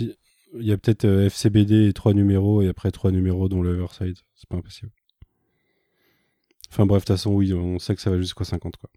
Il 0.55 0.67
y 0.67 0.71
a 0.71 0.77
peut-être 0.77 1.05
euh, 1.05 1.25
FCBD 1.25 1.87
et 1.87 1.93
trois 1.93 2.13
numéros, 2.13 2.61
et 2.61 2.67
après 2.67 2.91
trois 2.91 3.11
numéros 3.11 3.49
dont 3.49 3.63
le 3.63 3.71
Overside. 3.71 4.17
C'est 4.35 4.47
pas 4.47 4.57
impossible. 4.57 4.91
Enfin 6.69 6.85
bref, 6.85 7.03
de 7.03 7.07
toute 7.07 7.15
façon, 7.15 7.31
oui, 7.31 7.53
on 7.53 7.79
sait 7.79 7.95
que 7.95 8.01
ça 8.01 8.11
va 8.11 8.17
jusqu'au 8.17 8.43
50, 8.43 8.77
quoi. 8.77 8.89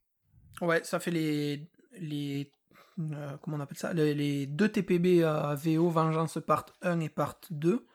Ouais, 0.67 0.81
ça 0.85 0.99
fait 1.01 1.11
les... 1.11 1.67
les 1.99 2.51
euh, 2.99 3.37
comment 3.43 3.57
on 3.57 3.61
appelle 3.61 3.79
ça 3.79 3.93
les, 3.93 4.47
deux 4.47 4.69
TPB 4.69 5.23
à 5.23 5.55
VO, 5.55 5.89
Vengeance 5.91 6.39
Part 6.47 6.67
1 6.83 7.01
et 7.01 7.09
Part 7.09 7.41
2. 7.51 7.87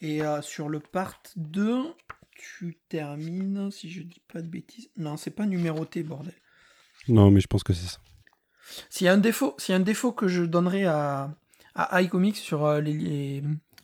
Et 0.00 0.20
sur 0.42 0.68
le 0.68 0.80
Part 0.80 1.22
2, 1.36 1.82
tu 2.32 2.76
termines, 2.88 3.70
si 3.70 3.90
je 3.90 4.02
dis 4.02 4.20
pas 4.30 4.42
de 4.42 4.48
bêtises... 4.48 4.90
Non, 4.96 5.16
c'est 5.16 5.30
pas 5.30 5.46
numéroté, 5.46 6.02
bordel. 6.02 6.34
Non, 7.08 7.30
mais 7.30 7.40
je 7.40 7.46
pense 7.46 7.62
que 7.62 7.72
c'est 7.72 7.86
ça. 7.86 7.98
S'il 8.90 9.06
y 9.06 9.08
a 9.08 9.12
un 9.12 9.18
défaut, 9.18 9.54
s'il 9.58 9.72
y 9.72 9.76
a 9.76 9.80
un 9.80 9.84
défaut 9.84 10.12
que 10.12 10.28
je 10.28 10.42
donnerais 10.42 10.84
à, 10.84 11.34
à 11.74 12.02
iComics 12.02 12.36
sur 12.36 12.64
euh, 12.64 12.80
les, 12.80 13.42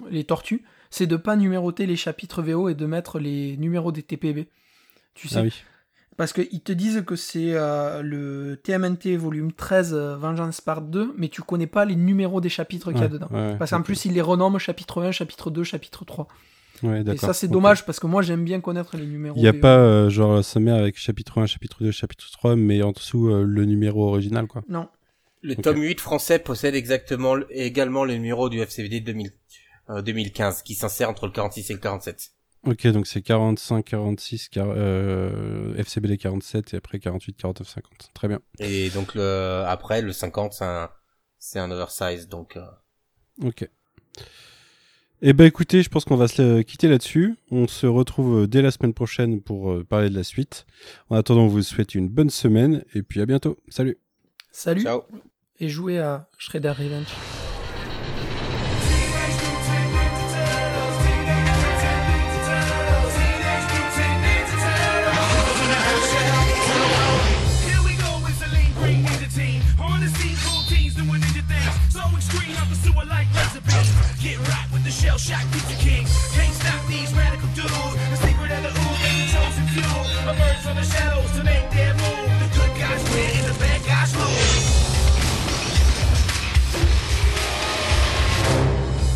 les, 0.09 0.25
tortues, 0.25 0.65
c'est 0.91 1.07
de 1.07 1.17
pas 1.17 1.37
numéroter 1.37 1.87
les 1.87 1.97
chapitres 1.97 2.43
VO 2.43 2.69
et 2.69 2.75
de 2.75 2.87
mettre 2.87 3.19
les 3.19 3.57
numéros 3.57 3.93
des 3.93 4.03
TPB. 4.03 4.49
Tu 5.15 5.29
sais 5.29 5.39
ah 5.39 5.43
oui. 5.43 5.53
Parce 6.17 6.33
qu'ils 6.33 6.61
te 6.61 6.73
disent 6.73 7.03
que 7.07 7.17
c'est 7.17 7.53
euh, 7.55 8.03
le 8.03 8.61
TMNT 8.63 9.17
volume 9.17 9.53
13 9.53 9.95
euh, 9.95 10.17
Vengeance 10.17 10.61
Part 10.61 10.83
2, 10.83 11.15
mais 11.17 11.29
tu 11.29 11.41
connais 11.41 11.67
pas 11.67 11.85
les 11.85 11.97
numéros 11.97 12.41
des 12.41 12.49
chapitres 12.49 12.93
qu'il 12.93 13.01
y 13.01 13.05
a 13.05 13.09
dedans. 13.09 13.29
Parce 13.59 13.71
qu'en 13.71 13.83
plus, 13.83 14.05
ils 14.05 14.13
les 14.13 14.21
renomment 14.21 14.59
chapitre 14.59 15.03
1, 15.03 15.13
chapitre 15.13 15.51
2, 15.51 15.65
chapitre 15.65 16.05
3 16.05 16.29
et 16.83 17.17
ça, 17.17 17.33
c'est 17.33 17.49
dommage 17.49 17.85
parce 17.85 18.01
que 18.01 18.07
moi, 18.07 18.23
j'aime 18.23 18.45
bien 18.45 18.61
connaître 18.61 18.97
les 18.97 19.07
numéros. 19.07 19.37
Il 19.37 19.43
n'y 19.43 19.49
a 19.49 19.53
pas 19.53 19.79
euh, 19.79 20.11
genre 20.11 20.45
sommaire 20.45 20.77
avec 20.77 20.99
chapitre 20.99 21.39
1, 21.39 21.47
chapitre 21.47 21.83
2, 21.83 21.91
chapitre 21.91 22.31
3, 22.33 22.57
mais 22.57 22.83
en 22.83 22.93
dessous 22.93 23.29
euh, 23.29 23.45
le 23.45 23.65
numéro 23.65 24.09
original, 24.09 24.47
quoi. 24.47 24.63
Non. 24.69 24.89
Le 25.43 25.57
tome 25.57 25.81
8 25.81 26.01
français 26.01 26.39
possède 26.39 26.75
exactement 26.75 27.37
également 27.49 28.05
le 28.05 28.13
numéro 28.15 28.51
du 28.51 28.61
FCVD 28.61 29.01
2000, 29.01 29.33
2015 30.05 30.63
qui 30.63 30.75
s'insère 30.75 31.09
entre 31.09 31.25
le 31.25 31.33
46 31.33 31.71
et 31.71 31.73
le 31.73 31.79
47. 31.79 32.33
Ok, 32.67 32.87
donc 32.89 33.07
c'est 33.07 33.23
45, 33.23 33.85
46, 33.85 34.51
euh, 34.59 35.75
FCBD 35.77 36.19
47 36.19 36.75
et 36.75 36.77
après 36.77 36.99
48, 36.99 37.37
49, 37.37 37.67
50. 37.67 38.11
Très 38.13 38.29
bien. 38.29 38.41
Et 38.59 38.91
donc 38.91 39.15
le, 39.15 39.65
après 39.67 40.03
le 40.03 40.13
50 40.13 40.53
c'est 40.53 40.65
un, 40.65 40.91
c'est 41.39 41.59
un 41.59 41.71
oversize 41.71 42.29
donc. 42.29 42.57
Euh... 42.57 42.67
Ok. 43.43 43.67
Eh 45.23 45.35
ben 45.35 45.45
écoutez, 45.45 45.83
je 45.83 45.91
pense 45.91 46.07
qu'on 46.07 46.17
va 46.17 46.29
se 46.29 46.63
quitter 46.63 46.89
là-dessus. 46.89 47.37
On 47.51 47.67
se 47.67 47.87
retrouve 47.87 48.43
euh, 48.43 48.47
dès 48.47 48.63
la 48.63 48.71
semaine 48.71 48.95
prochaine 48.95 49.43
pour 49.43 49.71
euh, 49.71 49.85
parler 49.85 50.09
de 50.09 50.15
la 50.15 50.25
suite. 50.25 50.67
En 51.11 51.17
attendant, 51.17 51.43
on 51.43 51.49
vous 51.49 51.63
souhaite 51.63 51.95
une 51.95 52.09
bonne 52.09 52.31
semaine 52.31 52.85
et 52.95 53.03
puis 53.03 53.21
à 53.21 53.27
bientôt. 53.27 53.59
Salut. 53.69 53.99
Salut. 54.51 54.83
Ciao. 54.83 55.03
Et 55.59 55.69
jouez 55.69 55.99
à 55.99 56.27
Shredder 56.39 56.71
Revenge. 56.71 57.40
shell 75.01 75.17
shock 75.17 75.45
pizza 75.51 75.77
king. 75.81 76.05
Can't 76.37 76.53
stop 76.53 76.81
these 76.87 77.09
radical 77.17 77.49
dudes. 77.57 77.73
The 78.13 78.19
secret 78.21 78.53
of 78.53 78.61
the 78.61 78.73
and 79.09 79.17
the 79.17 79.27
chosen 79.33 79.65
few 79.73 79.93
emerge 80.29 80.61
from 80.61 80.77
the 80.77 80.85
shadows 80.85 81.33
to 81.41 81.43
make 81.43 81.65
their 81.73 81.97
move. 81.97 82.29
The 82.45 82.49
good 82.53 82.73
guys 82.77 83.01
win 83.09 83.33
and 83.41 83.47
the 83.49 83.57
bad 83.57 83.81
guys 83.89 84.13
lose. 84.13 84.61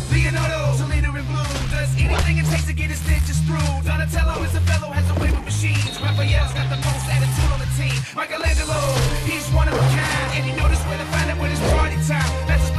Leonardo's 0.09 0.81
a 0.81 0.87
leader 0.89 1.13
in 1.13 1.25
blue. 1.29 1.53
Does 1.69 1.93
anything 2.01 2.41
it 2.41 2.49
takes 2.49 2.65
to 2.65 2.73
get 2.73 2.89
his 2.89 2.97
stitches 3.05 3.37
through. 3.45 3.69
Donatello 3.85 4.41
is 4.41 4.57
a 4.57 4.61
fellow, 4.65 4.89
has 4.89 5.05
a 5.13 5.15
way 5.21 5.29
with 5.29 5.45
machines. 5.45 6.01
Raphael's 6.01 6.53
got 6.57 6.65
the 6.73 6.81
most 6.81 7.05
attitude 7.13 7.51
on 7.53 7.61
the 7.61 7.69
team. 7.77 7.93
Michelangelo, 8.17 8.81
he's 9.29 9.45
one 9.53 9.69
of 9.69 9.77
a 9.77 9.85
kind, 9.93 10.29
and 10.33 10.49
he 10.49 10.51
knows 10.57 10.81
where 10.89 10.97
to 10.97 11.07
find 11.13 11.29
it 11.29 11.37
when 11.37 11.53
it's 11.53 11.61
party 11.69 12.01
time. 12.09 12.25
That's 12.49 12.74